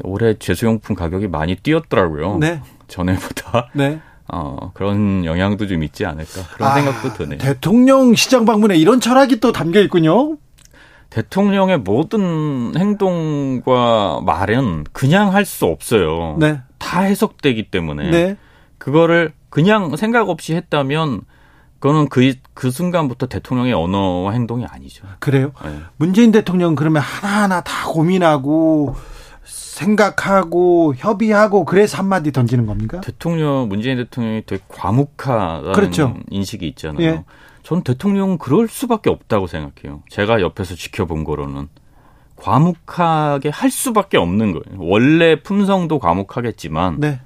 [0.03, 2.39] 올해 제수용품 가격이 많이 뛰었더라고요.
[2.39, 2.61] 네.
[2.89, 4.01] 전에보다 네.
[4.31, 7.39] 어, 그런 영향도 좀 있지 않을까 그런 아, 생각도 드네요.
[7.39, 10.37] 대통령 시장 방문에 이런 철학이 또 담겨 있군요.
[11.11, 16.37] 대통령의 모든 행동과 말은 그냥 할 수 없어요.
[16.39, 16.61] 네.
[16.79, 18.37] 다 해석되기 때문에 네.
[18.77, 21.23] 그거를 그냥 생각 없이 했다면
[21.81, 25.07] 그거는 그, 그 순간부터 대통령의 언어와 행동이 아니죠.
[25.21, 25.53] 그래요.
[25.65, 25.79] 네.
[25.97, 28.95] 문재인 대통령 그러면 하나하나 다 고민하고
[29.45, 33.01] 생각하고 협의하고 그래서 한마디 던지는 겁니까?
[33.01, 36.17] 대통령 문재인 대통령이 되게 과묵하다는 그렇죠.
[36.31, 37.07] 인식이 있잖아요.
[37.07, 37.25] 예.
[37.69, 40.03] 전 대통령은 그럴 수밖에 없다고 생각해요.
[40.09, 41.69] 제가 옆에서 지켜본 거로는
[42.37, 44.79] 과묵하게 할 수밖에 없는 거예요.
[44.79, 47.21] 원래 품성도 과묵하겠지만 네.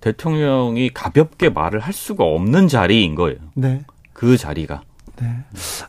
[0.00, 3.38] 대통령이 가볍게 말을 할 수가 없는 자리인 거예요.
[3.54, 3.84] 네.
[4.12, 4.82] 그 자리가.
[5.18, 5.28] 네.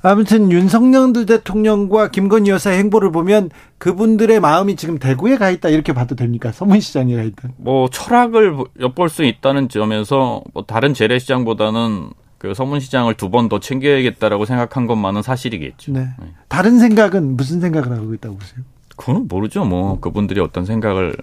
[0.02, 6.16] 아무튼 윤석열 대통령과 김건희 여사의 행보를 보면 그분들의 마음이 지금 대구에 가 있다 이렇게 봐도
[6.16, 6.54] 됩니까?
[6.54, 7.50] 서문시장에 가 있다.
[7.58, 12.12] 뭐 철학을 엿볼 수 있다는 점에서 뭐 다른 재래시장보다는
[12.46, 15.92] 그 서문시장을 두 번 더 챙겨야겠다라고 생각한 것만은 사실이겠죠.
[15.94, 16.10] 네.
[16.48, 18.60] 다른 생각은 무슨 생각을 하고 있다고 보세요?
[18.96, 19.66] 그건 모르죠.
[19.66, 21.16] 뭐 그분들이 어떤 생각을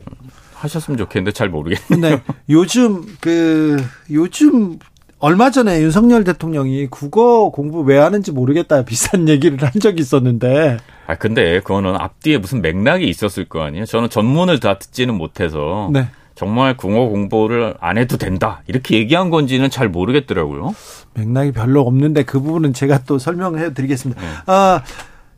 [0.54, 2.16] 하셨으면 좋겠는데 잘 모르겠네요.
[2.16, 2.22] 네.
[2.50, 4.78] 요즘 그 요즘
[5.18, 11.14] 얼마 전에 윤석열 대통령이 국어 공부 왜 하는지 모르겠다 비싼 얘기를 한 적이 있었는데 아
[11.16, 13.86] 근데 그거는 앞뒤에 무슨 맥락이 있었을 거 아니에요.
[13.86, 16.08] 저는 전문을 다 듣지는 못해서 네.
[16.34, 20.74] 정말 국어 공부를 안 해도 된다 이렇게 얘기한 건지는 잘 모르겠더라고요.
[21.14, 24.20] 맥락이 별로 없는데 그 부분은 제가 또 설명해 드리겠습니다.
[24.20, 24.28] 네.
[24.46, 24.82] 아,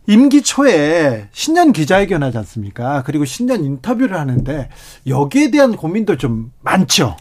[0.07, 3.03] 임기 초에 신년 기자회견 하지 않습니까?
[3.05, 4.69] 그리고 신년 인터뷰를 하는데
[5.07, 7.17] 여기에 대한 고민도 좀 많죠.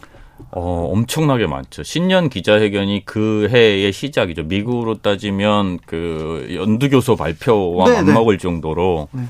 [0.50, 1.82] 어, 엄청나게 많죠.
[1.82, 4.44] 신년 기자회견이 그 해의 시작이죠.
[4.44, 8.12] 미국으로 따지면 그 연두교소 발표와 네, 네.
[8.12, 9.22] 맞먹을 정도로 네.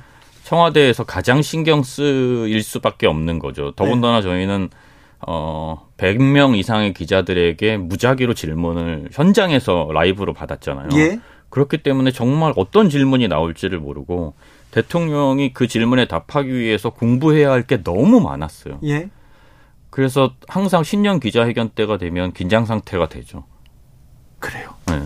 [0.45, 3.73] 청와대에서 가장 신경 쓰일 수밖에 없는 거죠.
[3.73, 4.69] 더군다나 저희는
[5.27, 10.89] 어 100명 이상의 기자들에게 무작위로 질문을 현장에서 라이브로 받았잖아요.
[10.97, 11.19] 예.
[11.49, 14.35] 그렇기 때문에 정말 어떤 질문이 나올지를 모르고
[14.71, 18.81] 대통령이 그 질문에 답하기 위해서 공부해야 할 게 너무 많았어요.
[18.85, 19.09] 예.
[19.89, 23.45] 그래서 항상 신년 기자회견 때가 되면 긴장 상태가 되죠.
[24.41, 24.71] 그래요.
[24.89, 25.01] 네.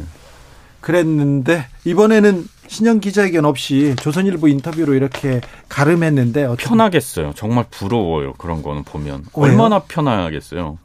[0.81, 7.33] 그랬는데 이번에는 신년 기자회견 없이 조선일보 인터뷰로 이렇게 가름했는데 어떻게- 편하겠어요.
[7.35, 8.35] 정말 부러워요.
[8.35, 9.53] 그런 거는 보면 왜요?
[9.53, 10.79] 얼마나 편하겠어요.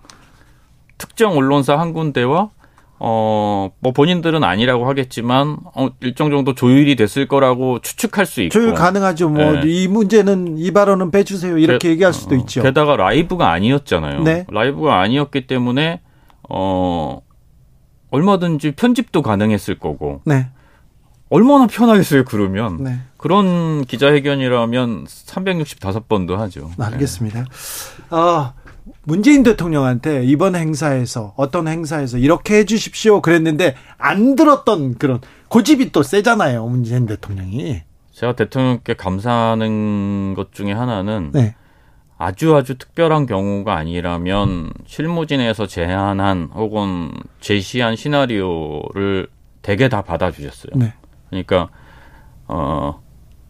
[0.97, 2.49] 특정 언론사 한 군데와
[3.05, 8.74] 어, 뭐 본인들은 아니라고 하겠지만 어, 일정 정도 조율이 됐을 거라고 추측할 수 있고 조율
[8.74, 9.28] 가능하죠.
[9.28, 9.87] 뭐이 네.
[9.89, 11.58] 문제는 이 발언은 빼주세요.
[11.58, 12.63] 이렇게 게- 얘기할 수도 어, 있죠.
[12.63, 14.21] 게다가 라이브가 아니었잖아요.
[14.24, 14.45] 네.
[14.49, 15.99] 라이브가 아니었기 때문에
[16.49, 17.20] 어
[18.12, 20.47] 얼마든지 편집도 가능했을 거고 네,
[21.34, 22.26] 얼마나 편하겠어요.
[22.26, 26.70] 그러면 네, 그런 기자회견이라면 365번도 하죠.
[26.78, 27.46] 알겠습니다.
[28.12, 28.54] 어,
[29.04, 36.04] 문재인 대통령한테 이번 행사에서 어떤 행사에서 이렇게 해 주십시오 그랬는데 안 들었던 그런 고집이 또
[36.04, 37.82] 세잖아요 문재인 대통령이.
[38.12, 41.55] 제가 대통령께 감사하는 것 중에 하나는 네.
[42.20, 49.30] 아주 아주 특별한 경우가 아니라면 실무진에서 제안한 혹은 제시한 시나리오를
[49.64, 50.74] 대개 다 받아주셨어요.
[50.76, 50.93] 네.
[51.34, 51.70] 그러니까
[52.47, 53.01] 어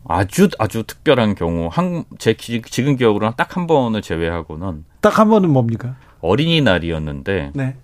[0.08, 5.96] 아주 아주 특별한 경우 한제 지금 기억으로는 딱 한 번을 제외하고는 딱 한 번은 뭡니까?
[6.22, 7.76] 어린이날이었는데 네.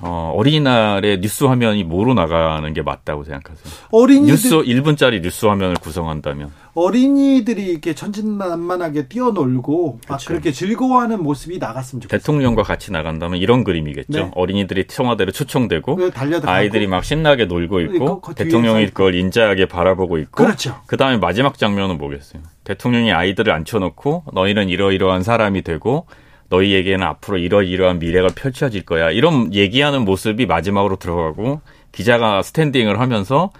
[0.00, 3.74] 어, 어린이날에 뉴스 화면이 뭐로 나가는 게 맞다고 생각하세요?
[3.90, 12.02] 어린이들 뉴스 1분짜리 뉴스 화면을 구성한다면 어린이들이 이렇게 천진난만하게 뛰어놀고 막 그렇게 즐거워하는 모습이 나갔으면
[12.02, 12.20] 좋겠어요.
[12.20, 14.12] 대통령과 같이 나간다면 이런 그림이겠죠.
[14.12, 14.30] 네.
[14.34, 15.98] 어린이들이 청와대로 초청되고
[16.44, 20.80] 아이들이 막 신나게 놀고 있고 그, 그 대통령이 그걸 인자하게 바라보고 있고 그렇죠.
[20.86, 22.42] 그다음에 마지막 장면은 뭐겠어요?
[22.62, 26.06] 대통령이 아이들을 앉혀놓고 너희는 이러이러한 사람이 되고
[26.50, 29.10] 너희에게는 앞으로 이러이러한 미래가 펼쳐질 거야.
[29.10, 31.60] 이런 얘기하는 모습이 마지막으로 들어가고
[31.92, 33.50] 기자가 스탠딩을 하면서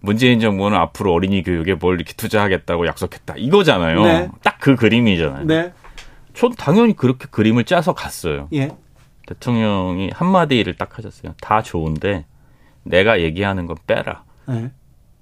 [0.00, 3.34] 문재인 정부는 앞으로 어린이 교육에 뭘 이렇게 투자하겠다고 약속했다.
[3.36, 4.02] 이거잖아요.
[4.02, 4.28] 네.
[4.42, 5.44] 딱그 그림이잖아요.
[5.44, 5.72] 네.
[6.32, 8.48] 전 당연히 그렇게 그림을 짜서 갔어요.
[8.54, 8.70] 예.
[9.26, 11.34] 대통령이 한마디를 딱 하셨어요.
[11.40, 12.24] 다 좋은데
[12.82, 14.24] 내가 얘기하는 건 빼라.
[14.48, 14.70] 네.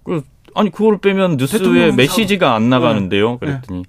[0.04, 0.22] 그
[0.54, 3.32] 아니 그걸 빼면 뉴스에 메시지가 안 나가는데요.
[3.32, 3.38] 네.
[3.38, 3.84] 그랬더니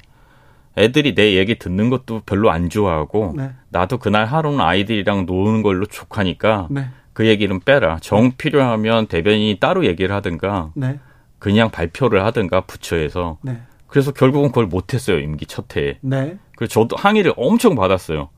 [0.79, 3.51] 애들이 내 얘기 듣는 것도 별로 안 좋아하고 네.
[3.69, 6.87] 나도 그날 하루는 아이들이랑 노는 걸로 족하니까 네.
[7.13, 7.97] 그 얘기는 빼라.
[8.01, 10.99] 정 필요하면 대변인이 따로 얘기를 하든가 네.
[11.37, 13.59] 그냥 발표를 하든가 부처에서 네.
[13.87, 15.97] 그래서 결국은 그걸 못했어요 임기 첫 해에.
[16.01, 16.37] 네.
[16.55, 18.29] 그래서 저도 항의를 엄청 받았어요.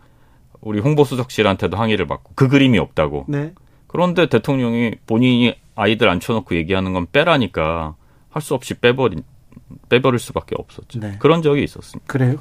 [0.61, 3.25] 우리 홍보수석실한테도 항의를 받고 그 그림이 없다고.
[3.27, 3.53] 네.
[3.87, 7.95] 그런데 대통령이 본인이 아이들 앉혀놓고 얘기하는 건 빼라니까
[8.29, 9.23] 할 수 없이 빼버린
[9.89, 10.99] 빼버릴 수밖에 없었죠.
[10.99, 11.15] 네.
[11.19, 12.05] 그런 적이 있었습니다.
[12.07, 12.37] 그래요?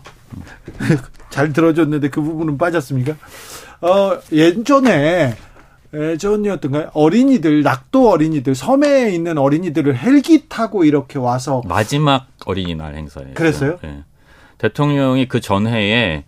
[1.31, 3.15] 잘 들어줬는데 그 부분은 빠졌습니까?
[3.81, 5.35] 어, 예전에
[5.93, 6.91] 예전이었던가요?
[6.95, 13.35] 어린이들, 낙도 어린이들, 섬에 있는 어린이들을 헬기 타고 이렇게 와서 마지막 어린이날 행사예요.
[13.35, 13.79] 그랬어요?
[13.83, 14.05] 네.
[14.59, 16.25] 대통령이 그 전해에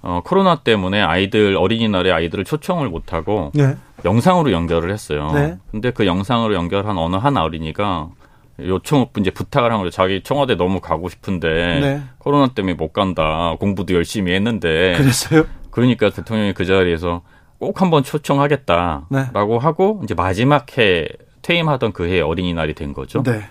[0.00, 3.76] 어, 코로나 때문에 아이들 어린이날에 아이들을 초청을 못하고 네.
[4.04, 5.32] 영상으로 연결을 했어요.
[5.32, 5.56] 네.
[5.70, 8.10] 근데 그 영상으로 연결한 어느 한 어린이가
[8.60, 9.90] 요청 이제 부탁을 한 거죠.
[9.90, 12.02] 자기 청와대 너무 가고 싶은데 네.
[12.18, 13.54] 코로나 때문에 못 간다.
[13.60, 14.94] 공부도 열심히 했는데.
[14.96, 15.44] 그랬어요?
[15.70, 17.22] 그러니까 대통령이 그 자리에서
[17.58, 19.58] 꼭 한번 초청하겠다라고 네.
[19.60, 21.06] 하고 이제 마지막 해
[21.42, 23.22] 퇴임하던 그 해 어린이날이 된 거죠.
[23.22, 23.42] 네.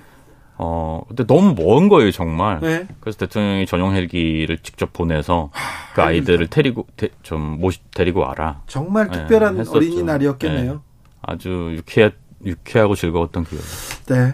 [0.59, 2.59] 어, 근데 너무 먼 거예요, 정말.
[2.61, 2.88] 네.
[2.99, 5.51] 그래서 대통령이 전용 헬기를 직접 보내서
[5.93, 8.61] 그 아이들을 데리고, 데, 좀 모시, 데리고 와라.
[8.65, 10.71] 정말 특별한 네, 어린이날이었겠네요.
[10.73, 10.79] 네.
[11.21, 12.11] 아주 유쾌,
[12.43, 13.61] 유쾌하고 즐거웠던 기억.
[14.07, 14.34] 네.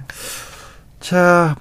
[1.03, 1.55] 자.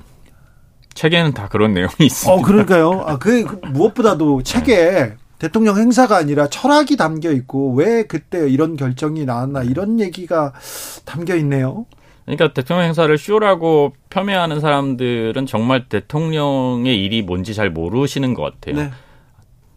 [0.95, 2.33] 책에는 다 그런 내용이 있습니다.
[2.33, 3.03] 어, 그러니까요.
[3.07, 9.25] 아, 그, 그 무엇보다도 책에 대통령 행사가 아니라 철학이 담겨 있고 왜 그때 이런 결정이
[9.25, 10.53] 나왔나 이런 얘기가
[11.05, 11.87] 담겨 있네요.
[12.25, 18.77] 그러니까 대통령 행사를 쇼라고 폄훼하는 사람들은 정말 대통령의 일이 뭔지 잘 모르시는 것 같아요.
[18.77, 18.91] 네.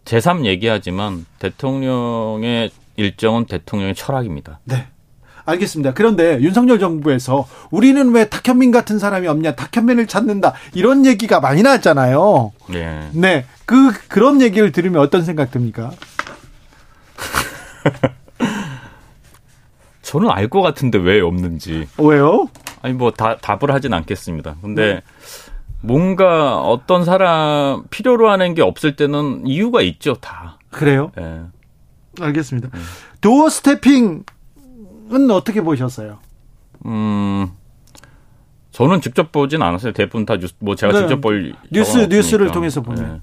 [0.04, 4.60] 제3 얘기하지만 대통령의 일정은 대통령의 철학입니다.
[4.64, 4.86] 네.
[5.46, 5.94] 알겠습니다.
[5.94, 12.52] 그런데 윤석열 정부에서 우리는 왜 탁현민 같은 사람이 없냐, 탁현민을 찾는다 이런 얘기가 많이 나왔잖아요.
[12.70, 13.08] 네.
[13.12, 13.46] 네.
[13.64, 15.92] 그 그런 얘기를 들으면 어떤 생각 듭니까?
[20.02, 21.88] 저는 알 것 같은데 왜 없는지.
[21.98, 22.48] 왜요?
[22.82, 24.56] 아니 뭐 다, 답을 하진 않겠습니다.
[24.62, 25.00] 근데 네.
[25.80, 30.58] 뭔가 어떤 사람 필요로 하는 게 없을 때는 이유가 있죠, 다.
[30.70, 31.10] 그래요?
[31.16, 31.40] 네.
[32.20, 32.68] 알겠습니다.
[32.72, 32.78] 네.
[33.20, 36.18] 도어스테핑은 어떻게 보셨어요?
[36.84, 37.48] 음,
[38.72, 39.92] 저는 직접 보진 않았어요.
[39.92, 40.98] 대부분 다 뉴스, 뭐 제가 네.
[41.00, 43.12] 직접 볼 뉴스 뉴스를 통해서 보면.
[43.14, 43.20] 네.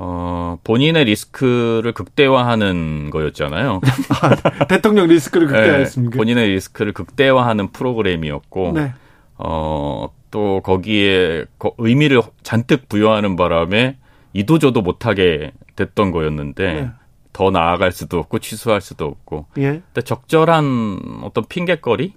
[0.00, 3.80] 어, 본인의 리스크를 극대화하는 거였잖아요.
[4.60, 5.52] 아, 대통령 리스크를 네.
[5.54, 6.12] 극대화했습니까?
[6.12, 8.92] 네, 본인의 리스크를 극대화하는 프로그램이었고, 네.
[9.38, 11.46] 어, 또 거기에
[11.78, 13.96] 의미를 잔뜩 부여하는 바람에
[14.34, 16.90] 이도저도 못하게 됐던 거였는데, 네.
[17.38, 19.46] 더 나아갈 수도 없고 취소할 수도 없고.
[19.58, 19.80] 예.
[19.92, 22.12] 근데 적절한 어떤 핑계거리를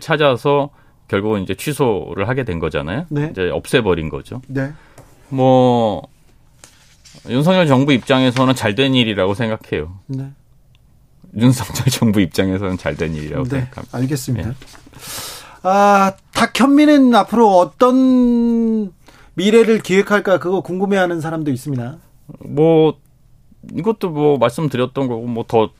[0.00, 0.70] 찾아서
[1.06, 3.06] 결국은 이제 취소를 하게 된 거잖아요.
[3.08, 3.28] 네.
[3.30, 4.42] 이제 없애버린 거죠.
[4.48, 4.72] 네.
[5.28, 6.02] 뭐
[7.28, 9.96] 윤석열 정부 입장에서는 잘 된 일이라고 생각해요.
[10.08, 10.30] 네.
[11.36, 13.60] 윤석열 정부 입장에서는 잘 된 일이라고 네.
[13.60, 13.96] 생각합니다.
[13.98, 14.48] 알겠습니다.
[14.48, 14.54] 네.
[15.62, 18.92] 아, 탁현민은 앞으로 어떤
[19.34, 21.96] 미래를 기획할까 그거 궁금해하는 사람도 있습니다.
[22.40, 22.98] 뭐
[23.76, 25.70] 이것도 뭐 말씀드렸던 거고 뭐 더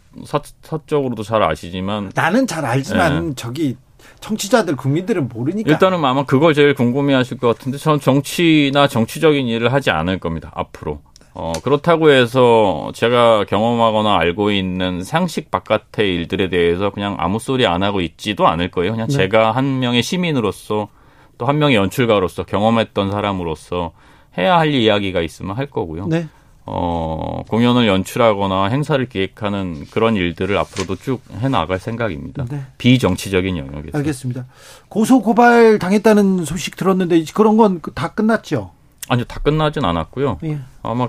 [0.62, 3.32] 사적으로도 잘 아시지만 나는 잘 알지만 네.
[3.34, 3.76] 저기
[4.20, 9.90] 청취자들 국민들은 모르니까 일단은 아마 그걸 제일 궁금해하실 것 같은데 저는 정치나 정치적인 일을 하지
[9.90, 11.00] 않을 겁니다 앞으로
[11.32, 17.82] 어, 그렇다고 해서 제가 경험하거나 알고 있는 상식 바깥의 일들에 대해서 그냥 아무 소리 안
[17.82, 18.92] 하고 있지도 않을 거예요.
[18.92, 19.16] 그냥 네.
[19.16, 20.88] 제가 한 명의 시민으로서
[21.36, 23.90] 또 한 명의 연출가로서 경험했던 사람으로서
[24.38, 26.06] 해야 할 이야기가 있으면 할 거고요.
[26.06, 26.28] 네.
[26.66, 32.46] 어, 공연을 연출하거나 행사를 기획하는 그런 일들을 앞으로도 쭉 해나갈 생각입니다.
[32.46, 32.62] 네.
[32.78, 33.98] 비정치적인 영역에서.
[33.98, 34.46] 알겠습니다.
[34.88, 38.70] 고소 고발 당했다는 소식 들었는데 그런 건 다 끝났죠.
[39.08, 40.38] 아니요, 다 끝나진 않았고요.
[40.44, 40.58] 예.
[40.82, 41.08] 아마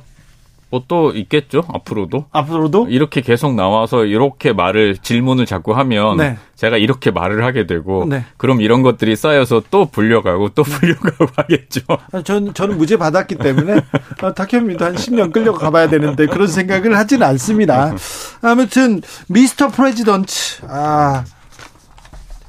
[0.70, 2.26] 뭐 또 있겠죠, 앞으로도.
[2.32, 6.38] 앞으로도 이렇게 계속 나와서 이렇게 말을 질문을 자꾸 하면 네.
[6.56, 8.24] 제가 이렇게 말을 하게 되고 네.
[8.38, 11.82] 그럼 이런 것들이 쌓여서 또 불려가고 또 불려가고 하겠죠.
[12.12, 13.82] 아, 전, 저는 무죄 받았기 때문에
[14.22, 17.94] 아, 탁현민도 한 10년 끌려가 봐야 되는데 그런 생각을 하지는 않습니다.
[18.42, 20.34] 아무튼 미스터 프레지던트
[20.70, 21.24] 아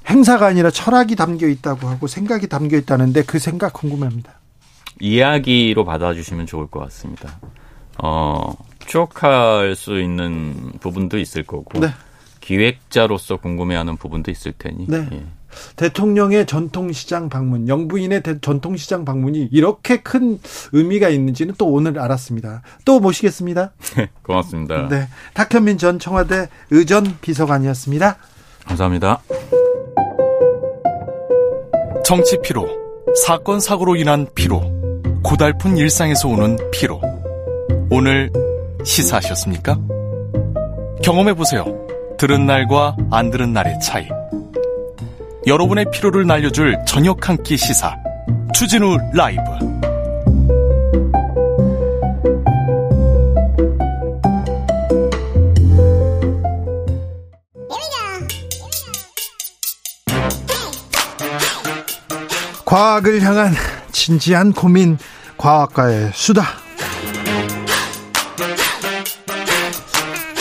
[0.09, 4.33] 행사가 아니라 철학이 담겨 있다고 하고 생각이 담겨 있다는데 그 생각 궁금합니다.
[5.01, 7.39] 이야기로 받아주시면 좋을 것 같습니다.
[8.03, 8.55] 어,
[8.87, 11.89] 추억할 수 있는 부분도 있을 거고 네.
[12.41, 14.87] 기획자로서 궁금해하는 부분도 있을 테니.
[14.89, 15.09] 네.
[15.13, 15.25] 예.
[15.77, 20.39] 대통령의 전통시장 방문, 영부인의 대- 전통시장 방문이 이렇게 큰
[20.73, 22.61] 의미가 있는지는 또 오늘 알았습니다.
[22.85, 23.73] 또 모시겠습니다.
[24.23, 24.89] 고맙습니다.
[24.89, 28.17] 네, 탁현민 전 청와대 의전 비서관이었습니다.
[28.67, 29.23] 감사합니다.
[32.05, 32.69] 정치 피로,
[33.25, 34.61] 사건 사고로 인한 피로,
[35.25, 37.01] 고달픈 일상에서 오는 피로.
[37.91, 38.31] 오늘
[38.85, 39.79] 시사하셨습니까?
[41.03, 41.65] 경험해 보세요.
[42.19, 44.07] 들은 날과 안 들은 날의 차이.
[45.47, 47.95] 여러분의 피로를 날려줄 저녁 한 끼 시사.
[48.55, 49.43] 추진우 라이브.
[62.65, 63.53] 과학을 향한
[63.93, 64.99] 진지한 고민,
[65.39, 66.66] 과학과의 수다.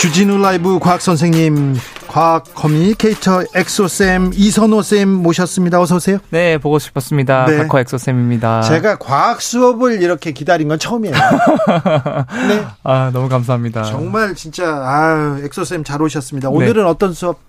[0.05, 1.77] 주진우 라이브 과학 선생님,
[2.07, 5.81] 과학 커뮤니케이터 엑소쌤 이선호쌤 모셨습니다.
[5.81, 6.19] 어서 오세요.
[6.29, 7.47] 네, 보고 싶었습니다.
[7.47, 7.57] 네.
[7.57, 8.61] 과학 엑소쌤입니다.
[8.61, 11.15] 제가 과학 수업을 이렇게 기다린 건 처음이에요.
[12.49, 12.65] 네.
[12.83, 13.81] 아, 너무 감사합니다.
[13.81, 16.49] 정말 진짜 아 엑소쌤 잘 오셨습니다.
[16.51, 17.39] 오늘은 어떤 수업?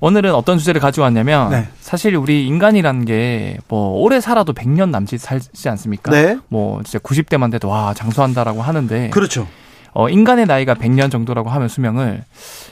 [0.00, 1.68] 오늘은 어떤 주제를 가지고 왔냐면 네.
[1.80, 6.10] 사실 우리 인간이라는 게 뭐 오래 살아도 100년 남짓 살지 않습니까?
[6.10, 6.36] 네.
[6.48, 9.46] 뭐 진짜 90대만 돼도 와, 장수한다라고 하는데 그렇죠.
[9.92, 12.24] 어, 인간의 나이가 100년 정도라고 하면 수명을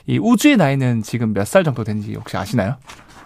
[0.06, 2.76] 이 우주의 나이는 지금 몇 살 정도 되는지 혹시 아시나요?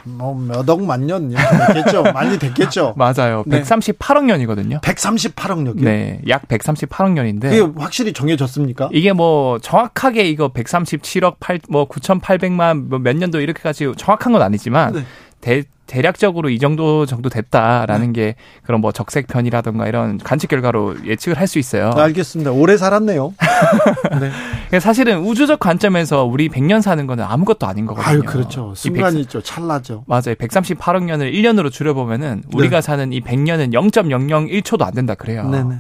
[0.04, 2.02] 뭐몇억 만년 됐겠죠.
[2.12, 2.94] 많이 됐겠죠.
[2.96, 3.44] 맞아요.
[3.46, 3.62] 네.
[3.62, 4.80] 138억 년이거든요.
[4.80, 5.76] 138억 년.
[5.76, 8.88] 네, 약 138억 년인데 그게 확실히 정해졌습니까?
[8.92, 15.04] 이게 뭐 정확하게 이거 137억 8, 뭐 9,800만 뭐몇 년도 이렇게까지 정확한 건 아니지만 네.
[15.42, 21.38] 대, 대략적으로 이 정도 정도 됐다라는 게 그런 뭐 적색 편이라든가 이런 관측 결과로 예측을
[21.38, 21.90] 할 수 있어요.
[21.94, 22.52] 알겠습니다.
[22.52, 23.34] 오래 살았네요.
[24.20, 24.30] 네.
[24.68, 28.10] 그러니까 사실은 우주적 관점에서 우리 100년 사는 거는 아무것도 아닌 거거든요.
[28.10, 28.72] 아유, 그렇죠.
[28.72, 29.42] 이 순간이 100 있죠.
[29.42, 30.04] 찰나죠.
[30.06, 30.34] 맞아요.
[30.38, 35.46] 138억 년을 1년으로 줄여보면은 우리가 사는 이 100년은 0.001초도 안 된다 그래요.
[35.50, 35.74] 네네.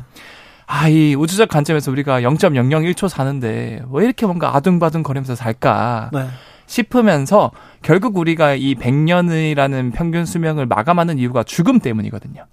[0.66, 6.26] 아, 이 우주적 관점에서 우리가 0.001초 사는데 왜 이렇게 뭔가 아둥바둥 거리면서 살까 네.
[6.72, 7.50] 싶으면서
[7.82, 12.46] 결국 우리가 이 100년이라는 평균 수명을 마감하는 이유가 죽음 때문이거든요.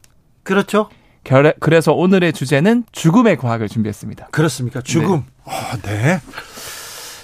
[0.44, 0.90] 그렇죠.
[1.24, 4.28] 결- 그래서 오늘의 주제는 죽음의 과학을 준비했습니다.
[4.32, 4.82] 그렇습니까?
[4.82, 5.24] 죽음.
[5.46, 6.20] 아, 네.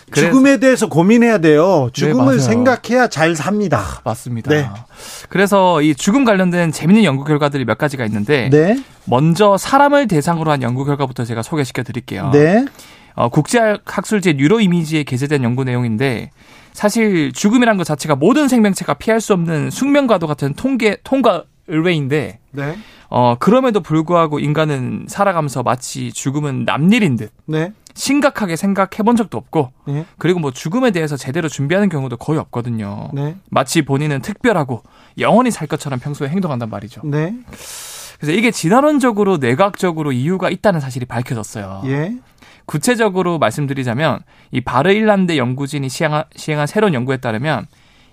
[0.10, 1.90] 그래서- 죽음에 대해서 고민해야 돼요.
[1.92, 2.40] 죽음을 맞아요.
[2.40, 3.84] 생각해야 잘 삽니다.
[4.06, 4.50] 맞습니다.
[4.52, 4.70] 네.
[5.30, 8.78] 그래서 이 죽음 관련된 재밌는 연구 결과들이 몇 가지가 있는데 네.
[9.06, 12.30] 먼저 사람을 대상으로 한 연구 결과부터 제가 소개시켜 드릴게요.
[12.32, 12.66] 네.
[13.16, 16.32] 어, 국제학술지 뉴로 이미지에 게재된 연구 내용인데
[16.76, 22.78] 사실 죽음이란 것 자체가 모든 생명체가 피할 수 없는 숙명과도 같은 통계 통과 의뢰인데 네.
[23.10, 27.72] 어 그럼에도 불구하고 인간은 살아가면서 마치 죽음은 남일인 듯 네.
[27.94, 30.06] 심각하게 생각해 본 적도 없고 네.
[30.18, 33.10] 그리고 뭐 죽음에 대해서 제대로 준비하는 경우도 거의 없거든요.
[33.14, 33.38] 네.
[33.50, 34.84] 마치 본인은 특별하고
[35.18, 37.02] 영원히 살 것처럼 평소에 행동한단 말이죠.
[37.06, 37.36] 네.
[38.20, 41.84] 그래서 이게 진화론적으로 뇌과학적으로 이유가 있다는 사실이 밝혀졌어요.
[41.86, 42.16] 예.
[42.66, 44.20] 구체적으로 말씀드리자면
[44.52, 47.66] 이 바르 일란드 연구진이 시행한, 시행한 새로운 연구에 따르면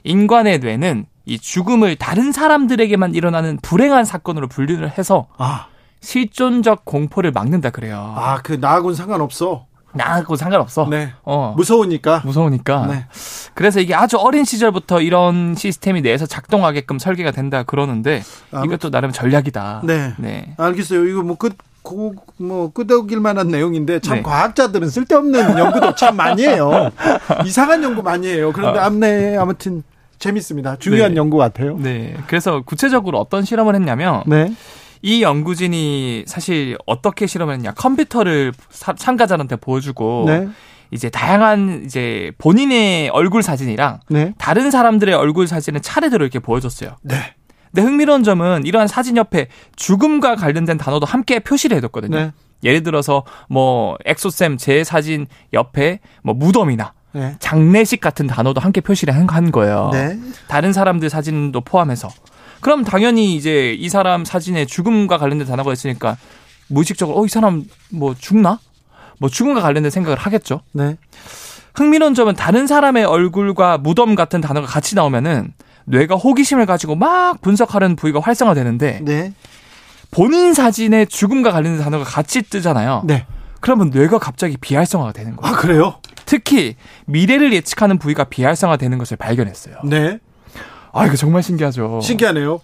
[0.04, 5.66] 인간의 뇌는 이 죽음을 다른 사람들에게만 일어나는 불행한 사건으로 분류를 해서 아,
[6.00, 8.14] 실존적 공포를 막는다 그래요.
[8.16, 9.66] 아, 그 나하고는 상관없어.
[9.94, 10.88] 나하고 상관없어.
[10.88, 11.12] 네.
[11.22, 11.52] 어.
[11.56, 12.22] 무서우니까.
[12.24, 12.86] 무서우니까.
[12.86, 13.06] 네.
[13.54, 18.22] 그래서 이게 아주 어린 시절부터 이런 시스템이 뇌에서 작동하게끔 설계가 된다 그러는데
[18.52, 19.82] 아무- 이것도 나름 전략이다.
[19.84, 20.14] 네.
[20.18, 20.54] 네.
[20.56, 21.04] 알겠어요.
[21.06, 24.22] 이거 뭐 끝, 고, 뭐, 끄덕일 만한 내용인데 참 네.
[24.22, 26.90] 과학자들은 쓸데없는 연구도 참 많이 해요.
[27.44, 28.52] 이상한 연구 많이 해요.
[28.54, 28.86] 그런데 아.
[28.86, 29.82] 암내 아무튼
[30.18, 30.76] 재밌습니다.
[30.76, 31.16] 중요한 네.
[31.16, 31.76] 연구 같아요.
[31.78, 32.14] 네.
[32.28, 34.54] 그래서 구체적으로 어떤 실험을 했냐면 네.
[35.02, 40.48] 이 연구진이 사실 어떻게 실험했냐 컴퓨터를 사, 참가자한테 보여주고 네.
[40.92, 44.34] 이제 다양한 이제 본인의 얼굴 사진이랑 네.
[44.38, 46.96] 다른 사람들의 얼굴 사진을 차례대로 이렇게 보여줬어요.
[47.02, 47.16] 네.
[47.74, 52.16] 근데 흥미로운 점은 이러한 사진 옆에 죽음과 관련된 단어도 함께 표시를 해뒀거든요.
[52.16, 52.32] 네.
[52.64, 57.34] 예를 들어서 뭐 엑소쌤 제 사진 옆에 뭐 무덤이나 네.
[57.40, 59.90] 장례식 같은 단어도 함께 표시를 한- 한 거예요.
[59.92, 60.18] 네.
[60.48, 62.08] 다른 사람들 사진도 포함해서.
[62.60, 66.16] 그럼 당연히 이제 이 사람 사진에 죽음과 관련된 단어가 있으니까
[66.68, 68.60] 무의식적으로 어 이 사람 뭐 죽나?
[69.18, 70.60] 뭐 죽음과 관련된 생각을 하겠죠.
[70.72, 70.96] 네.
[71.74, 75.52] 흥미로운 점은 다른 사람의 얼굴과 무덤 같은 단어가 같이 나오면은
[75.86, 79.32] 뇌가 호기심을 가지고 막 분석하는 부위가 활성화되는데 네.
[80.10, 83.02] 본인 사진에 죽음과 관련된 단어가 같이 뜨잖아요.
[83.04, 83.26] 네.
[83.60, 85.54] 그러면 뇌가 갑자기 비활성화가 되는 거예요.
[85.54, 85.94] 아, 그래요?
[86.26, 86.76] 특히
[87.06, 89.76] 미래를 예측하는 부위가 비활성화되는 것을 발견했어요.
[89.84, 90.18] 네.
[90.92, 92.00] 아 이거 정말 신기하죠.
[92.02, 92.60] 신기하네요.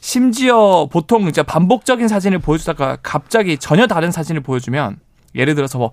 [0.00, 4.98] 심지어 보통 이제 반복적인 사진을 보여주다가 갑자기 전혀 다른 사진을 보여주면
[5.34, 5.90] 예를 들어서 뭐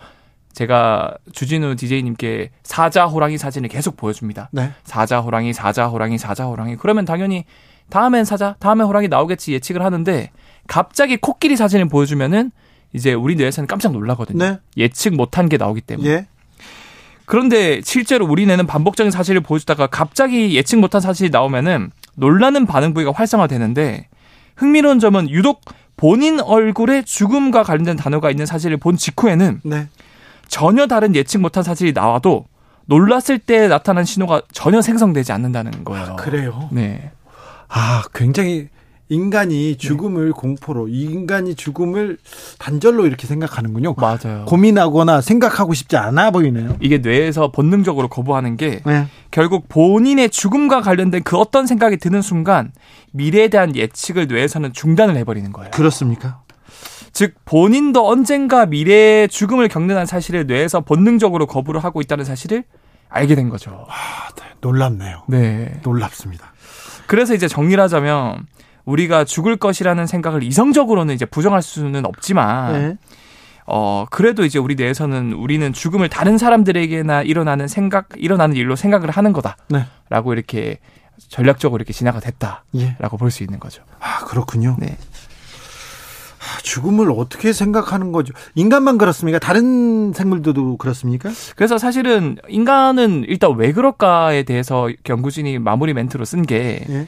[0.55, 4.49] 제가 주진우 DJ님께 사자 호랑이 사진을 계속 보여줍니다.
[4.53, 4.71] 네.
[4.85, 7.43] 사자 호랑이 사자 호랑이 사자 호랑이 그러면 당연히
[7.89, 10.31] 다음엔 사자 다음엔 호랑이 나오겠지 예측을 하는데
[10.67, 12.51] 갑자기 코끼리 사진을 보여주면은
[12.93, 14.39] 이제 우리 뇌에서는 깜짝 놀라거든요.
[14.39, 14.57] 네.
[14.77, 16.09] 예측 못한 게 나오기 때문에.
[16.09, 16.27] 예.
[17.25, 23.11] 그런데 실제로 우리 뇌는 반복적인 사실을 보여주다가 갑자기 예측 못한 사실이 나오면은 놀라는 반응 부위가
[23.11, 24.07] 활성화되는데
[24.55, 25.61] 흥미로운 점은 유독
[25.97, 29.89] 본인 얼굴에 죽음과 관련된 단어가 있는 사실을 본 직후에는 네.
[30.47, 32.45] 전혀 다른 예측 못한 사실이 나와도
[32.85, 36.15] 놀랐을 때 나타난 신호가 전혀 생성되지 않는다는 거예요.
[36.17, 36.69] 그래요.
[36.71, 37.11] 네.
[37.67, 38.69] 아, 굉장히
[39.07, 42.17] 인간이 죽음을 공포로, 인간이 죽음을
[42.57, 43.95] 단절로 이렇게 생각하는군요.
[43.97, 44.45] 맞아요.
[44.45, 46.77] 고민하거나 생각하고 싶지 않아 보이네요.
[46.79, 49.05] 이게 뇌에서 본능적으로 거부하는 게 네.
[49.29, 52.71] 결국 본인의 죽음과 관련된 그 어떤 생각이 드는 순간
[53.11, 55.69] 미래에 대한 예측을 뇌에서는 중단을 해버리는 거예요.
[55.71, 56.41] 그렇습니까?
[57.15, 62.65] 즉 본인도 언젠가 미래의 죽음을 겪는 사실을 뇌에서 본능적으로 거부를 하고 있다는 사실을
[63.07, 63.87] 알게 된 거죠.
[64.59, 65.23] 놀랍네요.
[65.29, 65.79] 네.
[65.81, 66.53] 놀랍습니다.
[67.07, 68.45] 그래서 이제 정리를 하자면
[68.83, 72.97] 우리가 죽을 것이라는 생각을 이성적으로는 이제 부정할 수는 없지만 네.
[73.65, 79.31] 어 그래도 이제 우리 뇌에서는 우리는 죽음을 다른 사람들에게나 일어나는 생각 일어나는 일로 생각을 하는
[79.69, 79.85] 네.
[80.09, 80.79] 거다라고 이렇게
[81.29, 82.97] 전략적으로 이렇게 진화가 됐다라고 예.
[83.17, 83.83] 볼수 있는 거죠.
[84.01, 84.75] 아, 그렇군요.
[84.79, 84.97] 네.
[86.45, 88.33] 아, 죽음을 어떻게 생각하는 거죠?
[88.55, 89.39] 인간만 그렇습니까?
[89.39, 91.29] 다른 생물들도 그렇습니까?
[91.55, 97.07] 그래서 사실은 인간은 일단 왜 그럴까에 대해서 연구진이 마무리 멘트로 쓴게 예.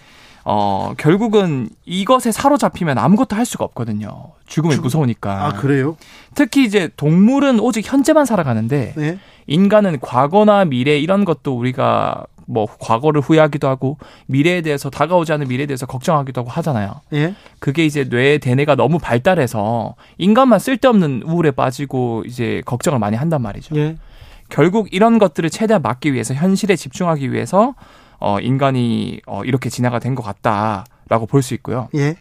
[0.49, 4.31] 어, 결국은 이것에 사로잡히면 아무것도 할 수가 없거든요.
[4.45, 5.45] 죽음이 죽- 무서우니까.
[5.47, 5.97] 아, 그래요?
[6.35, 9.19] 특히 이제 동물은 오직 현재만 살아가는데 네.
[9.47, 13.97] 인간은 과거나 미래 이런 것도 우리가 뭐 과거를 후회하기도 하고
[14.27, 17.01] 미래에 대해서 다가오지 않은 미래에 대해서 걱정하기도 하고 하잖아요.
[17.13, 17.35] 예.
[17.59, 23.75] 그게 이제 뇌의 대뇌가 너무 발달해서 인간만 쓸데없는 우울에 빠지고 이제 걱정을 많이 한단 말이죠.
[23.75, 23.97] 예.
[24.49, 27.75] 결국 이런 것들을 최대한 막기 위해서 현실에 집중하기 위해서
[28.19, 31.89] 어 인간이 어 이렇게 진화가 된 것 같다라고 볼 수 있고요.
[31.95, 32.15] 예.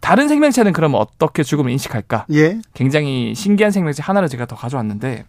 [0.00, 2.26] 다른 생명체는 그러면 어떻게 죽음을 인식할까?
[2.32, 2.58] 예.
[2.74, 5.24] 굉장히 신기한 생명체 하나를 제가 더 가져왔는데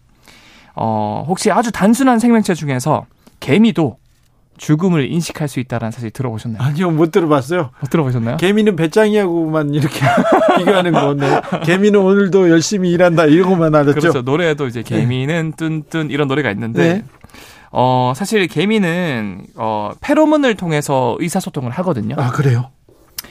[0.74, 3.06] 어 혹시 아주 단순한 생명체 중에서
[3.38, 3.98] 개미도
[4.56, 6.62] 죽음을 인식할 수 있다라는 사실 들어보셨나요?
[6.62, 7.70] 아니요, 못 들어봤어요.
[7.80, 8.36] 못 들어보셨나요?
[8.36, 10.00] 개미는 배짱이하고만 이렇게
[10.58, 14.00] 비교하는 건데, 개미는 오늘도 열심히 일한다, 이러고만 알았죠?
[14.00, 14.22] 그렇죠.
[14.22, 17.04] 노래에도 이제 개미는 뚠뚠 이런 노래가 있는데 네.
[17.70, 22.14] 어 사실 개미는 어 페로몬을 통해서 의사소통을 하거든요.
[22.18, 22.70] 아, 그래요?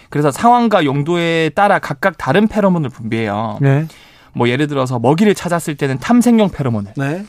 [0.09, 3.59] 그래서 상황과 용도에 따라 각각 다른 페로몬을 분비해요.
[3.61, 3.85] 네.
[4.33, 7.23] 뭐 예를 들어서 먹이를 찾았을 때는 탐색용 페로몬을, 네.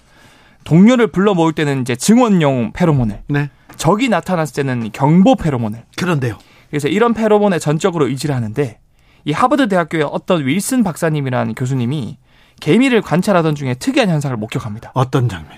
[0.64, 3.50] 동료를 불러 모을 때는 이제 증언용 페로몬을, 네.
[3.84, 5.84] 적이 나타났을 때는 경보 페로몬을.
[5.98, 6.38] 그런데요.
[6.70, 8.80] 그래서 이런 페로몬에 전적으로 의지를 하는데
[9.26, 12.16] 이 하버드 대학교의 어떤 윌슨 박사님이라는 교수님이
[12.60, 14.92] 개미를 관찰하던 중에 특이한 현상을 목격합니다.
[14.94, 15.52] 어떤 장면?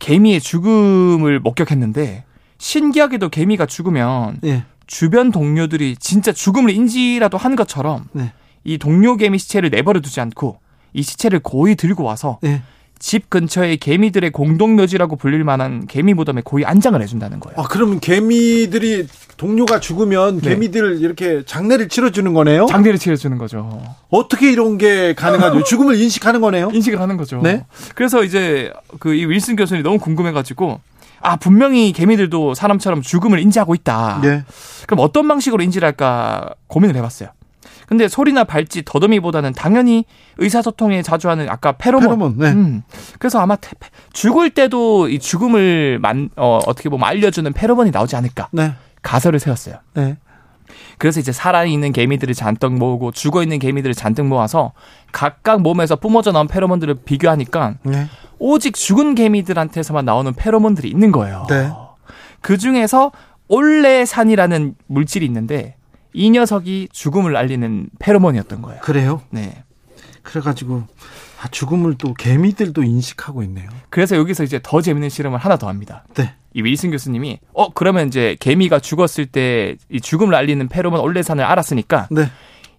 [0.00, 2.24] 개미의 죽음을 목격했는데
[2.58, 4.64] 신기하게도 개미가 죽으면 예.
[4.86, 8.34] 주변 동료들이 진짜 죽음을 인지라도 한 것처럼 네.
[8.64, 10.60] 이 동료 개미 시체를 내버려 두지 않고
[10.92, 12.60] 이 시체를 고이 들고 와서 예.
[12.98, 17.56] 집 근처의 개미들의 공동묘지라고 불릴 만한 개미 무덤에 고이 안장을 해준다는 거예요.
[17.60, 19.06] 아, 그러면 개미들이,
[19.36, 20.50] 동료가 죽으면 네.
[20.50, 22.66] 개미들 이렇게 장례를 치러주는 거네요?
[22.66, 23.82] 장례를 치러주는 거죠.
[24.08, 25.62] 어떻게 이런 게 가능하죠?
[25.64, 26.70] 죽음을 인식하는 거네요?
[26.72, 27.40] 인식을 하는 거죠.
[27.42, 27.64] 네.
[27.94, 30.80] 그래서 이제 그 이 윌슨 교수님이 너무 궁금해가지고
[31.20, 34.20] 아 분명히 개미들도 사람처럼 죽음을 인지하고 있다.
[34.24, 34.44] 예.
[34.86, 37.28] 그럼 어떤 방식으로 인지를 할까 고민을 해봤어요.
[37.86, 40.04] 근데 소리나 발짓, 더듬이보다는 당연히
[40.38, 42.06] 의사소통에 자주 하는 아까 페로몬.
[42.08, 42.50] 페로몬, 네.
[42.52, 42.82] 음.
[43.18, 43.70] 그래서 아마 태-
[44.12, 48.72] 죽을 때도 이 죽음을 만, 어, 어떻게 보면 알려주는 페로몬이 나오지 않을까 네.
[49.02, 49.76] 가설을 세웠어요.
[49.94, 50.16] 네.
[50.98, 54.72] 그래서 이제 살아있는 개미들을 잔뜩 모으고 죽어있는 개미들을 잔뜩 모아서
[55.12, 58.08] 각각 몸에서 뿜어져 나온 페로몬들을 비교하니까 네.
[58.38, 61.46] 오직 죽은 개미들한테서만 나오는 페로몬들이 있는 거예요.
[61.48, 61.70] 네.
[62.40, 63.12] 그 중에서
[63.48, 65.76] 올레산이라는 물질이 있는데
[66.16, 68.80] 이 녀석이 죽음을 알리는 페로몬이었던 거예요.
[68.80, 69.20] 그래요?
[69.28, 69.62] 네.
[70.22, 70.84] 그래가지고
[71.42, 73.68] 아, 죽음을 또 개미들도 인식하고 있네요.
[73.90, 76.04] 그래서 여기서 이제 더 재밌는 실험을 하나 더 합니다.
[76.14, 76.32] 네.
[76.54, 82.08] 이 윌슨 교수님이 어 그러면 이제 개미가 죽었을 때 이 죽음을 알리는 페로몬 올레산을 알았으니까
[82.10, 82.30] 네.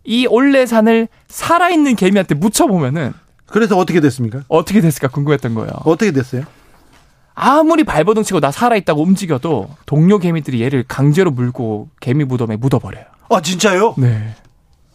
[0.03, 3.13] 이 올레산을 살아있는 개미한테 묻혀보면은
[3.45, 4.41] 그래서 어떻게 됐습니까?
[4.47, 5.69] 어떻게 됐을까 궁금했던 거예요.
[5.85, 6.41] 어떻게 됐어요?
[7.35, 13.05] 아무리 발버둥 치고 나 살아있다고 움직여도 동료 개미들이 얘를 강제로 물고 개미 무덤에 묻어버려요.
[13.29, 13.95] 아 진짜요?
[13.97, 14.33] 네.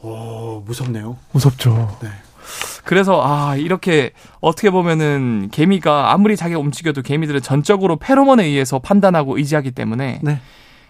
[0.02, 1.16] 오 무섭네요.
[1.32, 1.96] 무섭죠.
[2.02, 2.08] 네.
[2.84, 9.70] 그래서 아 이렇게 어떻게 보면은 개미가 아무리 자기가 움직여도 개미들은 전적으로 페로몬에 의해서 판단하고 의지하기
[9.72, 10.40] 때문에 네.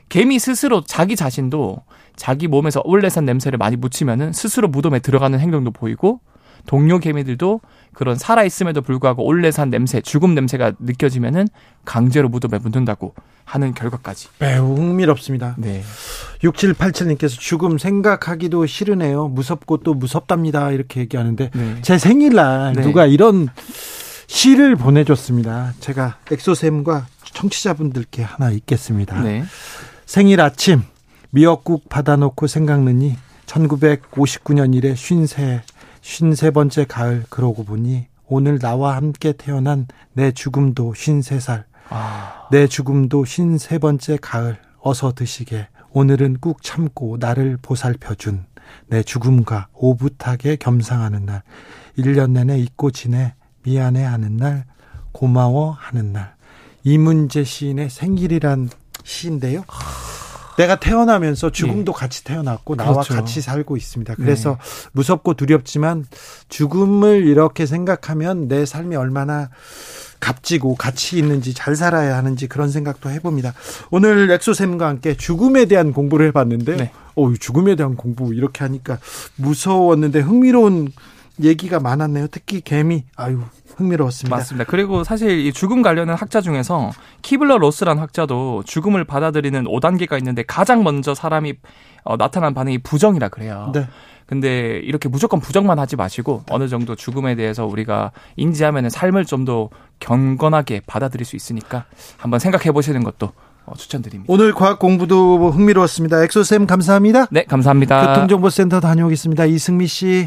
[0.09, 1.83] 개미 스스로 자기 자신도
[2.17, 6.21] 자기 몸에서 올레산 냄새를 많이 묻히면은 스스로 무덤에 들어가는 행동도 보이고
[6.67, 7.61] 동료 개미들도
[7.93, 11.49] 그런 살아 있음에도 불구하고 올레 산 냄새, 죽음 냄새가 느껴지면은
[11.85, 13.15] 강제로 무덤에 묻는다고
[13.45, 14.29] 하는 결과까지.
[14.39, 15.57] 매우 흥미롭습니다.
[15.59, 15.83] 네.
[16.43, 19.29] 6787님께서 죽음 생각하기도 싫으네요.
[19.29, 20.71] 무섭고 또 무섭답니다.
[20.71, 21.77] 이렇게 얘기하는데 네.
[21.83, 22.83] 제 생일날 네.
[22.83, 23.49] 누가 이런
[24.27, 25.75] 시를 보내줬습니다.
[25.81, 29.21] 제가 엑소쌤과 청취자분들께 하나 읽겠습니다.
[29.21, 29.45] 네.
[30.07, 30.83] 생일 아침
[31.31, 33.17] 미역국 받아놓고 생각느니
[33.47, 35.63] 1959년 이래 쉰세
[36.03, 41.65] 쉰세 번째 가을 그러고 보니 오늘 나와 함께 태어난 내 죽음도 쉰세 살.
[41.89, 44.59] 아, 내 죽음도 쉰세 번째 가을.
[44.81, 45.69] 어서 드시게.
[45.93, 48.45] 오늘은 꾹 참고 나를 보살펴준
[48.89, 51.43] 내 죽음과 오붓하게 겸상하는 날.
[51.97, 54.65] 1년 내내 잊고 지내 미안해하는 날.
[55.13, 56.35] 고마워하는 날.
[56.83, 58.71] 이문재 시인의 생일이란
[59.05, 59.65] 시인데요.
[60.57, 63.15] 내가 태어나면서 죽음도 같이 태어났고 나와 그렇죠.
[63.15, 64.15] 같이 살고 있습니다.
[64.17, 64.59] 그래서
[64.93, 66.07] 무섭고 두렵지만
[66.49, 69.51] 죽음을 이렇게 생각하면 내 삶이 얼마나
[70.21, 73.55] 값지고 가치 있는지 잘 살아야 하는지 그런 생각도 해봅니다.
[73.91, 76.77] 오늘 엑소쌤과 함께 죽음에 대한 공부를 해봤는데요.
[76.77, 76.93] 네.
[77.17, 78.99] 어, 죽음에 대한 공부 이렇게 하니까
[79.37, 80.93] 무서웠는데 흥미로운
[81.41, 82.29] 얘기가 많았네요.
[82.31, 83.05] 특히 개미.
[83.17, 83.41] 아유,
[83.77, 84.37] 흥미로웠습니다.
[84.37, 84.71] 맞습니다.
[84.71, 86.91] 그리고 사실 이 죽음 관련한 학자 중에서
[87.23, 91.55] 키블러 로스란 학자도 죽음을 받아들이는 5단계가 있는데 가장 먼저 사람이
[92.05, 93.71] 어, 나타난 반응이 부정이라 그래요.
[93.75, 93.87] 네.
[94.27, 99.69] 근데 이렇게 무조건 부정만 하지 마시고 어느 정도 죽음에 대해서 우리가 인지하면 삶을 좀 더
[100.03, 101.85] 경건하게 받아들일 수 있으니까
[102.17, 103.33] 한번 생각해 보시는 것도
[103.65, 104.33] 어, 추천드립니다.
[104.33, 106.23] 오늘 과학 공부도 흥미로웠습니다.
[106.25, 107.27] 엑소쌤 감사합니다.
[107.31, 108.15] 네, 감사합니다.
[108.15, 109.45] 교통정보센터 다녀오겠습니다.
[109.47, 110.27] 이승미 씨.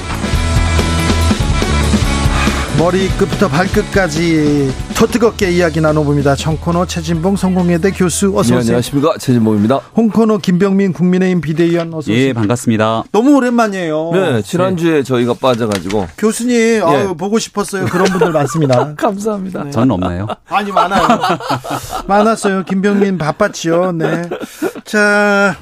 [2.81, 6.35] 머리끝부터 발끝까지 더 뜨겁게 이야기 나눠봅니다.
[6.35, 8.59] 청코너 최진봉 성공회대 교수 어서 네, 오세요.
[8.59, 9.75] 안녕하십니까 최진봉입니다.
[9.95, 12.17] 홍코너 김병민 국민의힘 비대위원 어서 오세요.
[12.17, 13.03] 예, 반갑습니다.
[13.11, 14.09] 너무 오랜만이에요.
[14.13, 17.85] 네, 지난주에 저희가 빠져가지고 교수님 아유, 보고 싶었어요.
[17.85, 18.95] 그런 분들 많습니다.
[18.97, 19.69] 감사합니다.
[19.69, 20.25] 저는 없나요?
[20.49, 21.07] 아니 많아요.
[22.07, 22.63] 많았어요.
[22.63, 23.91] 김병민 바빴지요.
[23.91, 24.23] 네.
[24.85, 25.55] 자,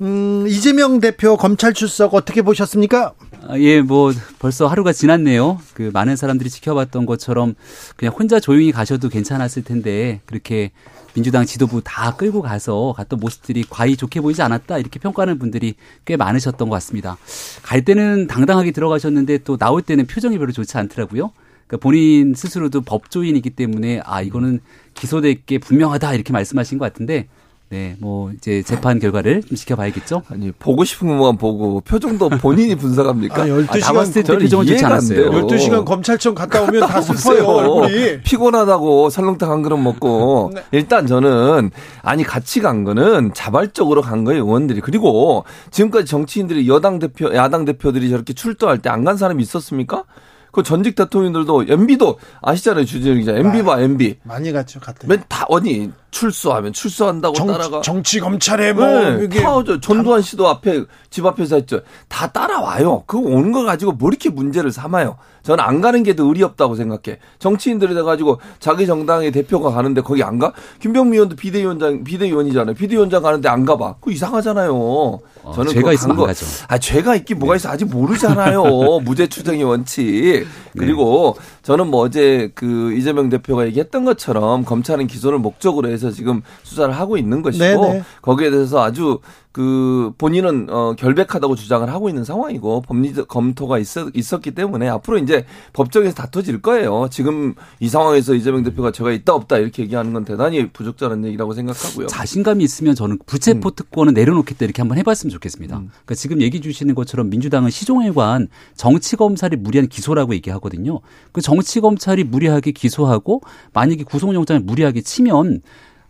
[0.00, 3.12] 음, 이재명 대표 검찰 출석 어떻게 보셨습니까?
[3.46, 5.58] 아, 예, 뭐 벌써 하루가 지났네요.
[5.74, 7.54] 그 많은 사람들이 지켜봤던 것처럼
[7.96, 10.70] 그냥 혼자 조용히 가셔도 괜찮았을 텐데 그렇게
[11.14, 16.16] 민주당 지도부 다 끌고 가서 갔던 모습들이 과히 좋게 보이지 않았다 이렇게 평가하는 분들이 꽤
[16.16, 17.18] 많으셨던 것 같습니다.
[17.62, 21.30] 갈 때는 당당하게 들어가셨는데 또 나올 때는 표정이 별로 좋지 않더라고요.
[21.66, 24.60] 그러니까 본인 스스로도 법조인이기 때문에 아 이거는
[24.94, 27.28] 기소될 게 분명하다 이렇게 말씀하신 것 같은데
[27.70, 30.22] 네, 뭐 이제 재판 결과를 좀 지켜봐야겠죠.
[30.28, 33.42] 아니 보고 싶은 것만 보고 표정도 본인이 분석합니까?
[33.42, 35.30] 아, 12시간 나왔을 때 저는 표정은 좋지 않았어요.
[35.30, 35.46] 돼요.
[35.46, 37.44] 12시간 검찰청 갔다 오면 다 슬퍼요.
[37.44, 38.20] 얼굴이.
[38.22, 40.62] 피곤하다고 설렁탕 한 그릇 먹고 네.
[40.70, 41.70] 일단 저는
[42.02, 48.08] 아니 같이 간 거는 자발적으로 간 거예요 의원들이 그리고 지금까지 정치인들이 여당 대표 야당 대표들이
[48.10, 50.04] 저렇게 출두할 때 안 간 사람이 있었습니까?
[50.52, 55.08] 그 전직 대통령들도 MB도 아시잖아요 주진우 기자 MB 봐 MB 많이 갔죠, 갔다.
[55.08, 59.28] 맨다 아니 출소하면 출소한다고 따라가 정치 검찰에 뭐 네,
[59.66, 61.80] 저, 전두환 씨도 앞에 집 앞에서 했죠.
[62.08, 63.02] 다 따라와요.
[63.06, 65.16] 그거 오는 거 가지고 뭐 이렇게 문제를 삼아요.
[65.42, 67.18] 저는 안 가는 게 더 의리 없다고 생각해.
[67.40, 70.52] 정치인들이 돼가지고 자기 정당의 대표가 가는데 거기 안 가?
[70.80, 72.74] 김병미 의원도 비대위원장 비대위원이잖아요.
[72.76, 73.94] 비대위원장 가는데 안 가봐.
[73.94, 75.18] 그거 이상하잖아요.
[75.54, 76.46] 저는 죄가 그거 있으면 간 거- 안 가죠.
[76.68, 78.62] 아 죄가 있긴 뭐가 있어 아직 모르잖아요.
[79.04, 80.46] 무죄 추정의 원칙.
[80.78, 86.94] 그리고 저는 뭐 어제 그 이재명 대표가 얘기했던 것처럼 검찰은 기소를 목적으로 해서 지금 수사를
[86.94, 88.02] 하고 있는 것이고 네네.
[88.22, 89.20] 거기에 대해서 아주
[89.54, 95.44] 그 본인은 어 결백하다고 주장을 하고 있는 상황이고 법리적 검토가 있었, 있었기 때문에 앞으로 이제
[95.72, 97.06] 법정에서 다퉈질 거예요.
[97.08, 102.08] 지금 이 상황에서 이재명 대표가 제가 있다 없다 이렇게 얘기하는 건 대단히 부적절한 얘기라고 생각하고요.
[102.08, 105.76] 자신감이 있으면 저는 불체포 특권은 내려놓겠다 이렇게 한번 해봤으면 좋겠습니다.
[105.76, 105.90] 음.
[106.04, 110.98] 그러니까 지금 얘기 주시는 것처럼 민주당은 시종에 관한 정치 검찰이 무리한 기소라고 얘기하거든요.
[111.30, 113.40] 그 정치 검찰이 무리하게 기소하고
[113.72, 115.62] 만약에 구속영장을 무리하게 치면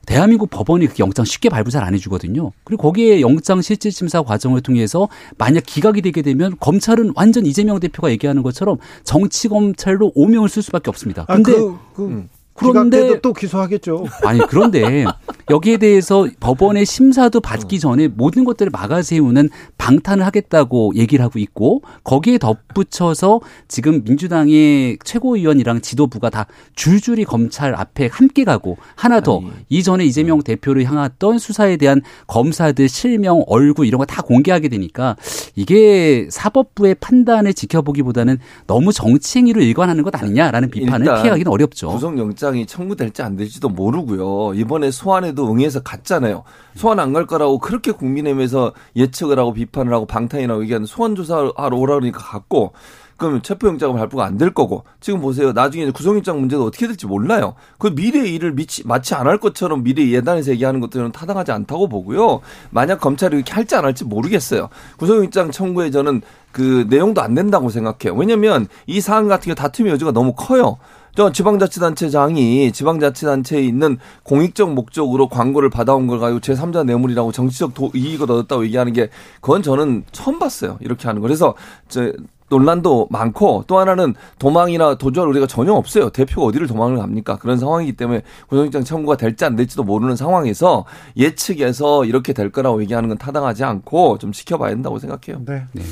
[0.04, 2.50] 대한민국 법원이 그 영장 쉽게 발부 잘 안 해주거든요.
[2.64, 8.42] 그리고 거기에 영장 실질심사 과정을 통해서 만약 기각이 되게 되면 검찰은 완전 이재명 대표가 얘기하는
[8.42, 11.26] 것처럼 정치 검찰로 오명을 쓸 수밖에 없습니다.
[11.28, 12.28] 아, 근데 아, 그, 그, 음.
[12.54, 14.04] 그런데 또 기소하겠죠.
[14.24, 15.04] 아니 그런데
[15.50, 22.38] 여기에 대해서 법원의 심사도 받기 전에 모든 것들을 막아세우는 방탄을 하겠다고 얘기를 하고 있고 거기에
[22.38, 29.50] 덧붙여서 지금 민주당의 최고위원이랑 지도부가 다 줄줄이 검찰 앞에 함께 가고 하나 더 아니.
[29.68, 35.16] 이전에 이재명 대표를 향했던 수사에 대한 검사들 실명 얼굴 이런 거 다 공개하게 되니까
[35.56, 41.88] 이게 사법부의 판단을 지켜보기보다는 너무 정치 행위로 일관하는 것 아니냐라는 비판을 피하기는 어렵죠.
[41.88, 44.54] 구속영장 이 청구될지 안 될지도 모르고요.
[44.54, 46.44] 이번에 소환에 국민의힘에도 응해서 갔잖아요.
[46.76, 51.94] 소환 안 갈 거라고 그렇게 국민의힘에서 예측을 하고 비판을 하고 방탄이라고 얘기하는 소환 조사하러 오라
[51.94, 52.72] 그러니까 갔고
[53.16, 55.52] 그러면 체포영장은 발부가 안 될 거고 지금 보세요.
[55.52, 57.54] 나중에 구속영장 문제도 어떻게 될지 몰라요.
[57.78, 62.40] 그 미래의 일을 미치, 마치 안 할 것처럼 미래 예단에서 얘기하는 것들은 타당하지 않다고 보고요.
[62.70, 64.68] 만약 검찰이 이렇게 할지 안 할지 모르겠어요.
[64.98, 68.18] 구속영장 청구에 저는 그 내용도 안 된다고 생각해요.
[68.18, 70.78] 왜냐하면 이 사안 같은 경우 다툼의 여지가 너무 커요.
[71.16, 78.30] 저 지방자치단체장이 지방자치단체에 있는 공익적 목적으로 광고를 받아온 걸 가지고 제3자 뇌물이라고 정치적 도, 이익을
[78.30, 79.10] 얻었다고 얘기하는 게
[79.40, 80.78] 그건 저는 처음 봤어요.
[80.80, 81.28] 이렇게 하는 거.
[81.28, 81.54] 그래서
[81.88, 82.12] 저
[82.48, 86.10] 논란도 많고 또 하나는 도망이나 도주할 우리가 전혀 없어요.
[86.10, 87.36] 대표가 어디를 도망을 갑니까?
[87.36, 90.84] 그런 상황이기 때문에 구속영장 청구가 될지 안 될지도 모르는 상황에서
[91.16, 95.42] 예측해서 이렇게 될 거라고 얘기하는 건 타당하지 않고 좀 지켜봐야 된다고 생각해요.
[95.46, 95.64] 네.
[95.72, 95.82] 네.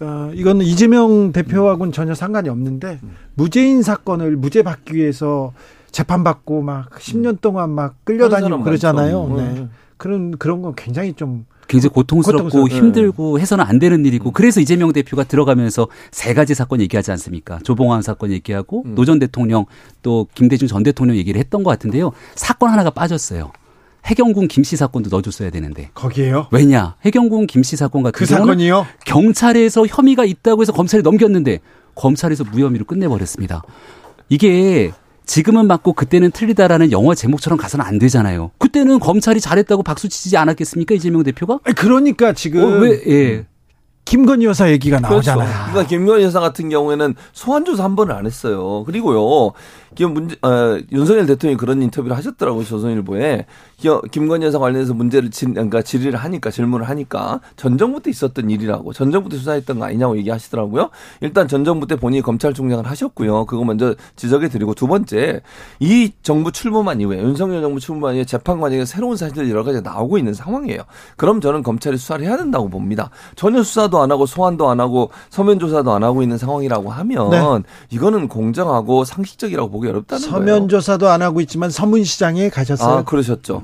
[0.00, 3.00] 어, 이거는 이재명 대표하고는 전혀 상관이 없는데
[3.34, 5.52] 무죄인 사건을 무죄 받기 위해서
[5.90, 9.34] 재판받고 막 10년 동안 막 끌려다니고 그러잖아요.
[9.36, 9.52] 네.
[9.54, 9.68] 네.
[9.96, 12.68] 그런 그런 건 굉장히 좀 굉장히 고통스럽고 고통스러워.
[12.68, 17.58] 힘들고 해서는 안 되는 일이고 그래서 이재명 대표가 들어가면서 세 가지 사건 얘기하지 않습니까?
[17.62, 18.94] 조봉환 사건 얘기하고 음.
[18.94, 19.64] 노전 대통령
[20.02, 22.12] 또 김대중 전 대통령 얘기를 했던 것 같은데요.
[22.34, 23.50] 사건 하나가 빠졌어요.
[24.06, 25.90] 해경군 김씨 사건도 넣어줬어야 되는데.
[25.94, 26.46] 거기에요?
[26.52, 26.94] 왜냐?
[27.04, 28.86] 해경군 김씨 사건 같은 그 경우는 사건이요?
[29.04, 31.58] 경찰에서 혐의가 있다고 해서 검찰에 넘겼는데
[31.96, 33.62] 검찰에서 무혐의로 끝내버렸습니다.
[34.28, 34.92] 이게
[35.24, 38.52] 지금은 맞고 그때는 틀리다라는 영화 제목처럼 가서는 안 되잖아요.
[38.58, 41.58] 그때는 검찰이 잘했다고 박수 치지 않았겠습니까 이재명 대표가?
[41.74, 43.46] 그러니까 지금 어, 왜 예.
[44.04, 45.14] 김건희 여사 얘기가 그렇죠.
[45.14, 45.48] 나오잖아요.
[45.48, 45.70] 그렇죠.
[45.72, 48.84] 그러니까 김건희 여사 같은 경우에는 소환 조사 한 번을 안 했어요.
[48.84, 49.52] 그리고요.
[49.96, 52.64] 김 문제 어, 윤석열 대통령이 그런 인터뷰를 하셨더라고요.
[52.64, 53.46] 조선일보에.
[54.10, 58.92] 김건희 여사 관련해서 문제를 진, 그러니까 질의를 하니까 질문을 하니까 전 정부 때 있었던 일이라고
[58.92, 60.90] 전 정부 때 수사했던 거 아니냐고 얘기하시더라고요.
[61.20, 63.46] 일단 전 정부 때 본인이 검찰총장을 하셨고요.
[63.46, 65.40] 그거 먼저 지적해 드리고 두 번째
[65.80, 70.18] 이 정부 출범한 이후에 윤석열 정부 출범한 이후에 재판 과정에 새로운 사실들이 여러 가지 나오고
[70.18, 70.82] 있는 상황이에요.
[71.16, 73.10] 그럼 저는 검찰이 수사를 해야 된다고 봅니다.
[73.34, 77.38] 전혀 수사도 안 하고 소환도 안 하고 서면 조사도 안 하고 있는 상황이라고 하면 네.
[77.90, 80.56] 이거는 공정하고 상식적이라고 보기 어렵다는 서면 거예요.
[80.56, 82.98] 서면 조사도 안 하고 있지만 서문시장에 가셨어요.
[82.98, 83.62] 아, 그러셨죠.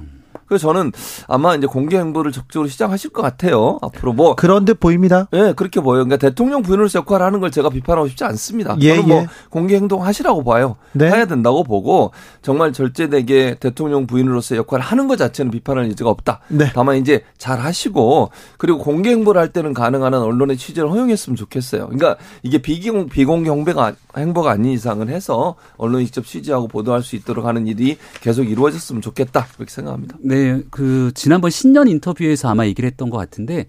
[0.53, 0.93] 그래서 저는
[1.29, 3.79] 아마 이제 공개 행보를 적극적으로 시작하실 것 같아요.
[3.81, 5.29] 앞으로 뭐 그런 듯 보입니다.
[5.33, 6.05] 예, 네, 그렇게 보여요.
[6.05, 8.77] 그러니까 대통령 부인으로서 역할을 하는 걸 제가 비판하고 싶지 않습니다.
[8.81, 9.27] 예, 저는 뭐 예.
[9.49, 10.77] 공개 행동 하시라고 봐요.
[10.93, 11.07] 네.
[11.07, 12.11] 해야 된다고 보고
[12.43, 16.41] 정말 절제되게 대통령 부인으로서 역할을 하는 것 자체는 비판할 여지가 없다.
[16.49, 16.67] 네.
[16.75, 21.87] 다만 이제 잘 하시고 그리고 공개 행보를 할 때는 가능한 한 언론의 취재를 허용했으면 좋겠어요.
[21.87, 27.47] 그러니까 이게 비공 비공개 행보가 행보가 아닌 이상은 해서 언론이 직접 취재하고 보도할 수 있도록
[27.47, 29.47] 하는 일이 계속 이루어졌으면 좋겠다.
[29.55, 30.17] 그렇게 생각합니다.
[30.21, 30.42] 네.
[30.43, 33.67] 네, 그 지난번 신년 인터뷰에서 아마 얘기를 했던 것 같은데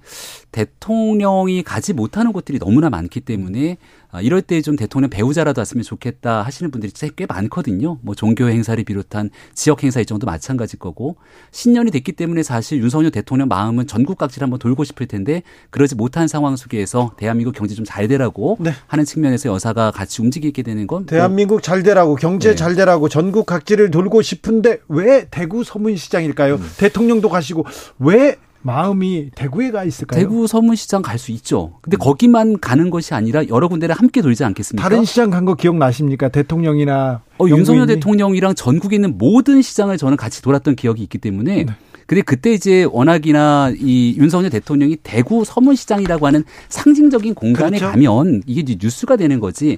[0.53, 3.77] 대통령이 가지 못하는 곳들이 너무나 많기 때문에
[4.11, 7.97] 아, 이럴 때 좀 대통령 배우자라도 왔으면 좋겠다 하시는 분들이 꽤 많거든요.
[8.01, 11.17] 뭐 종교 행사를 비롯한 지역 행사 일정도 마찬가지일 거고
[11.51, 16.27] 신년이 됐기 때문에 사실 윤석열 대통령 마음은 전국 각지를 한번 돌고 싶을 텐데 그러지 못한
[16.27, 18.71] 상황 속에서 대한민국 경제 좀 잘 되라고 네.
[18.87, 21.61] 하는 측면에서 여사가 같이 움직이게 되는 건 대한민국 뭐.
[21.61, 22.55] 잘 되라고 경제 네.
[22.55, 26.55] 잘 되라고 전국 각지를 돌고 싶은데 왜 대구 서문시장일까요?
[26.55, 26.69] 음.
[26.77, 27.65] 대통령도 가시고
[27.99, 30.19] 왜 마음이 대구에 가 있을까요?
[30.19, 31.73] 대구 서문시장 갈 수 있죠.
[31.81, 31.99] 근데 음.
[31.99, 34.81] 거기만 가는 것이 아니라 여러 군데를 함께 돌지 않겠습니까?
[34.89, 36.29] 다른 시장 간 거 기억나십니까?
[36.29, 41.73] 대통령이나 어, 윤석열 대통령이랑 전국에 있는 모든 시장을 저는 같이 돌았던 기억이 있기 때문에 네.
[42.05, 47.91] 근데 그때 이제 워낙이나 이 윤석열 대통령이 대구 서문시장이라고 하는 상징적인 공간에 그렇죠?
[47.91, 49.77] 가면 이게 뉴스가 되는 거지.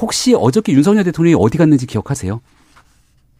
[0.00, 2.40] 혹시 어저께 윤석열 대통령이 어디 갔는지 기억하세요?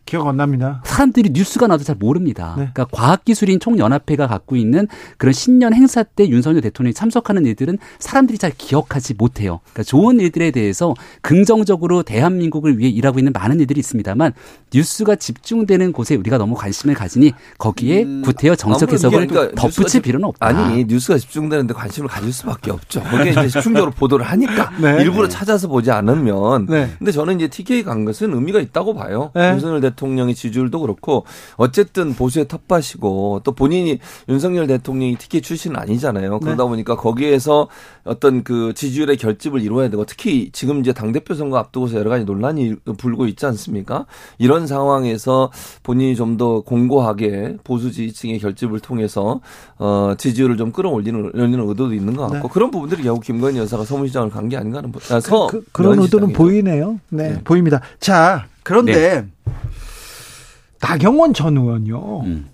[0.06, 0.80] 기억 안 납니다.
[0.84, 2.54] 사람들이 뉴스가 나도 잘 모릅니다.
[2.56, 2.70] 네.
[2.72, 4.86] 그러니까 과학기술인 총연합회가 갖고 있는
[5.18, 9.60] 그런 신년 행사 때 윤석열 대통령이 참석하는 일들은 사람들이 잘 기억하지 못해요.
[9.72, 14.32] 그러니까 좋은 일들에 대해서 긍정적으로 대한민국을 위해 일하고 있는 많은 일들이 있습니다만
[14.72, 20.28] 뉴스가 집중되는 곳에 우리가 너무 관심을 가지니 거기에 음, 구태여 정책 해석을 그러니까 덧붙일 필요는
[20.28, 20.46] 없다.
[20.46, 23.02] 아니 뉴스가 집중되는데 관심을 가질 수밖에 없죠.
[23.02, 25.02] 거기에 이제 집중적으로 보도를 하니까 네.
[25.02, 26.66] 일부러 찾아서 보지 않으면.
[26.66, 26.90] 네.
[26.98, 29.32] 근데 저는 이제 TK 간 것은 의미가 있다고 봐요.
[29.34, 29.50] 네.
[29.50, 29.95] 윤석열 대통령
[30.28, 31.24] 의 지지율도 그렇고
[31.56, 33.98] 어쨌든 보수의 텃밭이고 또 본인이
[34.28, 36.38] 윤석열 대통령이 TK 출신은 아니잖아요.
[36.40, 36.68] 그러다 네.
[36.68, 37.68] 보니까 거기에서
[38.04, 42.24] 어떤 그 지지율의 결집을 이루어야 되고 특히 지금 이제 당 대표 선거 앞두고서 여러 가지
[42.24, 44.06] 논란이 불고 있지 않습니까?
[44.38, 45.50] 이런 상황에서
[45.82, 49.40] 본인이 좀 더 공고하게 보수 지지층의 결집을 통해서
[49.78, 52.52] 어 지지율을 좀 끌어올리는 올리는 의도도 있는 것 같고 네.
[52.52, 55.98] 그런 부분들이 결국 김건희 여사가 서문시장을 간 게 아닌가 하는 부- 아, 서 그, 런
[55.98, 56.32] 의도는 면시장이죠.
[56.36, 57.00] 보이네요.
[57.08, 57.40] 네, 네.
[57.42, 57.80] 보입니다.
[58.00, 59.26] 자, 그런데
[60.80, 62.20] 나경원 전 의원요.
[62.24, 62.48] 음.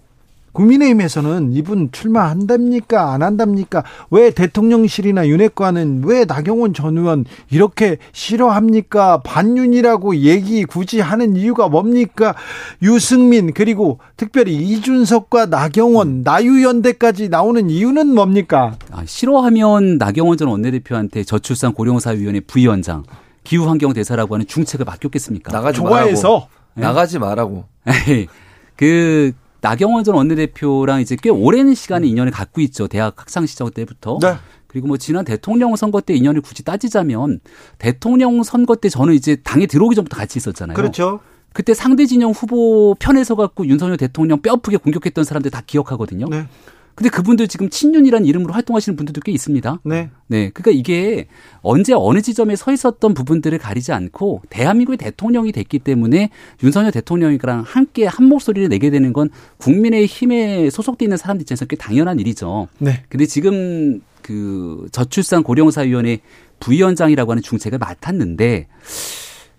[0.52, 3.12] 국민의힘에서는 이분 출마한답니까?
[3.12, 3.84] 안 한답니까?
[4.10, 9.22] 왜 대통령실이나 윤핵관은 왜 나경원 전 의원 이렇게 싫어합니까?
[9.22, 12.34] 반윤이라고 얘기 굳이 하는 이유가 뭡니까?
[12.82, 18.76] 유승민 그리고 특별히 이준석과 나경원, 나유연대까지 나오는 이유는 뭡니까?
[18.90, 23.04] 아, 싫어하면 나경원 전 원내대표한테 저출산 고령사위원회 부위원장
[23.44, 25.50] 기후환경대사라고 하는 중책을 맡겼겠습니까?
[25.50, 26.48] 나가지 좋아해서.
[26.74, 27.64] 나가지 말라고.
[27.86, 28.28] 에이,
[28.76, 32.88] 그 나경원 전 원내대표랑 이제 꽤 오랜 시간의 인연을 갖고 있죠.
[32.88, 34.18] 대학 학창 시절 때부터.
[34.20, 34.34] 네.
[34.66, 37.40] 그리고 뭐 지난 대통령 선거 때 인연을 굳이 따지자면
[37.78, 40.74] 대통령 선거 때 저는 이제 당에 들어오기 전부터 같이 있었잖아요.
[40.74, 41.20] 그렇죠.
[41.52, 46.26] 그때 상대 진영 후보 편에서 갖고 윤석열 대통령 뼈 아프게 공격했던 사람들 다 기억하거든요.
[46.30, 46.46] 네.
[46.94, 49.80] 근데 그분들 지금 친윤이라는 이름으로 활동하시는 분들도 꽤 있습니다.
[49.84, 50.10] 네.
[50.26, 50.50] 네.
[50.50, 51.26] 그러니까 이게
[51.62, 56.30] 언제 어느 지점에 서 있었던 부분들을 가리지 않고 대한민국의 대통령이 됐기 때문에
[56.62, 61.76] 윤석열 대통령이랑 함께 한 목소리를 내게 되는 건 국민의 힘에 소속돼 있는 사람들 입장에서 꽤
[61.76, 62.68] 당연한 일이죠.
[62.78, 63.04] 네.
[63.08, 66.20] 근데 지금 그 저출산 고령사위원회
[66.60, 68.68] 부위원장이라고 하는 중책을 맡았는데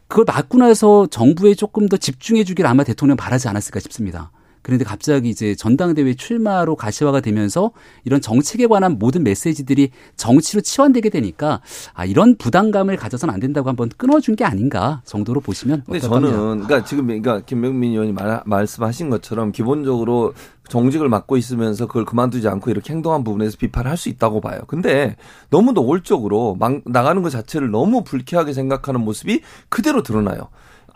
[0.07, 4.31] 그걸 맡고 나서 정부에 조금 더 집중해 주길 아마 대통령 바라지 않았을까 싶습니다.
[4.63, 7.71] 그런데 갑자기 이제 전당대회 출마로 가시화가 되면서
[8.05, 11.61] 이런 정책에 관한 모든 메시지들이 정치로 치환되게 되니까
[11.93, 16.35] 아 이런 부담감을 가져서는 안 된다고 한번 끊어준 게 아닌가 정도로 보시면 근데 어떨까 합니다.
[16.35, 20.33] 저는 그러니까 지금 그러니까 김병민 의원이 말, 말씀하신 것처럼 기본적으로
[20.69, 24.61] 정직을 맡고 있으면서 그걸 그만두지 않고 이렇게 행동한 부분에서 비판을 할수 있다고 봐요.
[24.67, 25.17] 근데
[25.49, 30.47] 너무 노골적으로 막 나가는 것 자체를 너무 불쾌하게 생각하는 모습이 그대로 드러나요.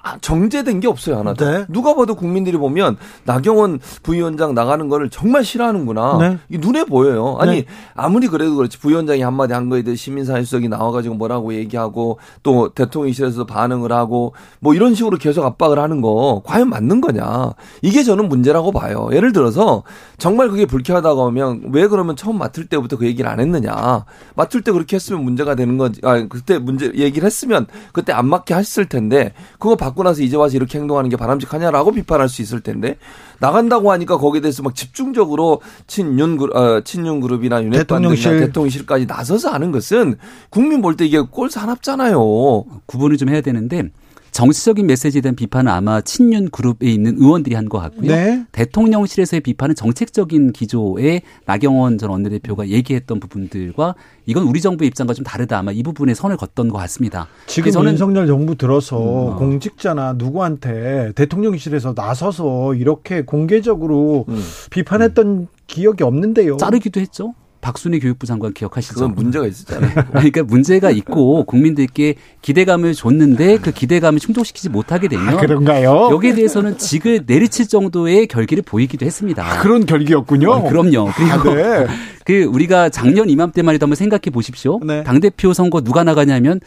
[0.07, 1.45] 아, 정제된 게 없어요 하나도.
[1.45, 1.65] 네.
[1.67, 6.17] 누가 봐도 국민들이 보면 나경원 부위원장 나가는 거를 정말 싫어하는구나.
[6.19, 6.37] 네.
[6.47, 7.35] 이게 눈에 보여요.
[7.39, 7.65] 아니 네.
[7.93, 13.91] 아무리 그래도 그렇지 부위원장이 한마디 한 거에 대해 시민사회수석이 나와가지고 뭐라고 얘기하고 또 대통령실에서 반응을
[13.91, 19.09] 하고 뭐 이런 식으로 계속 압박을 하는 거 과연 맞는 거냐 이게 저는 문제라고 봐요.
[19.11, 19.83] 예를 들어서
[20.17, 24.05] 정말 그게 불쾌하다고 하면 왜 그러면 처음 맡을 때부터 그 얘기를 안 했느냐
[24.35, 25.99] 맡을 때 그렇게 했으면 문제가 되는 거지.
[26.03, 30.55] 아 그때 문제 얘기를 했으면 그때 안 맞게 했을 텐데 그거 받고 나서 이제 와서
[30.55, 32.97] 이렇게 행동하는 게 바람직하냐라고 비판할 수 있을 텐데
[33.39, 38.39] 나간다고 하니까 거기에 대해서 막 집중적으로 친윤 그룹, 어, 친윤 그룹이나 윤핵관들이나 대통령실.
[38.39, 40.15] 대통령실까지 나서서 하는 것은
[40.49, 42.63] 국민 볼 때 이게 꼴사납잖아요.
[42.85, 43.89] 구분을 좀 해야 되는데
[44.37, 48.11] 정치적인 메시지에 대한 비판은 아마 친윤 그룹에 있는 의원들이 한 것 같고요.
[48.11, 48.45] 네.
[48.51, 53.95] 대통령실에서의 비판은 정책적인 기조에 나경원 전 원내대표가 얘기했던 부분들과
[54.27, 55.57] 이건 우리 정부의 입장과 좀 다르다.
[55.57, 57.27] 아마 이 부분에 선을 걷던 것 같습니다.
[57.47, 59.35] 지금 저는 윤석열 정부 들어서 음, 어.
[59.37, 64.39] 공직자나 누구한테 대통령실에서 나서서 이렇게 공개적으로 음.
[64.69, 66.57] 비판했던 기억이 없는데요.
[66.57, 67.33] 자르기도 했죠.
[67.67, 68.93] 박순희 교육부 장관 기억하시죠?
[68.93, 69.91] 그건 문제가 있었잖아요.
[70.11, 76.07] 그러니까 문제가 있고 국민들께 기대감을 줬는데 그 기대감을 충족시키지 못하게 되면 아, 그런가요?
[76.09, 79.45] 여기에 대해서는 직을 내리칠 정도의 결기를 보이기도 했습니다.
[79.45, 80.53] 아, 그런 결기였군요.
[80.53, 81.11] 아, 그럼요.
[81.13, 81.87] 그리고 아, 네.
[82.27, 84.81] 그 우리가 작년 이맘때만 해도 한번 생각해 보십시오.
[84.85, 85.01] 네.
[85.05, 86.59] 당 대표 선거 누가 나가냐면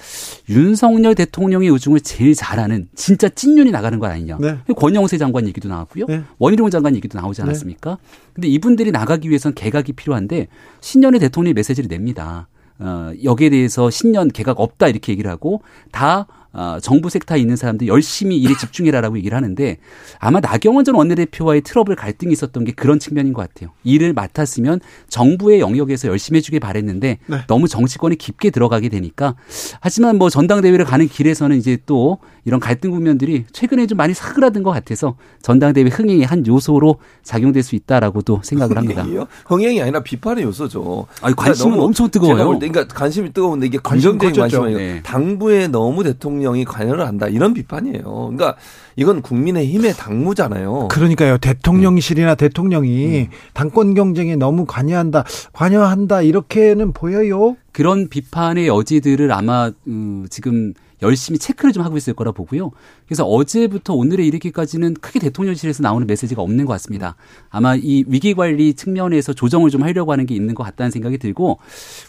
[0.48, 4.38] 윤석열 대통령의 의중을 제일 잘하는 진짜 찐윤이 나가는 거 아니냐.
[4.40, 4.56] 네.
[4.74, 6.06] 권영세 장관 얘기도 나왔고요.
[6.06, 6.22] 네.
[6.38, 7.98] 원희룡 장관 얘기도 나오지 않았습니까?
[8.32, 10.48] 근데 이분들이 나가기 위해선 개각이 필요한데
[10.80, 12.48] 신년의 대통령이 메시지를 냅니다.
[12.78, 15.60] 어, 여기에 대해서 신년 개각 없다 이렇게 얘기를 하고
[15.92, 19.76] 다 어, 정부 섹터에 있는 사람들 열심히 일에 집중해라라고 얘기를 하는데
[20.18, 23.70] 아마 나경원 전 원내대표와의 트러블 갈등이 있었던 게 그런 측면인 것 같아요.
[23.84, 27.38] 일을 맡았으면 정부의 영역에서 열심히 해주길 바랬는데 네.
[27.46, 29.36] 너무 정치권이 깊게 들어가게 되니까
[29.80, 34.70] 하지만 뭐 전당대회를 가는 길에서는 이제 또 이런 갈등 국면들이 최근에 좀 많이 사그라든 것
[34.72, 39.02] 같아서 전당대회 흥행의 한 요소로 작용될 수 있다라고도 생각을 합니다.
[39.02, 39.26] 흥행이요?
[39.46, 41.06] 흥행이 아니라 비판의 요소죠.
[41.22, 42.58] 아니, 관심은 그러니까 엄청 뜨거워요.
[42.58, 44.62] 그러니까 관심이 뜨거운데 이게 관심 긍정적인 커졌죠.
[44.62, 45.02] 관심이 아니라 네.
[45.02, 48.02] 당부에 너무 대통령 이 관여를 한다 이런 비판이에요.
[48.02, 48.56] 그러니까
[48.96, 50.88] 이건 국민의힘의 당무잖아요.
[50.88, 51.38] 그러니까요.
[51.38, 57.56] 대통령실이나 대통령이 당권 경쟁에 너무 관여한다, 관여한다 이렇게는 보여요.
[57.72, 62.70] 그런 비판의 여지들을 아마 음, 지금 열심히 체크를 좀 하고 있을 거라 보고요.
[63.06, 67.16] 그래서 어제부터 오늘에 이르기까지는 크게 대통령실에서 나오는 메시지가 없는 것 같습니다.
[67.48, 71.58] 아마 이 위기 관리 측면에서 조정을 좀 하려고 하는 게 있는 것 같다는 생각이 들고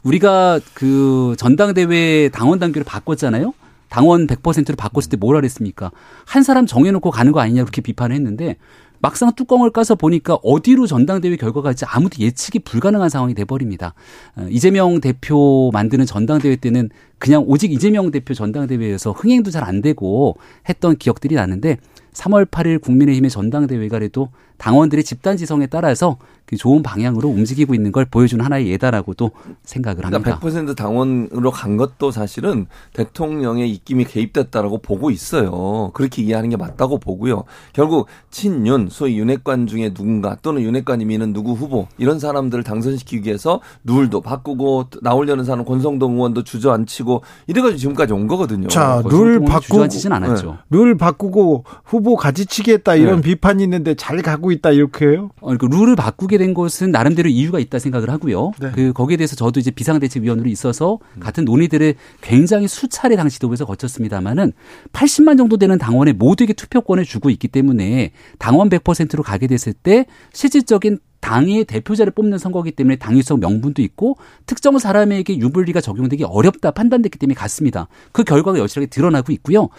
[0.03, 3.53] 우리가 그 전당대회 당원 단계를 바꿨잖아요.
[3.91, 5.91] 당원 100%로 바꿨을 때 뭐라 그랬습니까?
[6.25, 8.55] 한 사람 정해놓고 가는 거 아니냐 그렇게 비판을 했는데
[8.99, 13.93] 막상 뚜껑을 까서 보니까 어디로 전당대회 결과가 갈지 아무도 예측이 불가능한 상황이 돼버립니다.
[14.37, 16.89] 어, 이재명 대표 만드는 전당대회 때는
[17.21, 20.37] 그냥 오직 이재명 대표 전당대회에서 흥행도 잘 안 되고
[20.67, 21.77] 했던 기억들이 나는데
[22.13, 28.05] 3월 8일 국민의힘의 전당대회가 그래도 당원들의 집단 지성에 따라서 그 좋은 방향으로 움직이고 있는 걸
[28.05, 29.31] 보여주는 하나의 예다라고도
[29.63, 30.37] 생각을 합니다.
[30.39, 35.89] 그러니까 100% 당원으로 간 것도 사실은 대통령의 입김이 개입됐다라고 보고 있어요.
[35.95, 37.45] 그렇게 이해하는 게 맞다고 보고요.
[37.73, 43.61] 결국 친윤, 소위 윤핵관 중에 누군가 또는 윤핵관이 미는 누구 후보 이런 사람들을 당선시키기 위해서
[43.83, 47.10] 룰도 바꾸고 나오려는 사람 권성동 의원도 주저앉히고
[47.47, 48.67] 이래가지고 지금까지 온 거거든요.
[48.67, 50.51] 자, 룰 바꾸고 않았죠.
[50.51, 50.57] 네.
[50.69, 53.21] 룰 바꾸고 후보 가지치기 했다 이런 네.
[53.21, 55.31] 비판이 있는데 잘 가고 있다 이렇게요?
[55.41, 58.51] 어, 그러니까 룰을 바꾸게 된 것은 나름대로 이유가 있다 생각을 하고요.
[58.59, 58.71] 네.
[58.73, 64.53] 그 거기에 대해서 저도 이제 비상대책위원으로 있어서 같은 논의들을 굉장히 수차례 당 지도부에서 거쳤습니다만은
[64.93, 70.99] 80만 정도 되는 당원에 모두에게 투표권을 주고 있기 때문에 당원 100%로 가게 됐을 때 실질적인
[71.21, 77.35] 당의 대표자를 뽑는 선거기 때문에 당위성 명분도 있고 특정 사람에게 유불리가 적용되기 어렵다 판단됐기 때문에
[77.35, 77.87] 갔습니다.
[78.11, 79.69] 그 결과가 여실하게 드러나고 있고요.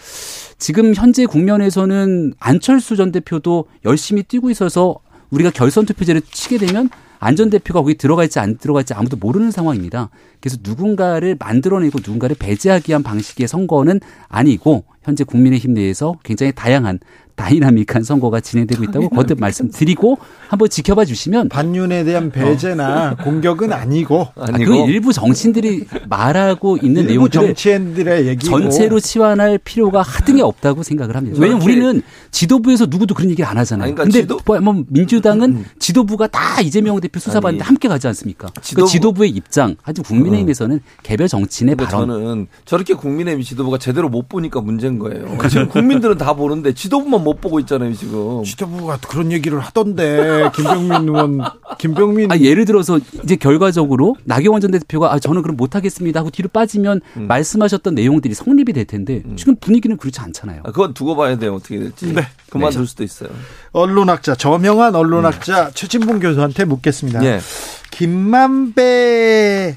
[0.57, 4.95] 지금 현재 국면에서는 안철수 전 대표도 열심히 뛰고 있어서
[5.29, 6.89] 우리가 결선 투표제를 치게 되면
[7.19, 10.09] 안전 대표가 거기 들어갈지 안 들어갈지 아무도 모르는 상황입니다.
[10.41, 16.99] 그래서 누군가를 만들어내고 누군가를 배제하기 위한 방식의 선거는 아니고 현재 국민의힘 내에서 굉장히 다양한
[17.35, 20.17] 다이나믹한 선거가 진행되고 있다고 거듭 말씀드리고
[20.49, 23.23] 한번 지켜봐 주시면 반윤에 대한 배제나 어.
[23.23, 30.41] 공격은 아니고 아니고 그 일부 정치인들이 말하고 있는 내용들 정치인들의 얘기 전체로 치환할 필요가 하등에
[30.41, 31.37] 없다고 생각을 합니다.
[31.39, 33.95] 왜냐하면 우리는 지도부에서 누구도 그런 얘기를 안 하잖아요.
[33.95, 34.39] 그러니까 근데 지도...
[34.61, 35.65] 뭐 민주당은 음.
[35.79, 38.51] 지도부가 다 이재명 대표 수사받는데 함께 가지 않습니까?
[38.55, 38.85] 그 지도부...
[38.85, 42.07] 그 지도부의 입장 아주 국민의힘에서는 개별 정치인의 발언.
[42.07, 45.37] 저는 저렇게 국민의힘 지도부가 제대로 못 보니까 문제인 거예요.
[45.49, 48.43] 지금 국민들은 다 보는데 지도부만 못 보고 있잖아요, 지금.
[48.43, 51.41] 지도부가 그런 얘기를 하던데, 김병민 의원,
[51.77, 52.31] 김병민.
[52.31, 57.01] 아, 예를 들어서 이제 결과적으로 나경원 전 대표가 아, 저는 그럼 못하겠습니다 하고 뒤로 빠지면
[57.17, 57.27] 음.
[57.27, 59.35] 말씀하셨던 내용들이 성립이 될 텐데 음.
[59.35, 60.61] 지금 분위기는 그렇지 않잖아요.
[60.63, 62.13] 아, 그건 두고 봐야 돼요, 어떻게 될지.
[62.13, 62.27] 네.
[62.49, 62.87] 그만둘 네.
[62.87, 63.29] 수도 있어요.
[63.71, 65.71] 언론학자, 저명한 언론학자 음.
[65.73, 67.19] 최진봉 교수한테 묻겠습니다.
[67.19, 67.39] 네.
[67.91, 69.75] 김만배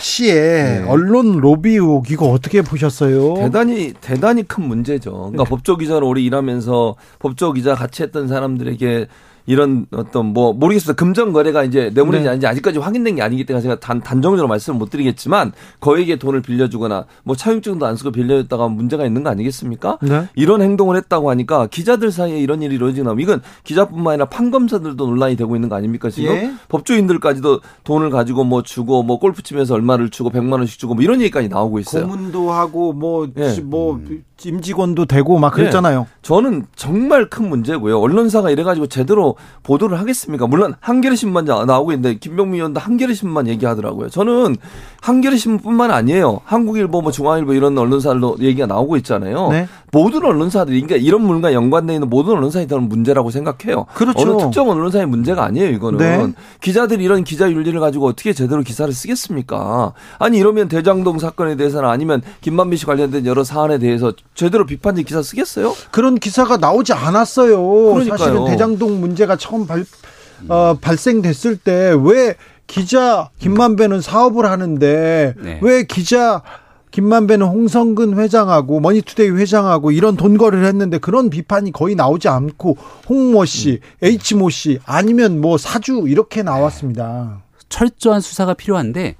[0.00, 0.84] 씨의 네.
[0.88, 3.34] 언론 로비 의혹 이거 어떻게 보셨어요?
[3.34, 5.12] 대단히 대단히 큰 문제죠.
[5.12, 5.50] 그러니까 네.
[5.50, 9.06] 법조 기자로 오래 일하면서 법조 기자 같이 했던 사람들에게
[9.46, 10.96] 이런 어떤 뭐 모르겠어요.
[10.96, 12.30] 금전 거래가 이제 뇌물인지 네.
[12.30, 17.04] 아닌지 아직까지 확인된 게 아니기 때문에 제가 단 단정적으로 말씀을 못 드리겠지만 거액의 돈을 빌려주거나
[17.24, 19.98] 뭐 차용증도 안 쓰고 빌려줬다가 문제가 있는 거 아니겠습니까?
[20.02, 20.28] 네.
[20.34, 25.54] 이런 행동을 했다고 하니까 기자들 사이에 이런 일이 이루어지나 이건 기자뿐만 아니라 판검사들도 논란이 되고
[25.54, 26.52] 있는 거 아닙니까 지금 예.
[26.68, 31.20] 법조인들까지도 돈을 가지고 뭐 주고 뭐 골프 치면서 얼마를 주고 백만 원씩 주고 뭐 이런
[31.20, 32.06] 얘기까지 나오고 있어요.
[32.06, 33.60] 고문도 하고 뭐뭐 예.
[33.60, 34.00] 뭐
[34.42, 36.00] 임직원도 되고 막 그랬잖아요.
[36.00, 36.06] 네.
[36.22, 37.98] 저는 정말 큰 문제고요.
[37.98, 40.46] 언론사가 이래가지고 제대로 보도를 하겠습니까?
[40.46, 44.10] 물론 한겨레 신문만 나오고 있는데 김병민 의원도 한겨레 신문만 얘기하더라고요.
[44.10, 44.56] 저는
[45.00, 46.40] 한겨레 신문뿐만 아니에요.
[46.44, 49.48] 한국일보, 뭐 중앙일보 이런 언론사들도 얘기가 나오고 있잖아요.
[49.50, 49.68] 네.
[49.92, 53.86] 모든 언론사들이 그러니까 이런 물과 연관돼 있는 모든 언론사에 대한 문제라고 생각해요.
[53.94, 54.20] 그렇죠.
[54.20, 55.70] 어느 특정 언론사의 문제가 아니에요.
[55.70, 56.32] 이거는 네.
[56.60, 59.92] 기자들이 이런 기자 윤리를 가지고 어떻게 제대로 기사를 쓰겠습니까?
[60.18, 65.22] 아니 이러면 대장동 사건에 대해서는 아니면 김만배 씨 관련된 여러 사안에 대해서 제대로 비판적 기사
[65.22, 65.74] 쓰겠어요?
[65.90, 67.56] 그런 기사가 나오지 않았어요.
[67.92, 68.16] 그러니까요.
[68.18, 69.84] 사실은 대장동 문제가 처음 발,
[70.48, 72.34] 어, 발생됐을 때 왜
[72.66, 75.58] 기자 김만배는 사업을 하는데 네.
[75.62, 76.42] 왜 기자
[76.90, 82.76] 김만배는 홍선근 회장하고 머니투데이 회장하고 이런 돈거래를 했는데 그런 비판이 거의 나오지 않고
[83.08, 84.08] 홍모 씨, 음.
[84.32, 87.42] H모 씨 아니면 뭐 사주 이렇게 나왔습니다.
[87.74, 89.16] 철저한 수사가 필요한데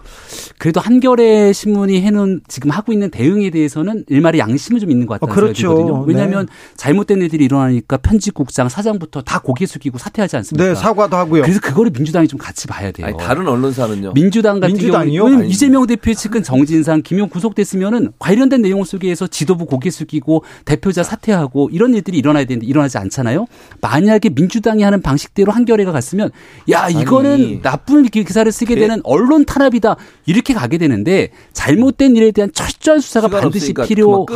[0.58, 5.32] 그래도 한겨레 신문이 해놓은 지금 하고 있는 대응에 대해서는 일말의 양심은 좀 있는 것 같다는
[5.32, 5.68] 어, 그렇죠.
[5.68, 6.06] 생각이 들거든요.
[6.06, 6.52] 왜냐하면 네.
[6.76, 10.68] 잘못된 일들이 일어나니까 편집국장 사장부터 다 고개 숙이고 사퇴하지 않습니까?
[10.68, 11.42] 네, 사과도 하고요.
[11.42, 13.08] 그래서 그거를 민주당이 좀 같이 봐야 돼요.
[13.08, 14.12] 아니, 다른 언론사는요.
[14.14, 15.24] 민주당 같은 민주당이요?
[15.24, 21.70] 경우는 이재명 대표의 측근 정진상, 김용 구속됐으면은 관련된 내용 속에서 지도부 고개 숙이고 대표자 사퇴하고
[21.72, 23.46] 이런 일들이 일어나야 되는데 일어나지 않잖아요.
[23.80, 26.30] 만약에 민주당이 하는 방식대로 한겨레가 갔으면
[26.70, 27.62] 야 이거는 아니.
[27.62, 28.80] 나쁜 기사 기사를 쓰게 예.
[28.80, 29.96] 되는 언론 탄압이다
[30.26, 34.26] 이렇게 가게 되는데 잘못된 일에 대한 철저한 수사가 반드시 필요하고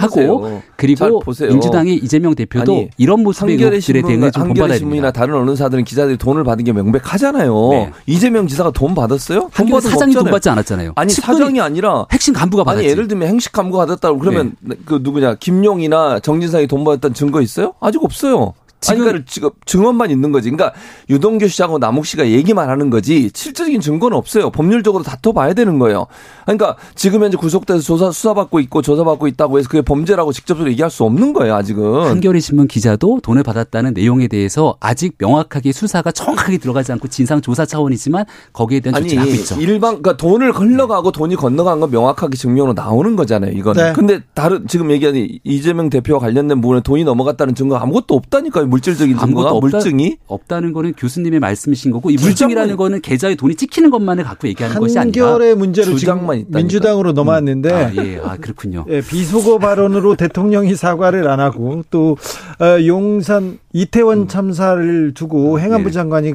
[0.77, 1.23] 그리고.
[1.49, 5.13] 민주당의 이재명 대표도 아니, 이런 모습의 의혹들에 신문과 좀 한겨레 본받아야 신문이나 됩니다.
[5.13, 7.69] 다른 언론사들은 기자들이 돈을 받은 게 명백하잖아요.
[7.71, 7.91] 네.
[8.07, 9.41] 이재명 지사가 돈 받았어요?
[9.41, 10.25] 돈 한겨레 사장이 돈.
[10.25, 10.93] 받지 않았잖아요.
[10.97, 12.85] 아니 사장이 아니라 핵심 간부가 받았지.
[12.85, 17.75] 아니 예를 들면 행식 간부가 받았다고 그러면 그 누구냐 김용이나 정진상이 돈 받았다는 증거 있어요?
[17.81, 18.55] 아직 없어요.
[18.81, 20.51] 지금 그러니까 지금 증언만 있는 거지.
[20.51, 20.79] 그러니까
[21.11, 24.51] 유동규 씨하고 남욱 씨가 얘기만 하는 거지 실질적인 증거는 없어요.
[24.51, 26.07] 법률적으로 다퉈봐야 되는 거예요.
[26.45, 31.05] 그러니까 지금 현재 구속돼서 조사 수사받고 있고 조사받고 있다고 해서 그게 범죄라고 직접적으로 얘기할 수
[31.05, 31.55] 없는 거예요.
[31.55, 32.09] 아직은.
[32.09, 37.67] 한겨레 신문 기자도 돈을 받았다는 내용에 대해서 아직 명확하게 수사가 정확하게 들어가지 않고 진상 조사
[37.67, 39.57] 차원이지만 거기에 대한 조치를 하고 있죠.
[39.61, 43.53] 일반 그러니까 돈을 흘러가고 돈이 건너간 건 명확하게 증명으로 나오는 거잖아요.
[43.53, 43.83] 이거는.
[43.83, 43.93] 네.
[43.93, 48.68] 근데 다른 지금 얘기하는 이재명 대표와 관련된 부분에 돈이 넘어갔다는 증거 아무것도 없다니까요.
[48.69, 53.91] 물질적인 증거가 없다, 물증이 없다는 거는 교수님의 말씀이신 거고 이 물증이라는 거는 계좌에 돈이 찍히는
[53.91, 56.59] 것만을 갖고 얘기하는 것이 아니라 한결의 문제로 지금 있다니까.
[56.59, 58.85] 민주당으로 넘어왔는데 아, 예, 아 그렇군요.
[58.89, 62.17] 예, 비속어 발언으로 대통령이 사과를 안 하고 또
[62.61, 64.29] 어, 용산 이태원 음.
[64.29, 65.93] 참사를 두고 행안부 예.
[65.93, 66.35] 장관이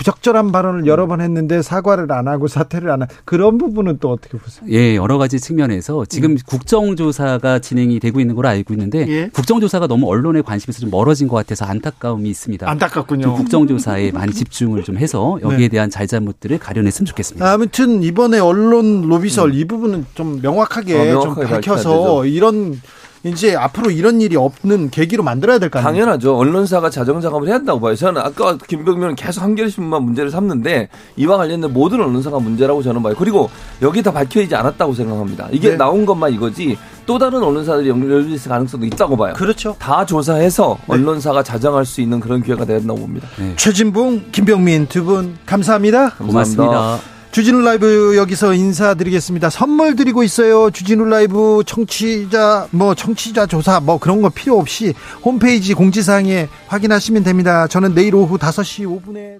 [0.00, 3.06] 부적절한 발언을 여러 번 했는데 사과를 안 하고 사퇴를 안 하.
[3.26, 4.64] 그런 부분은 또 어떻게 보세요?
[4.70, 9.28] 예, 여러 가지 측면에서 지금 국정조사가 진행이 되고 있는 걸로 알고 있는데 예.
[9.28, 12.64] 국정조사가 너무 언론의 관심에서 좀 멀어진 것 같아서 안타까움이 있습니다.
[12.64, 13.34] 좀 안타깝군요.
[13.34, 15.68] 국정조사에 많이 집중을 좀 해서 여기에 네.
[15.68, 17.52] 대한 잘잘못들을 가려냈으면 좋겠습니다.
[17.52, 22.24] 아무튼 이번에 언론 로비설 이 부분은 좀 명확하게, 어, 명확하게 좀 밝혀서.
[22.24, 22.80] 이런
[23.22, 26.04] 이제 앞으로 이런 일이 없는 계기로 만들어야 될 거 아닙니까?
[26.06, 26.36] 당연하죠.
[26.38, 27.94] 언론사가 자정 작업을 해야 한다고 봐요.
[27.94, 33.14] 저는 아까 김병민은 계속 한겨레 신문만 문제를 삼는데 이와 관련된 모든 언론사가 문제라고 저는 봐요.
[33.18, 33.50] 그리고
[33.82, 35.48] 여기 다 밝혀지지 않았다고 생각합니다.
[35.52, 35.76] 이게 네.
[35.76, 39.34] 나온 것만 이거지 또 다른 언론사들이 연결될 가능성도 있다고 봐요.
[39.36, 39.76] 그렇죠.
[39.78, 40.94] 다 조사해서 네.
[40.94, 43.28] 언론사가 자정할 수 있는 그런 기회가 된다고 봅니다.
[43.56, 46.14] 최진봉, 김병민 두 분 감사합니다.
[46.14, 46.98] 고맙습니다.
[47.32, 49.50] 주진우 라이브 여기서 인사드리겠습니다.
[49.50, 50.70] 선물 드리고 있어요.
[50.70, 54.94] 주진우 라이브 청취자 뭐 청취자 조사 뭐 그런 거 필요 없이
[55.24, 57.68] 홈페이지 공지사항에 확인하시면 됩니다.
[57.68, 59.38] 저는 내일 오후 5시 5분에